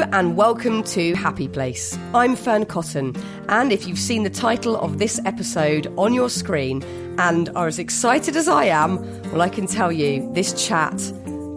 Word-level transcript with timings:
And 0.00 0.36
welcome 0.36 0.82
to 0.84 1.14
Happy 1.14 1.48
Place. 1.48 1.98
I'm 2.14 2.34
Fearne 2.34 2.64
Cotton, 2.64 3.14
and 3.48 3.70
if 3.70 3.86
you've 3.86 3.98
seen 3.98 4.22
the 4.22 4.30
title 4.30 4.74
of 4.76 4.98
this 4.98 5.20
episode 5.26 5.92
on 5.98 6.14
your 6.14 6.30
screen 6.30 6.82
and 7.18 7.50
are 7.50 7.66
as 7.66 7.78
excited 7.78 8.34
as 8.34 8.48
I 8.48 8.64
am, 8.64 8.96
well, 9.30 9.42
I 9.42 9.50
can 9.50 9.66
tell 9.66 9.92
you 9.92 10.32
this 10.32 10.66
chat 10.66 10.96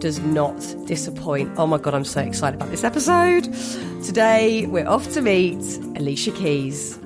does 0.00 0.20
not 0.20 0.58
disappoint. 0.84 1.58
Oh 1.58 1.66
my 1.66 1.78
god, 1.78 1.94
I'm 1.94 2.04
so 2.04 2.20
excited 2.20 2.56
about 2.56 2.70
this 2.70 2.84
episode. 2.84 3.44
Today, 4.04 4.66
we're 4.66 4.86
off 4.86 5.10
to 5.14 5.22
meet 5.22 5.62
Alicia 5.96 6.32
Keys. 6.32 6.98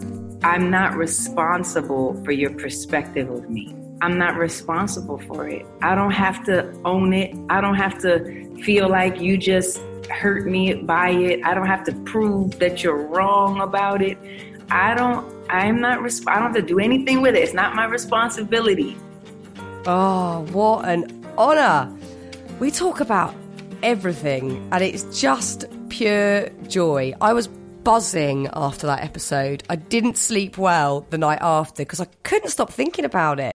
I'm 0.42 0.68
not 0.68 0.96
responsible 0.96 2.20
for 2.24 2.32
your 2.32 2.50
perspective 2.50 3.30
of 3.30 3.48
me. 3.48 3.72
I'm 4.02 4.18
not 4.18 4.36
responsible 4.36 5.18
for 5.18 5.48
it. 5.48 5.64
I 5.80 5.94
don't 5.94 6.10
have 6.10 6.44
to 6.46 6.72
own 6.84 7.12
it. 7.12 7.36
I 7.48 7.60
don't 7.60 7.76
have 7.76 8.00
to 8.02 8.49
feel 8.62 8.88
like 8.88 9.20
you 9.20 9.36
just 9.36 9.78
hurt 10.10 10.46
me 10.46 10.74
by 10.74 11.10
it. 11.10 11.44
I 11.44 11.54
don't 11.54 11.66
have 11.66 11.84
to 11.84 11.92
prove 12.04 12.58
that 12.58 12.82
you're 12.82 13.06
wrong 13.06 13.60
about 13.60 14.02
it. 14.02 14.18
I 14.70 14.94
don't 14.94 15.26
I'm 15.50 15.80
not 15.80 16.00
resp- 16.00 16.28
I 16.28 16.34
don't 16.34 16.54
have 16.54 16.54
to 16.54 16.62
do 16.62 16.78
anything 16.78 17.22
with 17.22 17.34
it. 17.34 17.42
It's 17.42 17.54
not 17.54 17.74
my 17.74 17.84
responsibility. 17.86 18.96
Oh, 19.86 20.46
what 20.52 20.88
an 20.88 21.24
honor. 21.36 21.92
We 22.60 22.70
talk 22.70 23.00
about 23.00 23.34
everything 23.82 24.68
and 24.72 24.84
it's 24.84 25.20
just 25.20 25.64
pure 25.88 26.48
joy. 26.68 27.14
I 27.20 27.32
was 27.32 27.48
buzzing 27.48 28.48
after 28.52 28.86
that 28.86 29.02
episode. 29.02 29.62
I 29.70 29.76
didn't 29.76 30.18
sleep 30.18 30.58
well 30.58 31.06
the 31.10 31.18
night 31.18 31.40
after 31.40 31.82
because 31.82 32.00
I 32.00 32.06
couldn't 32.22 32.50
stop 32.50 32.70
thinking 32.70 33.04
about 33.04 33.40
it. 33.40 33.54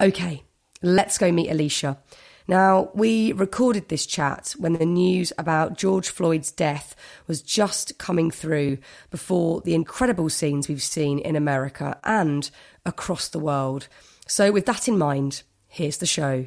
Okay, 0.00 0.44
let's 0.80 1.18
go 1.18 1.30
meet 1.30 1.50
Alicia. 1.50 1.98
Now, 2.48 2.90
we 2.94 3.32
recorded 3.32 3.90
this 3.90 4.06
chat 4.06 4.54
when 4.56 4.72
the 4.72 4.86
news 4.86 5.30
about 5.36 5.76
George 5.76 6.08
Floyd's 6.08 6.50
death 6.50 6.96
was 7.26 7.42
just 7.42 7.98
coming 7.98 8.30
through 8.30 8.78
before 9.10 9.60
the 9.60 9.74
incredible 9.74 10.30
scenes 10.30 10.68
we've 10.68 10.82
seen 10.82 11.18
in 11.18 11.36
America 11.36 12.00
and 12.02 12.50
across 12.86 13.28
the 13.28 13.38
world. 13.38 13.88
So, 14.26 14.50
with 14.50 14.64
that 14.64 14.88
in 14.88 14.96
mind, 14.96 15.42
here's 15.68 15.98
the 15.98 16.06
show. 16.06 16.46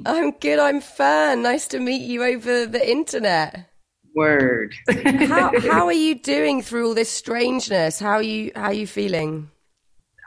Doing? 0.00 0.02
I'm 0.06 0.30
good. 0.32 0.58
I'm 0.58 0.80
Fearne. 0.80 1.42
Nice 1.42 1.66
to 1.68 1.80
meet 1.80 2.02
you 2.02 2.24
over 2.24 2.66
the 2.66 2.90
internet. 2.90 3.68
Word. 4.14 4.74
How 4.90 5.58
how 5.60 5.86
are 5.86 5.92
you 5.92 6.14
doing 6.14 6.60
through 6.60 6.88
all 6.88 6.94
this 6.94 7.10
strangeness? 7.10 7.98
How 7.98 8.12
are 8.12 8.22
you 8.22 8.52
how 8.54 8.64
are 8.64 8.72
you 8.74 8.86
feeling? 8.86 9.50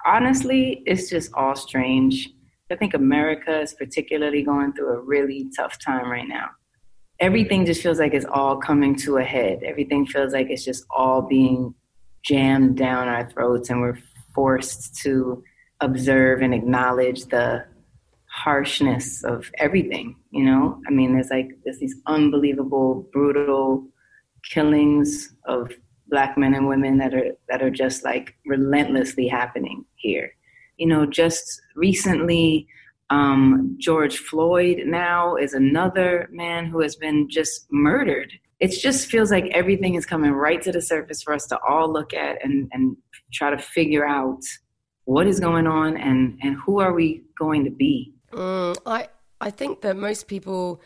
Honestly, 0.06 0.82
it's 0.88 1.10
just 1.10 1.32
all 1.36 1.56
strange. 1.56 2.30
I 2.72 2.76
think 2.76 2.96
America 2.96 3.62
is 3.62 3.76
particularly 3.76 4.42
going 4.42 4.74
through 4.74 4.90
a 4.90 5.02
really 5.02 5.52
tough 5.56 5.78
time 5.80 6.10
right 6.10 6.28
now. 6.28 6.50
Everything 7.20 7.64
just 7.66 7.84
feels 7.84 8.00
like 8.00 8.16
it's 8.16 8.26
all 8.26 8.58
coming 8.58 8.96
to 8.98 9.18
a 9.18 9.24
head. 9.24 9.62
Everything 9.64 10.08
feels 10.08 10.34
like 10.34 10.48
it's 10.50 10.66
just 10.66 10.84
all 10.90 11.22
being 11.22 11.76
jammed 12.24 12.78
down 12.78 13.08
our 13.08 13.30
throats, 13.30 13.70
and 13.70 13.82
we're 13.82 14.00
forced 14.34 14.96
to 15.04 15.44
observe 15.80 16.42
and 16.42 16.56
acknowledge 16.56 17.26
the 17.26 17.66
harshness 18.36 19.24
of 19.24 19.50
everything. 19.58 20.16
You 20.32 20.44
know, 20.44 20.82
I 20.88 20.92
mean, 20.92 21.14
there's 21.14 21.30
like 21.30 21.50
there's 21.64 21.80
these 21.80 21.96
unbelievable, 22.06 23.08
brutal 23.14 23.88
killings 24.44 25.34
of 25.46 25.72
black 26.08 26.38
men 26.38 26.54
and 26.54 26.68
women 26.68 26.98
that 26.98 27.14
are 27.14 27.32
that 27.50 27.64
are 27.64 27.72
just 27.72 28.04
like 28.04 28.36
relentlessly 28.46 29.28
happening 29.28 29.86
here. 29.96 30.32
You 30.78 30.88
know, 30.88 31.06
just 31.06 31.62
recently, 31.76 32.68
um, 33.10 33.76
George 33.80 34.18
Floyd 34.18 34.84
now 34.86 35.38
is 35.38 35.54
another 35.54 36.28
man 36.32 36.66
who 36.66 36.82
has 36.82 36.96
been 36.98 37.30
just 37.30 37.68
murdered. 37.72 38.34
It 38.60 38.70
just 38.70 39.08
feels 39.08 39.32
like 39.32 39.46
everything 39.54 39.96
is 39.96 40.06
coming 40.06 40.32
right 40.32 40.62
to 40.62 40.72
the 40.72 40.82
surface 40.82 41.24
for 41.24 41.34
us 41.34 41.46
to 41.48 41.60
all 41.68 41.92
look 41.92 42.14
at 42.14 42.44
and, 42.44 42.70
and 42.74 42.98
try 43.34 43.50
to 43.50 43.58
figure 43.58 44.08
out 44.08 44.42
what 45.06 45.28
is 45.28 45.40
going 45.40 45.68
on 45.68 45.98
and, 45.98 46.40
and 46.42 46.58
who 46.66 46.80
are 46.80 46.94
we 46.94 47.24
going 47.38 47.64
to 47.66 47.72
be. 47.72 48.15
Mm, 48.36 48.78
I 48.86 49.08
I 49.40 49.50
think 49.50 49.82
that 49.82 49.96
most 49.96 50.28
people 50.28 50.82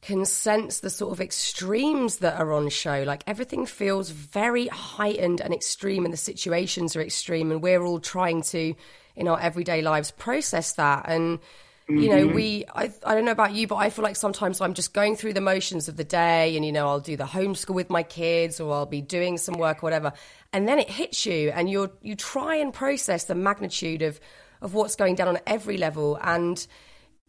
can 0.00 0.24
sense 0.24 0.78
the 0.78 0.90
sort 0.90 1.12
of 1.12 1.20
extremes 1.20 2.18
that 2.18 2.38
are 2.38 2.52
on 2.52 2.68
show. 2.68 3.02
Like 3.04 3.24
everything 3.26 3.66
feels 3.66 4.10
very 4.10 4.68
heightened 4.68 5.40
and 5.40 5.52
extreme, 5.52 6.04
and 6.04 6.12
the 6.12 6.18
situations 6.18 6.94
are 6.94 7.02
extreme, 7.02 7.50
and 7.50 7.62
we're 7.62 7.82
all 7.82 7.98
trying 7.98 8.42
to, 8.42 8.74
in 9.16 9.26
our 9.26 9.40
everyday 9.40 9.82
lives, 9.82 10.12
process 10.12 10.74
that. 10.74 11.06
And 11.08 11.40
you 11.88 12.10
know, 12.10 12.26
we 12.26 12.64
I 12.74 12.92
I 13.04 13.14
don't 13.14 13.24
know 13.24 13.32
about 13.32 13.54
you, 13.54 13.66
but 13.66 13.76
I 13.76 13.90
feel 13.90 14.04
like 14.04 14.14
sometimes 14.14 14.60
I'm 14.60 14.74
just 14.74 14.92
going 14.92 15.16
through 15.16 15.32
the 15.32 15.40
motions 15.40 15.88
of 15.88 15.96
the 15.96 16.04
day, 16.04 16.54
and 16.54 16.64
you 16.64 16.70
know, 16.70 16.86
I'll 16.86 17.00
do 17.00 17.16
the 17.16 17.24
homeschool 17.24 17.74
with 17.74 17.90
my 17.90 18.02
kids, 18.04 18.60
or 18.60 18.72
I'll 18.72 18.86
be 18.86 19.00
doing 19.00 19.38
some 19.38 19.54
work, 19.54 19.82
or 19.82 19.86
whatever, 19.86 20.12
and 20.52 20.68
then 20.68 20.78
it 20.78 20.90
hits 20.90 21.26
you, 21.26 21.50
and 21.50 21.68
you're 21.68 21.90
you 22.02 22.14
try 22.14 22.56
and 22.56 22.72
process 22.72 23.24
the 23.24 23.34
magnitude 23.34 24.02
of 24.02 24.20
of 24.60 24.74
what's 24.74 24.96
going 24.96 25.14
down 25.14 25.28
on 25.28 25.38
every 25.46 25.76
level, 25.76 26.18
and 26.22 26.66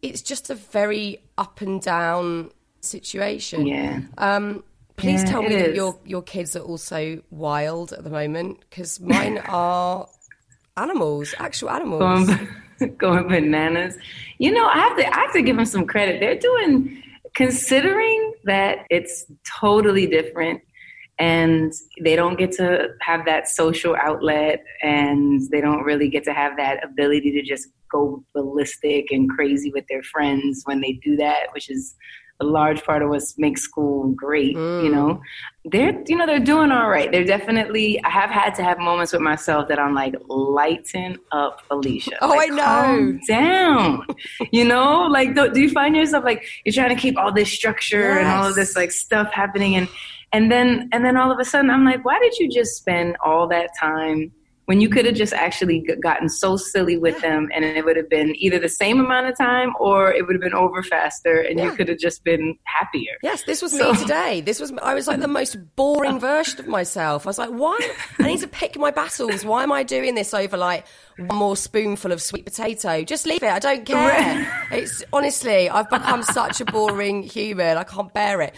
it's 0.02 0.22
just 0.22 0.50
a 0.50 0.54
very 0.54 1.18
up 1.38 1.60
and 1.60 1.80
down 1.82 2.50
situation. 2.80 3.66
Yeah. 3.66 4.00
Um, 4.18 4.64
please 4.96 5.22
Yeah, 5.22 5.30
tell 5.30 5.42
me 5.42 5.54
that 5.56 5.70
is. 5.70 5.76
your 5.76 5.98
your 6.04 6.22
kids 6.22 6.56
are 6.56 6.60
also 6.62 7.22
wild 7.30 7.92
at 7.92 8.04
the 8.04 8.10
moment 8.10 8.60
because 8.60 9.00
mine 9.00 9.38
are 9.48 10.08
animals, 10.76 11.34
actual 11.38 11.70
animals. 11.70 12.28
going, 12.78 12.96
going 12.98 13.28
bananas. 13.28 13.96
You 14.38 14.52
know, 14.52 14.66
I 14.66 14.78
have 14.78 14.96
to 14.96 15.06
I 15.16 15.20
have 15.20 15.32
to 15.34 15.42
give 15.42 15.56
them 15.56 15.66
some 15.66 15.86
credit. 15.86 16.20
They're 16.20 16.38
doing 16.38 17.02
considering 17.34 18.32
that 18.44 18.86
it's 18.90 19.24
totally 19.60 20.06
different 20.06 20.62
and 21.20 21.74
they 22.00 22.16
don't 22.16 22.38
get 22.38 22.50
to 22.52 22.88
have 23.02 23.26
that 23.26 23.46
social 23.46 23.94
outlet 23.94 24.64
and 24.82 25.42
they 25.50 25.60
don't 25.60 25.82
really 25.82 26.08
get 26.08 26.24
to 26.24 26.32
have 26.32 26.56
that 26.56 26.82
ability 26.82 27.30
to 27.32 27.42
just 27.42 27.68
go 27.92 28.24
ballistic 28.32 29.10
and 29.10 29.28
crazy 29.28 29.70
with 29.70 29.84
their 29.88 30.02
friends 30.02 30.62
when 30.64 30.80
they 30.80 30.92
do 31.04 31.16
that, 31.16 31.48
which 31.52 31.70
is 31.70 31.94
a 32.40 32.44
large 32.44 32.82
part 32.84 33.02
of 33.02 33.10
what 33.10 33.22
makes 33.36 33.60
school 33.60 34.08
great, 34.12 34.52
you 34.52 34.58
mm. 34.58 34.92
know. 34.92 35.20
They're 35.66 36.02
you 36.06 36.16
know, 36.16 36.24
they're 36.24 36.40
doing 36.40 36.72
all 36.72 36.88
right. 36.88 37.12
They're 37.12 37.24
definitely 37.24 38.02
I 38.02 38.08
have 38.08 38.30
had 38.30 38.54
to 38.54 38.62
have 38.62 38.78
moments 38.78 39.12
with 39.12 39.20
myself 39.20 39.68
that 39.68 39.78
I'm 39.78 39.94
like, 39.94 40.14
lighten 40.26 41.18
up, 41.32 41.60
Alicia. 41.70 42.16
Oh, 42.22 42.28
Like, 42.28 42.50
I 42.50 42.54
know. 42.54 42.62
calm 42.62 43.20
down. 43.28 44.06
you 44.52 44.64
know, 44.64 45.02
like 45.02 45.34
do, 45.34 45.52
do 45.52 45.60
you 45.60 45.70
find 45.70 45.94
yourself 45.94 46.24
like 46.24 46.46
you're 46.64 46.72
trying 46.72 46.96
to 46.96 47.00
keep 47.00 47.18
all 47.18 47.30
this 47.30 47.52
structure 47.52 48.18
and 48.18 48.26
all 48.26 48.46
of 48.46 48.54
this 48.54 48.74
like 48.74 48.90
stuff 48.90 49.30
happening 49.34 49.76
and 49.76 49.86
and 50.32 50.50
then 50.50 50.88
and 50.92 51.04
then 51.04 51.16
all 51.16 51.30
of 51.32 51.38
a 51.38 51.44
sudden 51.44 51.70
I'm 51.70 51.84
like, 51.84 52.04
why 52.04 52.18
did 52.20 52.34
you 52.38 52.48
just 52.50 52.76
spend 52.76 53.16
all 53.24 53.48
that 53.48 53.70
time 53.78 54.32
when 54.66 54.80
you 54.80 54.88
could 54.88 55.04
have 55.04 55.16
just 55.16 55.32
actually 55.32 55.80
gotten 56.00 56.28
so 56.28 56.56
silly 56.56 56.96
with 56.96 57.20
them 57.22 57.48
and 57.52 57.64
it 57.64 57.84
would 57.84 57.96
have 57.96 58.08
been 58.08 58.32
either 58.36 58.56
the 58.56 58.68
same 58.68 59.00
amount 59.00 59.26
of 59.26 59.36
time 59.36 59.72
or 59.80 60.12
it 60.12 60.24
would 60.24 60.34
have 60.36 60.40
been 60.40 60.54
over 60.54 60.80
faster 60.84 61.40
and 61.40 61.58
you 61.58 61.72
could 61.72 61.88
have 61.88 61.98
just 61.98 62.22
been 62.22 62.56
happier. 62.62 63.10
Yes, 63.20 63.42
this 63.42 63.62
was 63.62 63.76
So- 63.76 63.92
me 63.92 63.98
today. 63.98 64.40
This 64.42 64.60
was 64.60 64.72
I 64.80 64.94
was 64.94 65.08
like 65.08 65.18
the 65.18 65.26
most 65.26 65.56
boring 65.74 66.20
version 66.30 66.60
of 66.60 66.68
myself. 66.68 67.26
I 67.26 67.30
was 67.30 67.38
like, 67.38 67.50
why? 67.50 67.76
I 68.20 68.28
need 68.28 68.38
to 68.42 68.46
pick 68.46 68.78
my 68.78 68.92
battles. 68.92 69.44
Why 69.44 69.64
am 69.64 69.72
I 69.72 69.82
doing 69.82 70.14
this 70.14 70.32
over 70.32 70.56
like 70.56 70.86
one 71.16 71.36
more 71.36 71.56
spoonful 71.56 72.12
of 72.12 72.22
sweet 72.22 72.44
potato? 72.44 73.02
Just 73.02 73.26
leave 73.26 73.42
it. 73.42 73.50
I 73.50 73.58
don't 73.58 73.84
care. 73.84 74.66
It's 74.70 75.02
honestly, 75.12 75.68
I've 75.68 75.90
become 75.90 76.22
such 76.22 76.60
a 76.60 76.64
boring 76.64 77.24
human. 77.24 77.76
I 77.76 77.82
can't 77.82 78.14
bear 78.14 78.40
it. 78.42 78.54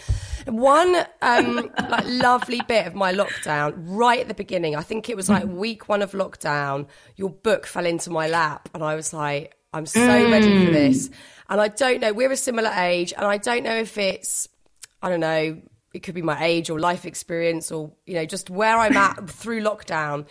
One 0.47 0.95
um, 1.21 1.71
like 1.89 2.05
lovely 2.05 2.61
bit 2.67 2.87
of 2.87 2.95
my 2.95 3.13
lockdown, 3.13 3.73
right 3.77 4.19
at 4.19 4.27
the 4.27 4.33
beginning, 4.33 4.75
I 4.75 4.81
think 4.81 5.09
it 5.09 5.15
was 5.15 5.29
like 5.29 5.45
week 5.45 5.87
one 5.89 6.01
of 6.01 6.11
lockdown, 6.11 6.87
your 7.15 7.29
book 7.29 7.65
fell 7.65 7.85
into 7.85 8.09
my 8.09 8.27
lap, 8.27 8.69
and 8.73 8.83
I 8.83 8.95
was 8.95 9.13
like, 9.13 9.55
I'm 9.73 9.85
so 9.85 9.99
mm. 9.99 10.31
ready 10.31 10.65
for 10.65 10.71
this. 10.71 11.09
And 11.49 11.59
I 11.59 11.67
don't 11.67 12.01
know, 12.01 12.13
we're 12.13 12.31
a 12.31 12.37
similar 12.37 12.69
age, 12.69 13.13
and 13.13 13.25
I 13.25 13.37
don't 13.37 13.63
know 13.63 13.75
if 13.75 13.97
it's, 13.97 14.47
I 15.01 15.09
don't 15.09 15.19
know, 15.19 15.61
it 15.93 16.03
could 16.03 16.15
be 16.15 16.21
my 16.21 16.43
age 16.43 16.69
or 16.69 16.79
life 16.79 17.05
experience 17.05 17.71
or, 17.71 17.91
you 18.05 18.15
know, 18.15 18.25
just 18.25 18.49
where 18.49 18.77
I'm 18.77 18.97
at 18.97 19.29
through 19.29 19.61
lockdown 19.61 20.27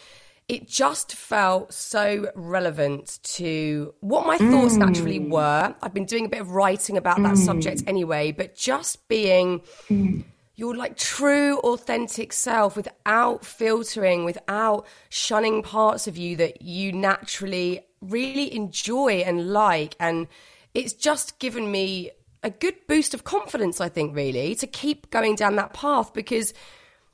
it 0.48 0.68
just 0.68 1.14
felt 1.14 1.72
so 1.72 2.30
relevant 2.34 3.20
to 3.22 3.94
what 4.00 4.26
my 4.26 4.38
thoughts 4.38 4.74
mm. 4.74 4.78
naturally 4.78 5.18
were. 5.18 5.74
I've 5.80 5.94
been 5.94 6.04
doing 6.04 6.26
a 6.26 6.28
bit 6.28 6.40
of 6.40 6.50
writing 6.50 6.96
about 6.96 7.18
mm. 7.18 7.24
that 7.24 7.38
subject 7.38 7.84
anyway, 7.86 8.32
but 8.32 8.54
just 8.54 9.08
being 9.08 9.60
mm. 9.88 10.24
your 10.56 10.76
like 10.76 10.96
true, 10.96 11.58
authentic 11.60 12.32
self 12.32 12.76
without 12.76 13.44
filtering, 13.44 14.24
without 14.24 14.86
shunning 15.08 15.62
parts 15.62 16.06
of 16.06 16.16
you 16.16 16.36
that 16.36 16.60
you 16.62 16.92
naturally 16.92 17.86
really 18.00 18.54
enjoy 18.54 19.22
and 19.24 19.52
like. 19.52 19.94
And 20.00 20.26
it's 20.74 20.92
just 20.92 21.38
given 21.38 21.70
me 21.70 22.10
a 22.42 22.50
good 22.50 22.74
boost 22.88 23.14
of 23.14 23.24
confidence, 23.24 23.80
I 23.80 23.88
think, 23.88 24.14
really, 24.16 24.54
to 24.56 24.66
keep 24.66 25.10
going 25.10 25.36
down 25.36 25.56
that 25.56 25.72
path 25.72 26.12
because 26.12 26.52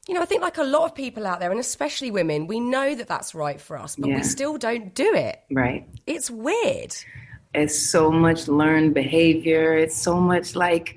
you 0.08 0.14
know, 0.14 0.22
I 0.22 0.24
think 0.24 0.40
like 0.40 0.56
a 0.56 0.64
lot 0.64 0.86
of 0.86 0.94
people 0.94 1.26
out 1.26 1.38
there, 1.38 1.50
and 1.50 1.60
especially 1.60 2.10
women, 2.10 2.46
we 2.46 2.60
know 2.60 2.94
that 2.94 3.08
that's 3.08 3.34
right 3.34 3.60
for 3.60 3.76
us, 3.76 3.94
but 3.94 4.08
yeah. 4.08 4.16
we 4.16 4.22
still 4.22 4.56
don't 4.56 4.94
do 4.94 5.14
it. 5.14 5.42
Right. 5.52 5.86
It's 6.06 6.30
weird. 6.30 6.96
It's 7.54 7.78
so 7.78 8.10
much 8.10 8.48
learned 8.48 8.94
behavior. 8.94 9.76
It's 9.76 9.96
so 9.96 10.18
much 10.18 10.56
like, 10.56 10.96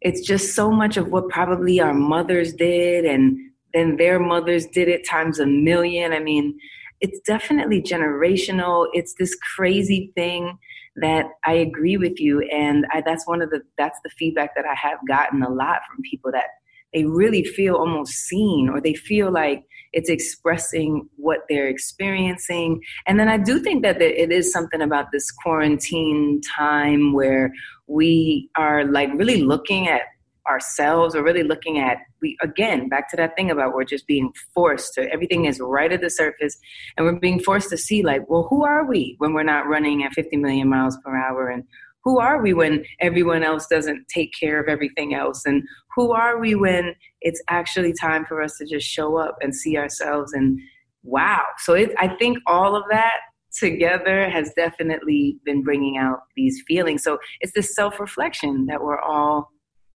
it's 0.00 0.20
just 0.20 0.54
so 0.54 0.70
much 0.70 0.96
of 0.96 1.08
what 1.08 1.28
probably 1.28 1.80
our 1.80 1.92
mothers 1.92 2.52
did, 2.52 3.04
and 3.04 3.36
then 3.74 3.96
their 3.96 4.20
mothers 4.20 4.66
did 4.66 4.88
it 4.88 5.08
times 5.08 5.40
a 5.40 5.46
million. 5.46 6.12
I 6.12 6.20
mean, 6.20 6.56
it's 7.00 7.18
definitely 7.20 7.82
generational. 7.82 8.86
It's 8.92 9.14
this 9.18 9.36
crazy 9.56 10.12
thing 10.14 10.56
that 10.96 11.26
I 11.44 11.54
agree 11.54 11.96
with 11.96 12.20
you, 12.20 12.42
and 12.42 12.86
I, 12.92 13.00
that's 13.00 13.26
one 13.26 13.42
of 13.42 13.50
the 13.50 13.62
that's 13.76 13.98
the 14.04 14.10
feedback 14.10 14.54
that 14.54 14.66
I 14.66 14.74
have 14.74 14.98
gotten 15.08 15.42
a 15.42 15.50
lot 15.50 15.80
from 15.88 16.02
people 16.08 16.30
that 16.30 16.44
they 16.92 17.04
really 17.04 17.44
feel 17.44 17.76
almost 17.76 18.12
seen 18.12 18.68
or 18.68 18.80
they 18.80 18.94
feel 18.94 19.32
like 19.32 19.64
it's 19.92 20.08
expressing 20.08 21.08
what 21.16 21.40
they're 21.48 21.68
experiencing. 21.68 22.82
And 23.06 23.18
then 23.20 23.28
I 23.28 23.36
do 23.36 23.58
think 23.58 23.82
that 23.82 24.00
it 24.00 24.32
is 24.32 24.52
something 24.52 24.80
about 24.80 25.12
this 25.12 25.30
quarantine 25.30 26.40
time 26.56 27.12
where 27.12 27.52
we 27.86 28.50
are 28.56 28.84
like 28.84 29.10
really 29.14 29.42
looking 29.42 29.88
at 29.88 30.02
ourselves 30.48 31.14
or 31.14 31.22
really 31.22 31.44
looking 31.44 31.78
at 31.78 31.98
we 32.20 32.36
again 32.42 32.88
back 32.88 33.08
to 33.08 33.16
that 33.16 33.36
thing 33.36 33.48
about 33.48 33.72
we're 33.74 33.84
just 33.84 34.08
being 34.08 34.32
forced 34.52 34.92
to 34.92 35.08
everything 35.12 35.44
is 35.44 35.60
right 35.60 35.92
at 35.92 36.00
the 36.00 36.10
surface 36.10 36.58
and 36.96 37.06
we're 37.06 37.18
being 37.20 37.38
forced 37.38 37.70
to 37.70 37.76
see 37.76 38.02
like 38.02 38.28
well 38.28 38.48
who 38.50 38.64
are 38.64 38.84
we 38.84 39.14
when 39.18 39.34
we're 39.34 39.44
not 39.44 39.68
running 39.68 40.02
at 40.02 40.12
50 40.12 40.36
million 40.38 40.68
miles 40.68 40.98
per 41.04 41.16
hour 41.16 41.48
and 41.48 41.62
who 42.04 42.18
are 42.18 42.42
we 42.42 42.52
when 42.52 42.84
everyone 43.00 43.42
else 43.42 43.66
doesn't 43.66 44.06
take 44.08 44.32
care 44.38 44.60
of 44.60 44.68
everything 44.68 45.14
else? 45.14 45.44
And 45.44 45.62
who 45.94 46.12
are 46.12 46.38
we 46.38 46.54
when 46.54 46.94
it's 47.20 47.42
actually 47.48 47.92
time 47.92 48.24
for 48.24 48.42
us 48.42 48.56
to 48.58 48.66
just 48.66 48.86
show 48.86 49.16
up 49.16 49.36
and 49.40 49.54
see 49.54 49.76
ourselves? 49.76 50.32
And 50.32 50.58
wow. 51.02 51.42
So 51.58 51.74
it, 51.74 51.92
I 51.98 52.08
think 52.08 52.38
all 52.46 52.74
of 52.74 52.84
that 52.90 53.18
together 53.56 54.28
has 54.30 54.52
definitely 54.56 55.36
been 55.44 55.62
bringing 55.62 55.96
out 55.96 56.20
these 56.36 56.62
feelings. 56.66 57.02
So 57.02 57.18
it's 57.40 57.52
this 57.52 57.74
self 57.74 58.00
reflection 58.00 58.66
that 58.66 58.82
we're 58.82 59.00
all 59.00 59.50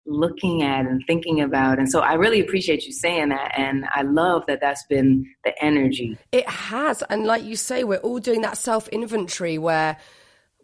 looking 0.07 0.61
at 0.61 0.85
and 0.85 1.01
thinking 1.07 1.41
about. 1.41 1.79
And 1.79 1.89
so 1.89 2.01
I 2.01 2.13
really 2.13 2.39
appreciate 2.39 2.85
you 2.85 2.91
saying 2.91 3.29
that. 3.29 3.53
And 3.57 3.85
I 3.93 4.03
love 4.03 4.43
that 4.47 4.61
that's 4.61 4.85
been 4.87 5.25
the 5.43 5.63
energy. 5.63 6.17
It 6.31 6.47
has. 6.47 7.01
And 7.09 7.25
like 7.25 7.43
you 7.43 7.55
say, 7.55 7.83
we're 7.83 7.97
all 7.97 8.19
doing 8.19 8.41
that 8.41 8.57
self 8.57 8.87
inventory 8.89 9.57
where 9.57 9.97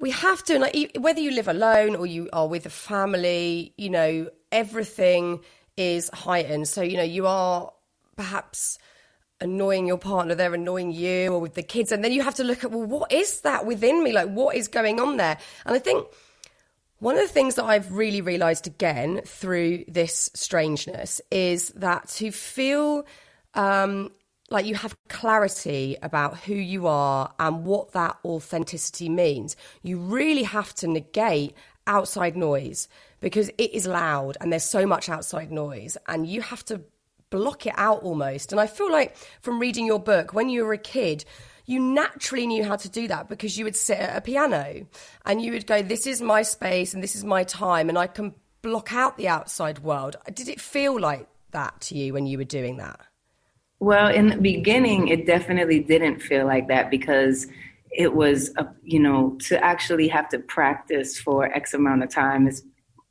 we 0.02 0.12
have 0.12 0.44
to 0.44 0.60
like 0.60 0.98
whether 1.00 1.22
you 1.22 1.32
live 1.32 1.48
alone 1.48 1.96
or 1.96 2.06
you 2.06 2.28
are 2.34 2.48
with 2.48 2.66
a 2.66 2.70
family 2.70 3.74
you 3.78 3.90
know 3.90 4.30
everything 4.52 5.40
is 5.78 6.10
heightened. 6.10 6.68
So 6.68 6.82
you 6.82 6.98
know 6.98 7.04
you 7.04 7.28
are 7.28 7.72
perhaps 8.18 8.78
annoying 9.40 9.88
your 9.88 9.98
partner 9.98 10.36
they're 10.36 10.54
annoying 10.54 10.92
you 10.92 11.34
or 11.34 11.40
with 11.40 11.56
the 11.56 11.64
kids 11.64 11.92
and 11.92 12.04
then 12.04 12.12
you 12.12 12.22
have 12.22 12.36
to 12.36 12.44
look 12.44 12.64
at 12.64 12.70
well 12.70 12.86
what 12.86 13.12
is 13.12 13.42
that 13.42 13.66
within 13.66 14.04
me? 14.04 14.12
Like 14.12 14.30
what 14.30 14.56
is 14.56 14.68
going 14.68 15.00
on 15.00 15.18
there? 15.18 15.38
And 15.66 15.76
i 15.76 15.80
think 15.80 16.06
one 17.00 17.16
of 17.16 17.22
the 17.22 17.34
things 17.34 17.56
that 17.56 17.66
I've 17.66 17.92
really 17.92 18.22
realized 18.22 18.68
again 18.68 19.22
through 19.26 19.86
this 19.88 20.30
strangeness 20.36 21.20
is 21.32 21.70
that 21.70 22.08
to 22.10 22.32
feel 22.32 23.06
um, 23.56 24.12
like 24.52 24.66
you 24.66 24.76
have 24.76 24.96
clarity 25.08 25.98
about 26.02 26.38
who 26.40 26.54
you 26.54 26.86
are 26.86 27.34
and 27.40 27.66
what 27.66 27.94
that 27.94 28.18
authenticity 28.26 29.10
means, 29.10 29.56
you 29.82 29.98
really 29.98 30.44
have 30.44 30.74
to 30.76 30.88
negate 30.88 31.56
outside 31.88 32.36
noise 32.36 32.88
because 33.22 33.50
it 33.58 33.74
is 33.74 33.88
loud 33.88 34.38
and 34.42 34.52
there's 34.52 34.64
so 34.64 34.86
much 34.86 35.10
outside 35.10 35.52
noise 35.52 35.98
and 36.08 36.28
you 36.28 36.42
have 36.42 36.64
to 36.66 36.82
block 37.30 37.66
it 37.66 37.74
out 37.78 38.04
almost. 38.04 38.52
And 38.52 38.60
I 38.60 38.68
feel 38.68 38.92
like 38.92 39.16
from 39.42 39.60
reading 39.60 39.86
your 39.86 40.00
book, 40.00 40.34
when 40.34 40.50
you 40.50 40.66
were 40.66 40.74
a 40.74 40.78
kid, 40.78 41.24
you 41.66 41.80
naturally 41.80 42.46
knew 42.46 42.66
how 42.66 42.76
to 42.76 42.90
do 42.90 43.08
that 43.08 43.30
because 43.30 43.58
you 43.58 43.64
would 43.64 43.76
sit 43.76 43.98
at 43.98 44.18
a 44.18 44.22
piano 44.22 44.86
and 45.26 45.42
you 45.42 45.54
would 45.54 45.66
go, 45.66 45.82
This 45.82 46.06
is 46.06 46.22
my 46.22 46.42
space 46.42 46.94
and 46.94 47.02
this 47.02 47.16
is 47.16 47.24
my 47.24 47.46
time, 47.46 47.88
and 47.88 47.98
I 47.98 48.08
can 48.08 48.34
block 48.62 48.94
out 48.94 49.18
the 49.18 49.30
outside 49.30 49.80
world. 49.80 50.18
Did 50.34 50.50
it 50.50 50.60
feel 50.60 51.00
like 51.00 51.28
that 51.52 51.80
to 51.82 51.98
you 51.98 52.14
when 52.14 52.26
you 52.26 52.38
were 52.38 52.44
doing 52.44 52.78
that? 52.78 53.00
Well, 53.82 54.10
in 54.10 54.30
the 54.30 54.38
beginning, 54.38 55.08
it 55.08 55.26
definitely 55.26 55.80
didn't 55.80 56.22
feel 56.22 56.46
like 56.46 56.68
that 56.68 56.92
because 56.92 57.48
it 57.92 58.14
was, 58.14 58.54
a, 58.58 58.68
you 58.84 59.00
know, 59.00 59.36
to 59.48 59.62
actually 59.64 60.08
have 60.08 60.30
to 60.30 60.38
practice 60.38 61.20
for 61.20 61.46
X 61.46 61.74
amount 61.74 62.04
of 62.04 62.12
time 62.12 62.48
is 62.48 62.64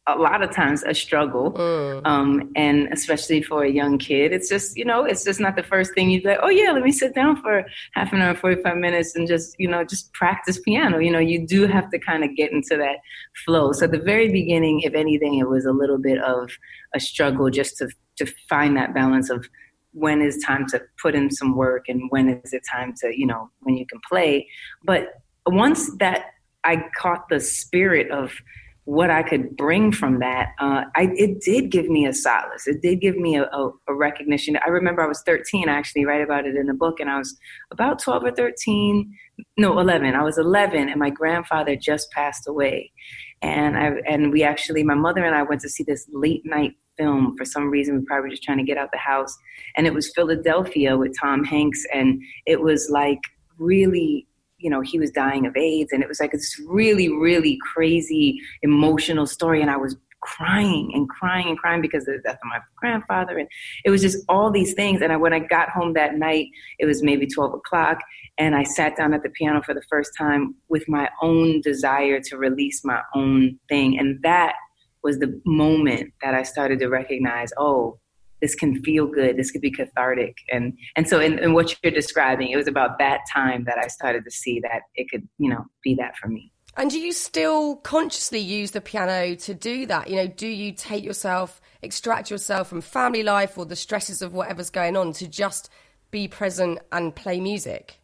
a 0.06 0.14
lot 0.14 0.44
of 0.44 0.52
times 0.52 0.84
a 0.84 0.94
struggle. 0.94 1.50
Mm. 1.54 2.06
Um, 2.06 2.52
and 2.54 2.88
especially 2.92 3.42
for 3.42 3.64
a 3.64 3.68
young 3.68 3.98
kid, 3.98 4.32
it's 4.32 4.48
just, 4.48 4.76
you 4.76 4.84
know, 4.84 5.04
it's 5.04 5.24
just 5.24 5.40
not 5.40 5.56
the 5.56 5.64
first 5.64 5.92
thing 5.92 6.08
you'd 6.08 6.24
like, 6.24 6.38
oh, 6.40 6.48
yeah, 6.48 6.70
let 6.70 6.84
me 6.84 6.92
sit 6.92 7.16
down 7.16 7.42
for 7.42 7.64
half 7.94 8.12
an 8.12 8.22
hour, 8.22 8.36
45 8.36 8.76
minutes 8.76 9.16
and 9.16 9.26
just, 9.26 9.56
you 9.58 9.66
know, 9.66 9.82
just 9.82 10.12
practice 10.12 10.60
piano. 10.60 10.98
You 10.98 11.10
know, 11.10 11.18
you 11.18 11.44
do 11.44 11.66
have 11.66 11.90
to 11.90 11.98
kind 11.98 12.22
of 12.22 12.36
get 12.36 12.52
into 12.52 12.76
that 12.76 12.98
flow. 13.44 13.72
So 13.72 13.86
at 13.86 13.90
the 13.90 13.98
very 13.98 14.30
beginning, 14.30 14.82
if 14.82 14.94
anything, 14.94 15.36
it 15.36 15.48
was 15.48 15.66
a 15.66 15.72
little 15.72 15.98
bit 15.98 16.18
of 16.18 16.52
a 16.94 17.00
struggle 17.00 17.50
just 17.50 17.76
to, 17.78 17.88
to 18.18 18.26
find 18.48 18.76
that 18.76 18.94
balance 18.94 19.30
of, 19.30 19.48
when 19.92 20.22
is 20.22 20.42
time 20.46 20.66
to 20.68 20.80
put 21.02 21.14
in 21.14 21.30
some 21.30 21.56
work 21.56 21.86
and 21.88 22.10
when 22.10 22.28
is 22.28 22.52
it 22.52 22.62
time 22.70 22.94
to 23.00 23.12
you 23.16 23.26
know 23.26 23.50
when 23.60 23.76
you 23.76 23.86
can 23.86 24.00
play. 24.08 24.48
But 24.84 25.08
once 25.46 25.90
that 25.98 26.26
i 26.64 26.82
caught 26.96 27.28
the 27.28 27.40
spirit 27.40 28.10
of 28.10 28.32
what 28.84 29.10
i 29.10 29.22
could 29.22 29.56
bring 29.56 29.92
from 29.92 30.18
that 30.18 30.50
uh, 30.58 30.84
I, 30.96 31.10
it 31.14 31.40
did 31.40 31.70
give 31.70 31.88
me 31.88 32.06
a 32.06 32.12
solace. 32.12 32.66
It 32.66 32.82
did 32.82 33.00
give 33.00 33.16
me 33.16 33.36
a, 33.36 33.44
a, 33.44 33.70
a, 33.88 33.94
recognition. 33.94 34.58
I 34.64 34.70
remember 34.70 35.02
i 35.02 35.06
was 35.06 35.22
13 35.22 35.68
i 35.68 35.72
actually 35.72 36.04
write 36.04 36.22
about 36.22 36.46
it 36.46 36.56
in 36.56 36.66
the 36.66 36.74
book 36.74 37.00
and 37.00 37.10
i 37.10 37.18
was 37.18 37.36
about 37.70 38.00
12 38.00 38.24
or 38.24 38.30
13 38.32 39.14
no 39.56 39.78
11 39.78 40.14
i 40.14 40.22
was 40.22 40.38
11 40.38 40.88
and 40.88 40.98
my 40.98 41.10
grandfather 41.10 41.76
just 41.76 42.10
passed 42.10 42.48
away 42.48 42.92
and 43.42 43.76
I 43.76 43.92
and 44.06 44.32
we 44.32 44.42
actually 44.42 44.82
my 44.82 44.94
mother 44.94 45.24
and 45.24 45.34
I 45.34 45.42
went 45.42 45.60
to 45.62 45.68
see 45.68 45.82
this 45.82 46.06
late 46.12 46.42
night 46.44 46.74
film 47.00 47.36
for 47.36 47.44
some 47.44 47.70
reason. 47.70 47.98
We 47.98 48.04
probably 48.04 48.28
were 48.28 48.30
just 48.30 48.42
trying 48.42 48.58
to 48.58 48.64
get 48.64 48.76
out 48.76 48.92
the 48.92 48.98
house. 48.98 49.36
And 49.76 49.86
it 49.86 49.94
was 49.94 50.12
Philadelphia 50.14 50.96
with 50.96 51.16
Tom 51.18 51.44
Hanks. 51.44 51.84
And 51.92 52.22
it 52.46 52.60
was 52.60 52.88
like 52.90 53.20
really, 53.58 54.26
you 54.58 54.70
know, 54.70 54.80
he 54.80 54.98
was 54.98 55.10
dying 55.10 55.46
of 55.46 55.56
AIDS. 55.56 55.92
And 55.92 56.02
it 56.02 56.08
was 56.08 56.20
like 56.20 56.32
this 56.32 56.60
really, 56.66 57.08
really 57.08 57.58
crazy 57.74 58.38
emotional 58.62 59.26
story. 59.26 59.62
And 59.62 59.70
I 59.70 59.76
was 59.76 59.96
crying 60.22 60.90
and 60.94 61.08
crying 61.08 61.48
and 61.48 61.58
crying 61.58 61.80
because 61.80 62.06
of 62.06 62.14
the 62.14 62.20
death 62.20 62.34
of 62.34 62.48
my 62.48 62.58
grandfather. 62.76 63.38
And 63.38 63.48
it 63.86 63.90
was 63.90 64.02
just 64.02 64.22
all 64.28 64.50
these 64.50 64.74
things. 64.74 65.00
And 65.00 65.12
I, 65.12 65.16
when 65.16 65.32
I 65.32 65.38
got 65.38 65.70
home 65.70 65.94
that 65.94 66.16
night, 66.16 66.48
it 66.78 66.84
was 66.84 67.02
maybe 67.02 67.26
12 67.26 67.54
o'clock. 67.54 68.00
And 68.40 68.56
I 68.56 68.62
sat 68.62 68.96
down 68.96 69.12
at 69.12 69.22
the 69.22 69.28
piano 69.28 69.60
for 69.62 69.74
the 69.74 69.82
first 69.90 70.12
time 70.16 70.54
with 70.70 70.88
my 70.88 71.10
own 71.20 71.60
desire 71.60 72.20
to 72.22 72.38
release 72.38 72.82
my 72.82 73.02
own 73.14 73.58
thing. 73.68 73.98
And 73.98 74.18
that 74.22 74.54
was 75.04 75.18
the 75.18 75.38
moment 75.44 76.14
that 76.22 76.34
I 76.34 76.42
started 76.42 76.78
to 76.78 76.88
recognize, 76.88 77.52
oh, 77.58 78.00
this 78.40 78.54
can 78.54 78.82
feel 78.82 79.06
good. 79.06 79.36
This 79.36 79.50
could 79.50 79.60
be 79.60 79.70
cathartic. 79.70 80.38
And 80.50 80.72
and 80.96 81.06
so 81.06 81.20
in, 81.20 81.38
in 81.38 81.52
what 81.52 81.76
you're 81.82 81.92
describing, 81.92 82.48
it 82.48 82.56
was 82.56 82.66
about 82.66 82.98
that 82.98 83.20
time 83.30 83.64
that 83.64 83.76
I 83.76 83.88
started 83.88 84.24
to 84.24 84.30
see 84.30 84.58
that 84.60 84.84
it 84.94 85.10
could, 85.10 85.28
you 85.36 85.50
know, 85.50 85.66
be 85.84 85.94
that 85.96 86.16
for 86.16 86.28
me. 86.28 86.50
And 86.78 86.90
do 86.90 86.98
you 86.98 87.12
still 87.12 87.76
consciously 87.76 88.38
use 88.38 88.70
the 88.70 88.80
piano 88.80 89.34
to 89.34 89.52
do 89.52 89.84
that? 89.84 90.08
You 90.08 90.16
know, 90.16 90.28
do 90.28 90.48
you 90.48 90.72
take 90.72 91.04
yourself, 91.04 91.60
extract 91.82 92.30
yourself 92.30 92.68
from 92.68 92.80
family 92.80 93.22
life 93.22 93.58
or 93.58 93.66
the 93.66 93.76
stresses 93.76 94.22
of 94.22 94.32
whatever's 94.32 94.70
going 94.70 94.96
on 94.96 95.12
to 95.14 95.28
just 95.28 95.68
be 96.10 96.26
present 96.26 96.78
and 96.90 97.14
play 97.14 97.38
music? 97.38 97.99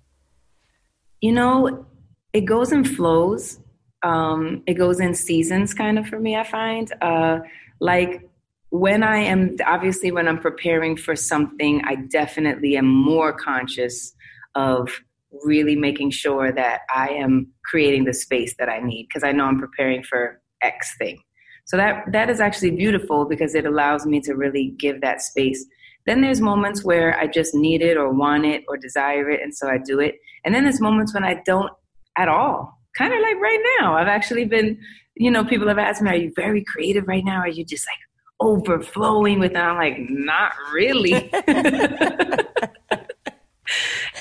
You 1.20 1.32
know, 1.32 1.86
it 2.32 2.42
goes 2.42 2.72
in 2.72 2.84
flows 2.84 3.58
um, 4.06 4.62
it 4.66 4.74
goes 4.74 5.00
in 5.00 5.14
seasons 5.14 5.74
kind 5.74 5.98
of 5.98 6.06
for 6.06 6.20
me, 6.20 6.36
I 6.36 6.44
find. 6.44 6.92
Uh, 7.00 7.40
like 7.80 8.28
when 8.70 9.02
I 9.02 9.18
am 9.18 9.56
obviously 9.66 10.12
when 10.12 10.28
I'm 10.28 10.38
preparing 10.38 10.96
for 10.96 11.16
something, 11.16 11.82
I 11.84 11.96
definitely 11.96 12.76
am 12.76 12.86
more 12.86 13.32
conscious 13.32 14.14
of 14.54 14.90
really 15.44 15.76
making 15.76 16.10
sure 16.10 16.52
that 16.52 16.82
I 16.94 17.08
am 17.08 17.48
creating 17.64 18.04
the 18.04 18.14
space 18.14 18.54
that 18.58 18.68
I 18.68 18.80
need 18.80 19.08
because 19.08 19.24
I 19.24 19.32
know 19.32 19.44
I'm 19.44 19.58
preparing 19.58 20.02
for 20.02 20.40
X 20.62 20.96
thing. 20.98 21.18
So 21.64 21.76
that 21.76 22.04
that 22.12 22.30
is 22.30 22.40
actually 22.40 22.70
beautiful 22.72 23.24
because 23.24 23.54
it 23.54 23.66
allows 23.66 24.06
me 24.06 24.20
to 24.20 24.34
really 24.34 24.74
give 24.78 25.00
that 25.00 25.20
space. 25.20 25.66
Then 26.06 26.20
there's 26.20 26.40
moments 26.40 26.84
where 26.84 27.18
I 27.18 27.26
just 27.26 27.54
need 27.54 27.82
it 27.82 27.96
or 27.96 28.12
want 28.12 28.46
it 28.46 28.64
or 28.68 28.76
desire 28.76 29.28
it 29.30 29.42
and 29.42 29.54
so 29.54 29.68
I 29.68 29.78
do 29.78 30.00
it. 30.00 30.16
And 30.44 30.54
then 30.54 30.62
there's 30.62 30.80
moments 30.80 31.12
when 31.12 31.24
I 31.24 31.42
don't 31.44 31.70
at 32.16 32.28
all. 32.28 32.78
Kind 32.96 33.12
of 33.12 33.20
like 33.20 33.36
right 33.40 33.62
now. 33.80 33.96
I've 33.96 34.06
actually 34.06 34.44
been, 34.44 34.78
you 35.16 35.30
know, 35.30 35.44
people 35.44 35.68
have 35.68 35.78
asked 35.78 36.00
me, 36.00 36.10
are 36.10 36.16
you 36.16 36.32
very 36.34 36.64
creative 36.64 37.06
right 37.08 37.24
now? 37.24 37.38
Are 37.40 37.48
you 37.48 37.64
just 37.64 37.86
like 37.86 37.98
overflowing 38.40 39.38
with 39.38 39.52
it? 39.52 39.58
I'm 39.58 39.76
like, 39.76 39.98
not 40.08 40.52
really. 40.72 41.30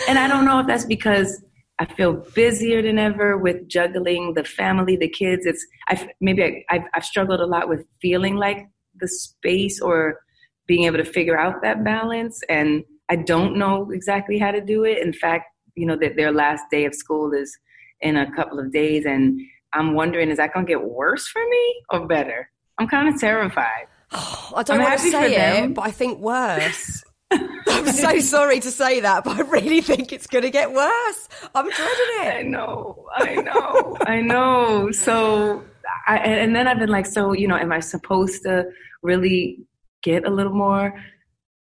and 0.07 0.19
I 0.19 0.27
don't 0.27 0.45
know 0.45 0.59
if 0.59 0.67
that's 0.67 0.85
because 0.85 1.43
I 1.77 1.85
feel 1.85 2.13
busier 2.33 2.81
than 2.81 2.97
ever 2.97 3.37
with 3.37 3.67
juggling 3.67 4.33
the 4.33 4.43
family, 4.43 4.95
the 4.95 5.09
kids. 5.09 5.45
It's 5.45 5.65
I've, 5.87 6.07
maybe 6.21 6.65
I, 6.69 6.85
have 6.93 7.05
struggled 7.05 7.41
a 7.41 7.45
lot 7.45 7.67
with 7.67 7.85
feeling 8.01 8.35
like 8.35 8.67
the 8.99 9.07
space 9.07 9.81
or 9.81 10.19
being 10.67 10.85
able 10.85 10.97
to 10.97 11.05
figure 11.05 11.37
out 11.37 11.61
that 11.61 11.83
balance, 11.83 12.41
and 12.49 12.83
I 13.09 13.17
don't 13.17 13.57
know 13.57 13.91
exactly 13.91 14.37
how 14.37 14.51
to 14.51 14.61
do 14.61 14.83
it. 14.83 14.99
In 14.99 15.13
fact, 15.13 15.45
you 15.75 15.85
know 15.85 15.97
that 15.97 16.15
their 16.15 16.31
last 16.31 16.63
day 16.71 16.85
of 16.85 16.95
school 16.95 17.33
is 17.33 17.57
in 18.01 18.17
a 18.17 18.31
couple 18.35 18.59
of 18.59 18.71
days, 18.71 19.05
and 19.05 19.39
I'm 19.73 19.93
wondering 19.93 20.29
is 20.29 20.37
that 20.37 20.53
going 20.53 20.65
to 20.65 20.69
get 20.69 20.83
worse 20.83 21.27
for 21.27 21.41
me 21.47 21.83
or 21.91 22.07
better? 22.07 22.49
I'm 22.77 22.87
kind 22.87 23.13
of 23.13 23.19
terrified. 23.19 23.87
Oh, 24.11 24.53
I 24.55 24.63
don't 24.63 24.77
I'm 24.79 24.83
want 24.83 24.99
to 24.99 25.11
say 25.11 25.63
it, 25.63 25.73
but 25.73 25.83
I 25.83 25.91
think 25.91 26.19
worse. 26.19 27.03
I'm 27.31 27.87
so 27.87 28.19
sorry 28.19 28.59
to 28.61 28.71
say 28.71 28.99
that, 29.01 29.23
but 29.23 29.37
I 29.37 29.41
really 29.41 29.81
think 29.81 30.13
it's 30.13 30.27
going 30.27 30.43
to 30.43 30.49
get 30.49 30.71
worse. 30.71 31.29
I'm 31.53 31.69
dreading 31.69 32.15
it. 32.19 32.35
I 32.35 32.41
know, 32.43 33.05
I 33.15 33.35
know, 33.35 33.97
I 34.01 34.21
know. 34.21 34.91
So, 34.91 35.63
I, 36.07 36.17
and 36.17 36.55
then 36.55 36.67
I've 36.67 36.79
been 36.79 36.89
like, 36.89 37.05
so, 37.05 37.33
you 37.33 37.47
know, 37.47 37.57
am 37.57 37.71
I 37.71 37.79
supposed 37.79 38.43
to 38.43 38.65
really 39.01 39.59
get 40.05 40.25
a 40.25 40.29
little 40.29 40.53
more 40.53 40.93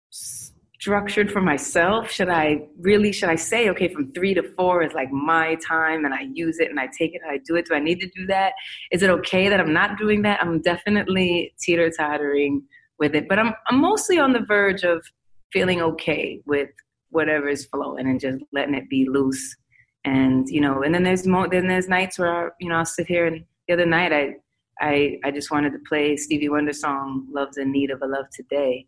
structured 0.10 1.32
for 1.32 1.42
myself? 1.42 2.12
Should 2.12 2.30
I 2.30 2.68
really, 2.80 3.12
should 3.12 3.30
I 3.30 3.36
say, 3.36 3.70
okay, 3.70 3.88
from 3.94 4.12
three 4.12 4.34
to 4.34 4.44
four 4.56 4.84
is 4.84 4.94
like 4.94 5.12
my 5.12 5.56
time 5.68 6.06
and 6.06 6.14
I 6.14 6.28
use 6.34 6.60
it 6.60 6.70
and 6.70 6.80
I 6.80 6.88
take 6.88 7.14
it 7.16 7.22
and 7.24 7.32
I 7.32 7.40
do 7.46 7.56
it? 7.56 7.66
Do 7.68 7.76
I 7.76 7.80
need 7.80 8.00
to 8.02 8.10
do 8.16 8.26
that? 8.28 8.54
Is 8.92 9.02
it 9.04 9.10
okay 9.10 9.50
that 9.50 9.60
I'm 9.60 9.74
not 9.74 9.98
doing 9.98 10.24
that? 10.24 10.42
I'm 10.42 10.62
definitely 10.62 11.54
teeter 11.60 11.90
tottering 11.90 12.64
with 13.00 13.16
it, 13.16 13.28
but 13.30 13.40
I'm, 13.40 13.54
I'm 13.68 13.80
mostly 13.80 14.20
on 14.20 14.34
the 14.34 14.46
verge 14.48 14.84
of 14.84 15.06
feeling 15.52 15.82
okay 15.82 16.42
with 16.46 16.70
whatever 17.10 17.48
is 17.48 17.66
flowing 17.66 18.08
and 18.08 18.20
just 18.20 18.40
letting 18.52 18.76
it 18.76 18.90
be 18.90 19.08
loose. 19.10 19.56
And 20.04 20.48
you 20.50 20.62
know, 20.62 20.84
and 20.84 20.94
then 20.94 21.04
there's 21.04 21.26
mo- 21.26 21.48
then 21.50 21.68
there's 21.68 21.88
nights 21.88 22.20
where 22.20 22.32
I, 22.32 22.50
you 22.60 22.70
know 22.70 22.76
I'll 22.76 22.86
sit 22.86 23.08
here 23.08 23.26
and 23.26 23.44
the 23.68 23.74
other 23.74 23.88
night 23.88 24.14
I 24.14 24.36
I 24.80 25.20
I 25.24 25.32
just 25.32 25.52
wanted 25.52 25.72
to 25.74 25.80
play 25.88 26.18
Stevie 26.18 26.50
Wonder 26.50 26.74
song 26.74 27.28
"Love's 27.32 27.58
in 27.58 27.72
Need 27.72 27.92
of 27.92 28.02
a 28.02 28.08
Love 28.08 28.26
Today," 28.34 28.88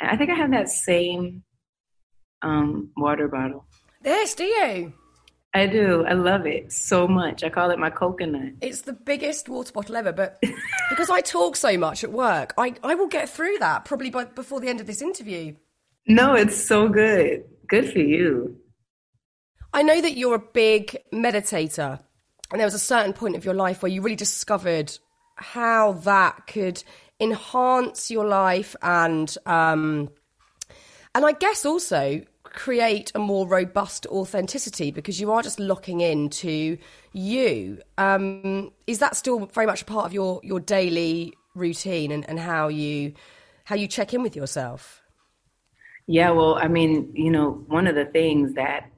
and 0.00 0.10
I 0.10 0.16
think 0.16 0.30
I 0.30 0.34
have 0.34 0.50
that 0.52 0.68
same 0.68 1.42
um, 2.42 2.90
water 2.96 3.28
bottle. 3.28 3.66
Yes, 4.04 4.34
do 4.34 4.44
you? 4.44 4.92
I 5.54 5.66
do. 5.66 6.04
I 6.06 6.12
love 6.12 6.46
it 6.46 6.72
so 6.72 7.08
much. 7.08 7.42
I 7.42 7.48
call 7.48 7.70
it 7.70 7.78
my 7.78 7.90
coconut. 7.90 8.52
It's 8.60 8.82
the 8.82 8.92
biggest 8.92 9.48
water 9.48 9.72
bottle 9.72 9.96
ever, 9.96 10.12
but 10.12 10.38
because 10.90 11.10
I 11.10 11.20
talk 11.20 11.56
so 11.56 11.76
much 11.78 12.04
at 12.04 12.12
work, 12.12 12.54
I, 12.58 12.74
I 12.82 12.94
will 12.94 13.08
get 13.08 13.28
through 13.28 13.58
that 13.58 13.84
probably 13.84 14.10
by 14.10 14.24
before 14.24 14.60
the 14.60 14.68
end 14.68 14.80
of 14.80 14.86
this 14.86 15.02
interview. 15.02 15.54
No, 16.06 16.34
it's 16.34 16.56
so 16.56 16.88
good. 16.88 17.44
Good 17.66 17.90
for 17.92 17.98
you. 17.98 18.56
I 19.72 19.82
know 19.82 20.00
that 20.00 20.16
you're 20.16 20.34
a 20.34 20.38
big 20.38 20.96
meditator, 21.12 22.00
and 22.50 22.60
there 22.60 22.66
was 22.66 22.74
a 22.74 22.78
certain 22.78 23.12
point 23.12 23.36
of 23.36 23.44
your 23.44 23.54
life 23.54 23.82
where 23.82 23.92
you 23.92 24.00
really 24.00 24.16
discovered 24.16 24.96
how 25.38 25.92
that 25.92 26.46
could 26.46 26.82
enhance 27.20 28.10
your 28.10 28.26
life 28.26 28.76
and 28.82 29.36
um, 29.46 30.10
and 31.14 31.24
I 31.24 31.32
guess 31.32 31.64
also 31.64 32.22
create 32.44 33.12
a 33.14 33.18
more 33.18 33.46
robust 33.46 34.06
authenticity 34.06 34.90
because 34.90 35.20
you 35.20 35.30
are 35.32 35.42
just 35.42 35.60
locking 35.60 36.00
into 36.00 36.78
you. 37.12 37.80
Um, 37.98 38.72
is 38.86 38.98
that 39.00 39.16
still 39.16 39.46
very 39.46 39.66
much 39.66 39.82
a 39.82 39.84
part 39.84 40.06
of 40.06 40.12
your 40.12 40.40
your 40.42 40.60
daily 40.60 41.32
routine 41.54 42.12
and, 42.12 42.28
and 42.28 42.38
how 42.38 42.68
you 42.68 43.14
how 43.64 43.76
you 43.76 43.88
check 43.88 44.14
in 44.14 44.22
with 44.22 44.36
yourself? 44.36 45.02
Yeah, 46.06 46.30
well, 46.30 46.54
I 46.54 46.68
mean, 46.68 47.12
you 47.14 47.30
know, 47.30 47.64
one 47.66 47.86
of 47.86 47.94
the 47.94 48.06
things 48.06 48.54
that 48.54 48.90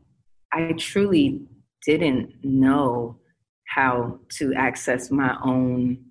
I 0.52 0.72
truly 0.78 1.40
didn't 1.84 2.34
know 2.44 3.18
how 3.66 4.20
to 4.38 4.54
access 4.54 5.10
my 5.10 5.36
own 5.44 6.04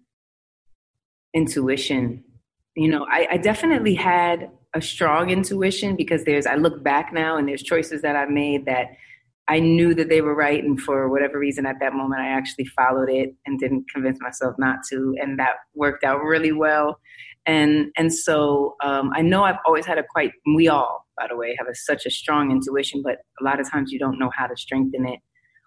intuition. 1.34 2.24
You 2.76 2.90
know, 2.90 3.06
I, 3.10 3.28
I, 3.32 3.38
definitely 3.38 3.96
had 3.96 4.50
a 4.74 4.82
strong 4.82 5.30
intuition 5.30 5.96
because 5.96 6.24
there's, 6.24 6.46
I 6.46 6.56
look 6.56 6.84
back 6.84 7.12
now 7.12 7.38
and 7.38 7.48
there's 7.48 7.64
choices 7.64 8.02
that 8.04 8.16
I 8.16 8.26
made 8.26 8.66
that 8.66 8.88
I 9.48 9.60
knew 9.60 9.94
that 9.96 10.10
they 10.10 10.22
were 10.22 10.36
right. 10.36 10.64
And 10.64 10.80
for 10.80 11.10
whatever 11.10 11.40
reason 11.40 11.66
at 11.66 11.78
that 11.82 11.94
moment, 11.94 12.22
I 12.22 12.30
actually 12.30 12.66
followed 12.66 13.10
it 13.10 13.36
and 13.46 13.60
didn't 13.60 13.86
convince 13.94 14.20
myself 14.22 14.56
not 14.60 14.80
to. 14.92 15.16
And 15.20 15.40
that 15.40 15.56
worked 15.74 16.04
out 16.04 16.24
really 16.24 16.52
well 16.52 17.00
and 17.50 17.92
and 17.98 18.14
so 18.14 18.76
um, 18.84 19.12
I 19.14 19.22
know 19.22 19.44
I've 19.44 19.58
always 19.66 19.86
had 19.86 19.98
a 19.98 20.04
quite 20.04 20.32
we 20.56 20.68
all 20.68 21.08
by 21.18 21.28
the 21.28 21.36
way 21.36 21.56
have 21.58 21.68
a, 21.68 21.76
such 21.76 22.06
a 22.06 22.12
strong 22.12 22.52
intuition, 22.52 23.02
but 23.04 23.18
a 23.42 23.44
lot 23.44 23.60
of 23.60 23.70
times 23.70 23.92
you 23.92 24.00
don't 24.00 24.20
know 24.20 24.32
how 24.34 24.48
to 24.48 24.56
strengthen 24.56 25.08
it, 25.08 25.20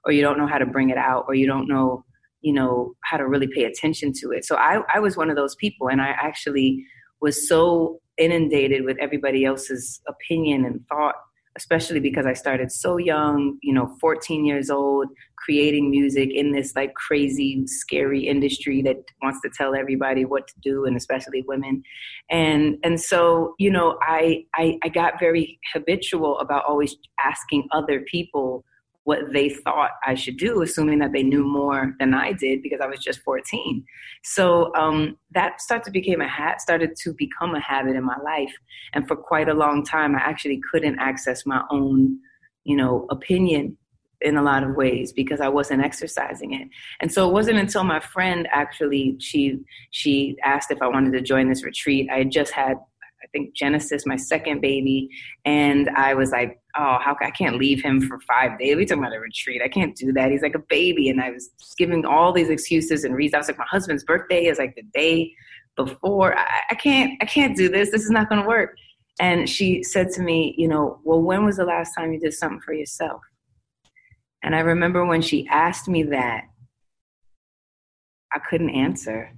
or 0.04 0.12
you 0.12 0.22
don't 0.22 0.38
know 0.38 0.46
how 0.46 0.58
to 0.58 0.66
bring 0.66 0.90
it 0.90 0.98
out, 0.98 1.24
or 1.26 1.34
you 1.34 1.46
don't 1.46 1.68
know 1.68 2.04
you 2.42 2.52
know 2.52 2.94
how 3.04 3.16
to 3.16 3.26
really 3.26 3.48
pay 3.48 3.64
attention 3.64 4.12
to 4.20 4.30
it. 4.30 4.44
So 4.44 4.56
I 4.56 4.82
I 4.94 5.00
was 5.00 5.16
one 5.16 5.30
of 5.30 5.36
those 5.36 5.54
people, 5.54 5.88
and 5.88 6.00
I 6.00 6.08
actually 6.08 6.84
was 7.20 7.48
so 7.48 8.00
inundated 8.18 8.84
with 8.84 8.98
everybody 9.00 9.44
else's 9.44 10.00
opinion 10.06 10.64
and 10.64 10.84
thought 10.88 11.14
especially 11.56 12.00
because 12.00 12.26
I 12.26 12.32
started 12.32 12.72
so 12.72 12.96
young, 12.96 13.58
you 13.62 13.74
know, 13.74 13.96
14 14.00 14.44
years 14.46 14.70
old, 14.70 15.08
creating 15.36 15.90
music 15.90 16.30
in 16.32 16.52
this 16.52 16.74
like 16.74 16.94
crazy, 16.94 17.66
scary 17.66 18.26
industry 18.26 18.80
that 18.82 18.96
wants 19.22 19.40
to 19.42 19.50
tell 19.56 19.74
everybody 19.74 20.24
what 20.24 20.46
to 20.48 20.54
do, 20.62 20.84
and 20.84 20.96
especially 20.96 21.44
women. 21.46 21.82
And 22.30 22.78
and 22.82 23.00
so, 23.00 23.54
you 23.58 23.70
know, 23.70 23.98
I 24.02 24.44
I, 24.54 24.78
I 24.82 24.88
got 24.88 25.20
very 25.20 25.58
habitual 25.72 26.38
about 26.38 26.64
always 26.66 26.96
asking 27.22 27.68
other 27.72 28.00
people 28.00 28.64
what 29.04 29.32
they 29.32 29.48
thought 29.48 29.90
I 30.06 30.14
should 30.14 30.36
do, 30.36 30.62
assuming 30.62 31.00
that 31.00 31.12
they 31.12 31.22
knew 31.22 31.44
more 31.44 31.94
than 31.98 32.14
I 32.14 32.32
did 32.32 32.62
because 32.62 32.80
I 32.80 32.86
was 32.86 33.00
just 33.00 33.20
14. 33.20 33.84
So 34.22 34.72
um, 34.76 35.18
that 35.32 35.60
started 35.60 35.84
to 35.84 35.90
become 35.90 36.20
a 36.20 36.28
hat, 36.28 36.60
started 36.60 36.94
to 37.02 37.12
become 37.14 37.54
a 37.54 37.60
habit 37.60 37.96
in 37.96 38.04
my 38.04 38.16
life. 38.24 38.52
And 38.92 39.06
for 39.08 39.16
quite 39.16 39.48
a 39.48 39.54
long 39.54 39.84
time, 39.84 40.14
I 40.14 40.20
actually 40.20 40.60
couldn't 40.70 41.00
access 41.00 41.44
my 41.44 41.62
own, 41.70 42.18
you 42.64 42.76
know, 42.76 43.06
opinion 43.10 43.76
in 44.20 44.36
a 44.36 44.42
lot 44.42 44.62
of 44.62 44.76
ways 44.76 45.12
because 45.12 45.40
I 45.40 45.48
wasn't 45.48 45.82
exercising 45.82 46.54
it. 46.54 46.68
And 47.00 47.12
so 47.12 47.28
it 47.28 47.32
wasn't 47.32 47.58
until 47.58 47.82
my 47.82 47.98
friend 47.98 48.48
actually 48.52 49.16
she 49.18 49.58
she 49.90 50.36
asked 50.44 50.70
if 50.70 50.80
I 50.80 50.86
wanted 50.86 51.12
to 51.14 51.20
join 51.20 51.48
this 51.48 51.64
retreat. 51.64 52.08
I 52.08 52.18
had 52.18 52.30
just 52.30 52.52
had 52.52 52.76
I 53.22 53.26
think 53.32 53.54
Genesis, 53.54 54.04
my 54.06 54.16
second 54.16 54.60
baby, 54.60 55.08
and 55.44 55.88
I 55.90 56.14
was 56.14 56.30
like, 56.30 56.60
oh, 56.76 56.98
how 57.00 57.16
I 57.20 57.30
can't 57.30 57.56
leave 57.56 57.82
him 57.82 58.00
for 58.00 58.18
five 58.20 58.58
days. 58.58 58.76
We 58.76 58.86
talking 58.86 59.02
about 59.02 59.14
a 59.14 59.20
retreat. 59.20 59.62
I 59.62 59.68
can't 59.68 59.94
do 59.96 60.12
that. 60.12 60.30
He's 60.30 60.42
like 60.42 60.54
a 60.54 60.62
baby, 60.68 61.08
and 61.08 61.20
I 61.20 61.30
was 61.30 61.50
giving 61.76 62.04
all 62.04 62.32
these 62.32 62.50
excuses 62.50 63.04
and 63.04 63.14
reasons. 63.14 63.34
I 63.34 63.38
was 63.38 63.48
like, 63.48 63.58
my 63.58 63.66
husband's 63.68 64.04
birthday 64.04 64.46
is 64.46 64.58
like 64.58 64.74
the 64.74 64.84
day 64.94 65.32
before. 65.76 66.36
I, 66.36 66.60
I 66.70 66.74
can't, 66.74 67.12
I 67.20 67.26
can't 67.26 67.56
do 67.56 67.68
this. 67.68 67.90
This 67.90 68.04
is 68.04 68.10
not 68.10 68.28
going 68.28 68.42
to 68.42 68.48
work. 68.48 68.76
And 69.20 69.48
she 69.48 69.82
said 69.82 70.10
to 70.12 70.22
me, 70.22 70.54
you 70.56 70.68
know, 70.68 71.00
well, 71.04 71.20
when 71.20 71.44
was 71.44 71.58
the 71.58 71.64
last 71.64 71.94
time 71.94 72.12
you 72.12 72.20
did 72.20 72.32
something 72.32 72.60
for 72.60 72.72
yourself? 72.72 73.20
And 74.42 74.56
I 74.56 74.60
remember 74.60 75.04
when 75.04 75.22
she 75.22 75.46
asked 75.48 75.88
me 75.88 76.02
that, 76.04 76.44
I 78.34 78.38
couldn't 78.38 78.70
answer 78.70 79.30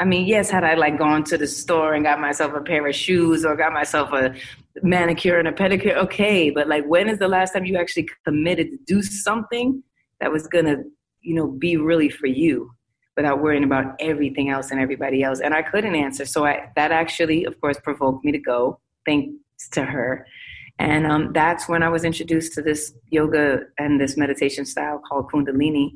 I 0.00 0.04
mean, 0.06 0.26
yes, 0.26 0.48
had 0.48 0.64
I 0.64 0.74
like 0.74 0.98
gone 0.98 1.24
to 1.24 1.36
the 1.36 1.46
store 1.46 1.92
and 1.92 2.02
got 2.02 2.18
myself 2.18 2.54
a 2.54 2.62
pair 2.62 2.86
of 2.86 2.94
shoes 2.94 3.44
or 3.44 3.54
got 3.54 3.74
myself 3.74 4.10
a 4.14 4.34
manicure 4.82 5.38
and 5.38 5.46
a 5.46 5.52
pedicure, 5.52 5.94
okay. 5.94 6.48
But 6.48 6.68
like, 6.68 6.86
when 6.86 7.06
is 7.06 7.18
the 7.18 7.28
last 7.28 7.52
time 7.52 7.66
you 7.66 7.76
actually 7.76 8.08
committed 8.24 8.70
to 8.70 8.78
do 8.86 9.02
something 9.02 9.82
that 10.18 10.32
was 10.32 10.46
gonna, 10.46 10.78
you 11.20 11.34
know, 11.34 11.48
be 11.48 11.76
really 11.76 12.08
for 12.08 12.28
you 12.28 12.70
without 13.14 13.42
worrying 13.42 13.62
about 13.62 13.94
everything 14.00 14.48
else 14.48 14.70
and 14.70 14.80
everybody 14.80 15.22
else? 15.22 15.40
And 15.40 15.52
I 15.52 15.60
couldn't 15.60 15.94
answer. 15.94 16.24
So 16.24 16.46
I, 16.46 16.70
that 16.76 16.92
actually, 16.92 17.44
of 17.44 17.60
course, 17.60 17.78
provoked 17.78 18.24
me 18.24 18.32
to 18.32 18.38
go, 18.38 18.80
thanks 19.04 19.68
to 19.72 19.84
her. 19.84 20.26
And 20.78 21.06
um, 21.06 21.32
that's 21.34 21.68
when 21.68 21.82
I 21.82 21.90
was 21.90 22.04
introduced 22.04 22.54
to 22.54 22.62
this 22.62 22.94
yoga 23.10 23.64
and 23.78 24.00
this 24.00 24.16
meditation 24.16 24.64
style 24.64 25.02
called 25.06 25.30
Kundalini 25.30 25.90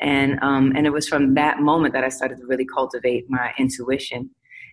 and 0.00 0.38
um, 0.42 0.72
and 0.74 0.86
it 0.86 0.90
was 0.90 1.08
from 1.08 1.34
that 1.34 1.60
moment 1.60 1.94
that 1.94 2.04
I 2.04 2.08
started 2.08 2.38
to 2.38 2.46
really 2.46 2.66
cultivate 2.66 3.26
my 3.28 3.52
intuition. 3.58 4.30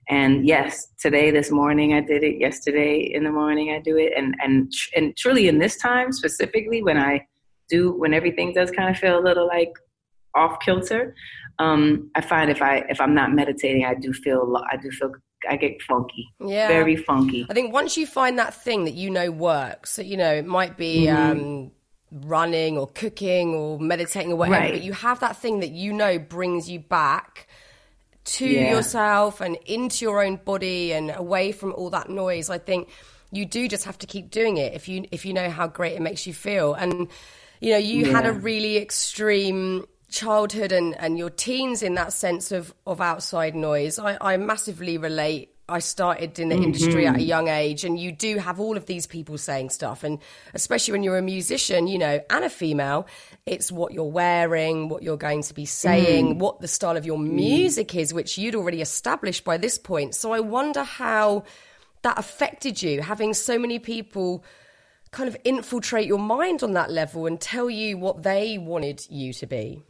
And 0.09 0.47
yes, 0.47 0.87
today, 0.97 1.31
this 1.31 1.51
morning, 1.51 1.93
I 1.93 1.99
did 1.99 2.23
it. 2.23 2.39
Yesterday 2.39 2.99
in 3.13 3.25
the 3.25 3.31
morning, 3.31 3.71
I 3.71 3.79
do 3.79 3.97
it. 3.97 4.13
And 4.15 4.35
and 4.41 4.71
and 4.95 5.15
truly, 5.17 5.47
in 5.47 5.59
this 5.59 5.77
time 5.77 6.11
specifically, 6.13 6.81
when 6.81 6.97
I 6.97 7.27
do, 7.69 7.91
when 7.91 8.13
everything 8.13 8.53
does 8.53 8.71
kind 8.71 8.89
of 8.89 8.97
feel 8.97 9.19
a 9.19 9.23
little 9.23 9.47
like 9.47 9.73
off 10.33 10.59
kilter, 10.61 11.13
um, 11.59 12.09
I 12.15 12.21
find 12.21 12.49
if 12.49 12.61
I 12.61 12.85
if 12.89 13.01
I'm 13.01 13.13
not 13.13 13.33
meditating, 13.33 13.83
I 13.85 13.95
do 13.95 14.13
feel 14.13 14.57
I 14.71 14.77
do 14.77 14.89
feel 14.91 15.11
I 15.49 15.57
get 15.57 15.81
funky. 15.81 16.29
Yeah, 16.39 16.69
very 16.69 16.95
funky. 16.95 17.45
I 17.49 17.53
think 17.53 17.73
once 17.73 17.97
you 17.97 18.07
find 18.07 18.39
that 18.39 18.53
thing 18.53 18.85
that 18.85 18.93
you 18.93 19.09
know 19.09 19.29
works, 19.29 19.99
you 19.99 20.15
know, 20.15 20.33
it 20.33 20.45
might 20.45 20.77
be. 20.77 21.07
Mm-hmm. 21.07 21.31
Um, 21.31 21.71
running 22.11 22.77
or 22.77 22.87
cooking 22.87 23.53
or 23.53 23.79
meditating 23.79 24.31
or 24.31 24.35
whatever, 24.35 24.59
right. 24.59 24.73
but 24.73 24.83
you 24.83 24.93
have 24.93 25.19
that 25.19 25.37
thing 25.37 25.59
that 25.59 25.71
you 25.71 25.91
know 25.93 26.17
brings 26.17 26.69
you 26.69 26.79
back 26.79 27.47
to 28.23 28.47
yeah. 28.47 28.71
yourself 28.71 29.41
and 29.41 29.57
into 29.65 30.03
your 30.03 30.23
own 30.23 30.37
body 30.37 30.91
and 30.93 31.11
away 31.11 31.51
from 31.51 31.73
all 31.73 31.89
that 31.89 32.09
noise. 32.09 32.49
I 32.49 32.57
think 32.57 32.89
you 33.31 33.45
do 33.45 33.67
just 33.67 33.85
have 33.85 33.97
to 33.99 34.07
keep 34.07 34.31
doing 34.31 34.57
it 34.57 34.73
if 34.73 34.87
you 34.87 35.05
if 35.11 35.25
you 35.25 35.33
know 35.33 35.49
how 35.49 35.67
great 35.67 35.93
it 35.93 36.01
makes 36.01 36.27
you 36.27 36.33
feel. 36.33 36.73
And 36.73 37.09
you 37.59 37.71
know, 37.71 37.77
you 37.77 38.05
yeah. 38.05 38.11
had 38.11 38.25
a 38.25 38.33
really 38.33 38.77
extreme 38.77 39.85
childhood 40.09 40.71
and, 40.71 40.95
and 40.99 41.17
your 41.17 41.29
teens 41.29 41.83
in 41.83 41.95
that 41.95 42.13
sense 42.13 42.51
of, 42.51 42.73
of 42.85 43.01
outside 43.01 43.55
noise. 43.55 43.99
I, 43.99 44.17
I 44.21 44.37
massively 44.37 44.97
relate 44.97 45.56
I 45.69 45.79
started 45.79 46.39
in 46.39 46.47
the 46.47 46.55
mm-hmm. 46.55 46.63
industry 46.63 47.05
at 47.05 47.17
a 47.17 47.21
young 47.21 47.49
age, 47.49 47.83
and 47.83 47.99
you 47.99 48.13
do 48.13 48.37
have 48.37 48.57
all 48.57 48.77
of 48.77 48.85
these 48.85 49.05
people 49.05 49.37
saying 49.37 49.69
stuff. 49.69 50.03
And 50.03 50.19
especially 50.53 50.93
when 50.93 51.03
you're 51.03 51.17
a 51.17 51.21
musician, 51.21 51.87
you 51.87 51.97
know, 51.97 52.21
and 52.29 52.45
a 52.45 52.49
female, 52.49 53.05
it's 53.45 53.69
what 53.69 53.91
you're 53.91 54.05
wearing, 54.05 54.87
what 54.87 55.03
you're 55.03 55.17
going 55.17 55.43
to 55.43 55.53
be 55.53 55.65
saying, 55.65 56.35
mm. 56.35 56.39
what 56.39 56.61
the 56.61 56.69
style 56.69 56.95
of 56.95 57.05
your 57.05 57.19
music 57.19 57.95
is, 57.95 58.13
which 58.13 58.37
you'd 58.37 58.55
already 58.55 58.81
established 58.81 59.43
by 59.43 59.57
this 59.57 59.77
point. 59.77 60.15
So 60.15 60.31
I 60.31 60.39
wonder 60.39 60.83
how 60.83 61.43
that 62.03 62.17
affected 62.17 62.81
you, 62.81 63.01
having 63.01 63.33
so 63.33 63.59
many 63.59 63.77
people 63.77 64.45
kind 65.11 65.27
of 65.27 65.35
infiltrate 65.43 66.07
your 66.07 66.19
mind 66.19 66.63
on 66.63 66.73
that 66.73 66.91
level 66.91 67.25
and 67.25 67.41
tell 67.41 67.69
you 67.69 67.97
what 67.97 68.23
they 68.23 68.57
wanted 68.57 69.05
you 69.09 69.33
to 69.33 69.45
be. 69.45 69.81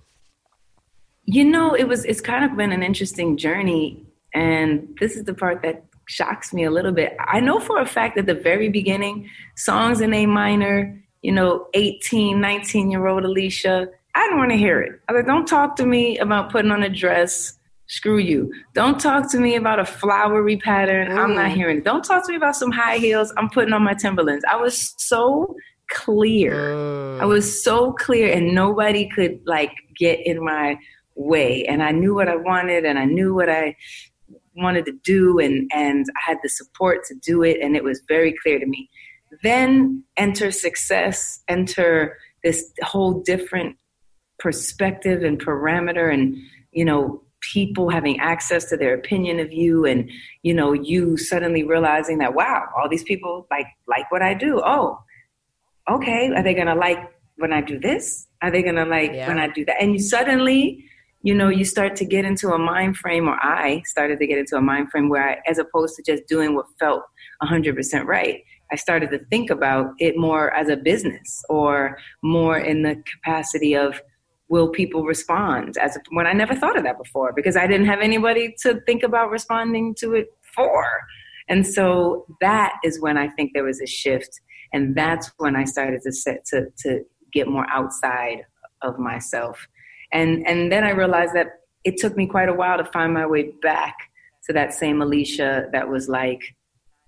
You 1.26 1.44
know, 1.44 1.76
it 1.76 1.88
was, 1.88 2.04
it's 2.06 2.22
kind 2.22 2.46
of 2.46 2.58
been 2.58 2.72
an 2.72 2.82
interesting 2.82 3.38
journey 3.38 4.07
and 4.34 4.96
this 5.00 5.16
is 5.16 5.24
the 5.24 5.34
part 5.34 5.62
that 5.64 5.84
shocks 6.08 6.54
me 6.54 6.64
a 6.64 6.72
little 6.72 6.92
bit. 6.92 7.16
I 7.20 7.40
know 7.40 7.60
for 7.60 7.80
a 7.80 7.86
fact 7.86 8.18
at 8.18 8.26
the 8.26 8.34
very 8.34 8.70
beginning, 8.70 9.30
songs 9.56 10.02
in 10.02 10.14
A 10.14 10.26
minor, 10.26 11.02
you 11.22 11.32
know, 11.32 11.68
18, 11.74 12.40
19 12.40 12.92
year 12.92 13.08
old 13.08 13.26
Alicia, 13.26 13.88
I 14.16 14.24
didn't 14.24 14.38
want 14.38 14.52
to 14.52 14.58
hear 14.58 14.82
it. 14.82 15.00
I 15.08 15.14
was 15.14 15.20
like, 15.20 15.28
don't 15.28 15.46
talk 15.46 15.76
to 15.76 15.86
me 15.86 16.18
about 16.18 16.52
putting 16.52 16.72
on 16.72 16.84
a 16.84 16.90
dress. 16.90 17.54
Screw 17.88 18.18
you. 18.18 18.52
Don't 18.74 19.00
talk 19.00 19.32
to 19.32 19.38
me 19.38 19.56
about 19.56 19.80
a 19.80 19.86
flowery 19.86 20.58
pattern. 20.58 21.10
Mm. 21.10 21.18
I'm 21.18 21.36
not 21.36 21.52
mm. 21.52 21.54
hearing 21.54 21.78
it. 21.78 21.84
Don't 21.84 22.04
talk 22.04 22.26
to 22.26 22.32
me 22.32 22.36
about 22.36 22.56
some 22.56 22.72
high 22.72 22.98
heels. 22.98 23.32
I'm 23.38 23.50
putting 23.50 23.74
on 23.74 23.84
my 23.84 23.94
Timberlands. 23.94 24.44
I 24.50 24.58
was 24.58 24.94
so 24.98 25.56
clear. 25.90 26.54
Mm. 26.54 27.22
I 27.22 27.26
was 27.26 27.64
so 27.64 27.94
clear, 27.94 28.34
and 28.34 28.54
nobody 28.54 29.08
could 29.08 29.40
like 29.46 29.72
get 29.96 30.20
in 30.26 30.44
my 30.44 30.78
way. 31.16 31.64
And 31.66 31.82
I 31.82 31.92
knew 31.92 32.14
what 32.14 32.28
I 32.28 32.36
wanted, 32.36 32.86
and 32.86 33.00
I 33.00 33.06
knew 33.06 33.34
what 33.34 33.50
I 33.50 33.76
wanted 34.58 34.86
to 34.86 34.94
do 35.04 35.40
and 35.40 35.70
and 35.74 36.06
I 36.16 36.32
had 36.32 36.38
the 36.44 36.50
support 36.50 37.04
to 37.06 37.16
do 37.16 37.44
it 37.44 37.58
and 37.62 37.76
it 37.76 37.84
was 37.84 38.02
very 38.08 38.36
clear 38.44 38.60
to 38.60 38.66
me. 38.66 38.90
Then 39.44 40.04
enter 40.16 40.52
success, 40.52 41.44
enter 41.48 42.18
this 42.44 42.72
whole 42.82 43.22
different 43.22 43.78
perspective 44.40 45.24
and 45.24 45.44
parameter 45.44 46.14
and 46.14 46.38
you 46.72 46.86
know 46.86 47.24
people 47.42 47.90
having 47.90 48.20
access 48.20 48.66
to 48.66 48.78
their 48.78 48.94
opinion 48.94 49.40
of 49.40 49.52
you 49.52 49.86
and 49.86 50.10
you 50.44 50.54
know 50.54 50.74
you 50.74 51.18
suddenly 51.18 51.64
realizing 51.64 52.18
that 52.20 52.34
wow 52.34 52.66
all 52.78 52.90
these 52.90 53.04
people 53.04 53.48
like 53.52 53.68
like 53.88 54.12
what 54.12 54.22
I 54.22 54.34
do. 54.34 54.62
Oh, 54.64 55.00
okay, 55.90 56.32
are 56.36 56.44
they 56.44 56.54
going 56.54 56.68
to 56.68 56.76
like 56.76 57.00
when 57.38 57.54
I 57.54 57.62
do 57.62 57.80
this? 57.80 58.28
Are 58.42 58.52
they 58.52 58.62
going 58.62 58.76
to 58.76 58.86
like 58.86 59.12
yeah. 59.14 59.28
when 59.28 59.40
I 59.40 59.48
do 59.48 59.66
that? 59.66 59.82
And 59.82 59.94
you 59.94 60.00
suddenly 60.00 60.86
you 61.22 61.34
know, 61.34 61.50
you 61.50 61.66
start 61.66 61.96
to 61.98 62.06
get 62.06 62.26
into 62.26 62.50
a 62.50 62.58
mind 62.58 62.98
frame, 62.98 63.28
or 63.28 63.38
I 63.42 63.82
started 63.86 64.20
to 64.20 64.28
get 64.28 64.38
into 64.38 64.56
a 64.56 64.62
mind 64.62 64.92
frame 64.92 65.10
where, 65.10 65.30
I, 65.30 65.38
as 65.50 65.58
opposed 65.58 65.96
to 65.96 66.04
just 66.04 66.28
doing 66.28 66.56
what 66.56 66.66
felt 66.80 67.04
100% 67.44 68.06
right, 68.06 68.42
I 68.72 68.76
started 68.76 69.12
to 69.12 69.20
think 69.26 69.50
about 69.50 69.94
it 70.00 70.18
more 70.18 70.54
as 70.54 70.70
a 70.70 70.76
business 70.76 71.44
or 71.50 71.98
more 72.22 72.58
in 72.58 72.84
the 72.84 73.02
capacity 73.12 73.76
of 73.76 74.02
will 74.50 74.70
people 74.70 75.04
respond 75.04 75.78
as 75.78 75.96
a, 75.96 76.00
when 76.12 76.28
I 76.28 76.34
never 76.34 76.56
thought 76.56 76.78
of 76.78 76.84
that 76.84 76.98
before 76.98 77.34
because 77.36 77.58
I 77.58 77.68
didn't 77.68 77.88
have 77.88 78.00
anybody 78.00 78.56
to 78.62 78.80
think 78.86 79.04
about 79.04 79.30
responding 79.30 79.96
to 80.00 80.14
it 80.14 80.28
for. 80.56 80.86
And 81.50 81.66
so 81.66 82.26
that 82.42 82.74
is 82.84 83.02
when 83.02 83.18
I 83.18 83.30
think 83.30 83.52
there 83.54 83.64
was 83.64 83.82
a 83.82 83.88
shift, 83.88 84.30
and 84.74 84.96
that's 84.96 85.32
when 85.38 85.56
I 85.56 85.64
started 85.64 86.02
to 86.04 86.12
set 86.12 86.46
to 86.48 86.68
to 86.80 87.02
get 87.32 87.48
more 87.48 87.66
outside 87.70 88.46
of 88.82 89.00
myself 89.00 89.68
and 90.12 90.48
and 90.48 90.72
then 90.72 90.84
I 90.84 90.92
realized 90.92 91.34
that 91.36 91.48
it 91.84 91.98
took 91.98 92.16
me 92.18 92.28
quite 92.28 92.50
a 92.50 92.54
while 92.54 92.78
to 92.78 92.86
find 92.86 93.14
my 93.14 93.26
way 93.26 93.52
back 93.62 93.96
to 94.46 94.54
that 94.54 94.74
same 94.74 95.02
Alicia 95.02 95.68
that 95.72 95.90
was 95.90 96.08
like, 96.10 96.56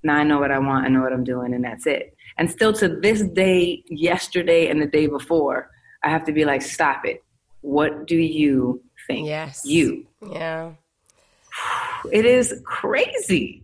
now 0.04 0.16
I 0.16 0.24
know 0.24 0.40
what 0.40 0.52
I 0.52 0.60
want, 0.60 0.86
I 0.86 0.90
know 0.90 1.02
what 1.02 1.14
I'm 1.14 1.24
doing, 1.24 1.54
and 1.54 1.64
that's 1.64 1.86
it. 1.86 2.16
And 2.38 2.50
still 2.50 2.74
to 2.74 2.88
this 2.88 3.22
day, 3.22 3.84
yesterday 3.90 4.68
and 4.68 4.82
the 4.82 4.88
day 4.88 5.08
before, 5.08 5.70
I 6.04 6.10
have 6.10 6.24
to 6.26 6.32
be 6.32 6.46
like, 6.46 6.62
stop 6.62 7.06
it. 7.06 7.24
What 7.62 8.08
do 8.08 8.16
you 8.16 8.82
think? 9.08 9.28
Yes. 9.28 9.62
You. 9.66 10.08
Yeah. 10.32 10.72
It 12.12 12.26
is 12.26 12.62
crazy. 12.66 13.64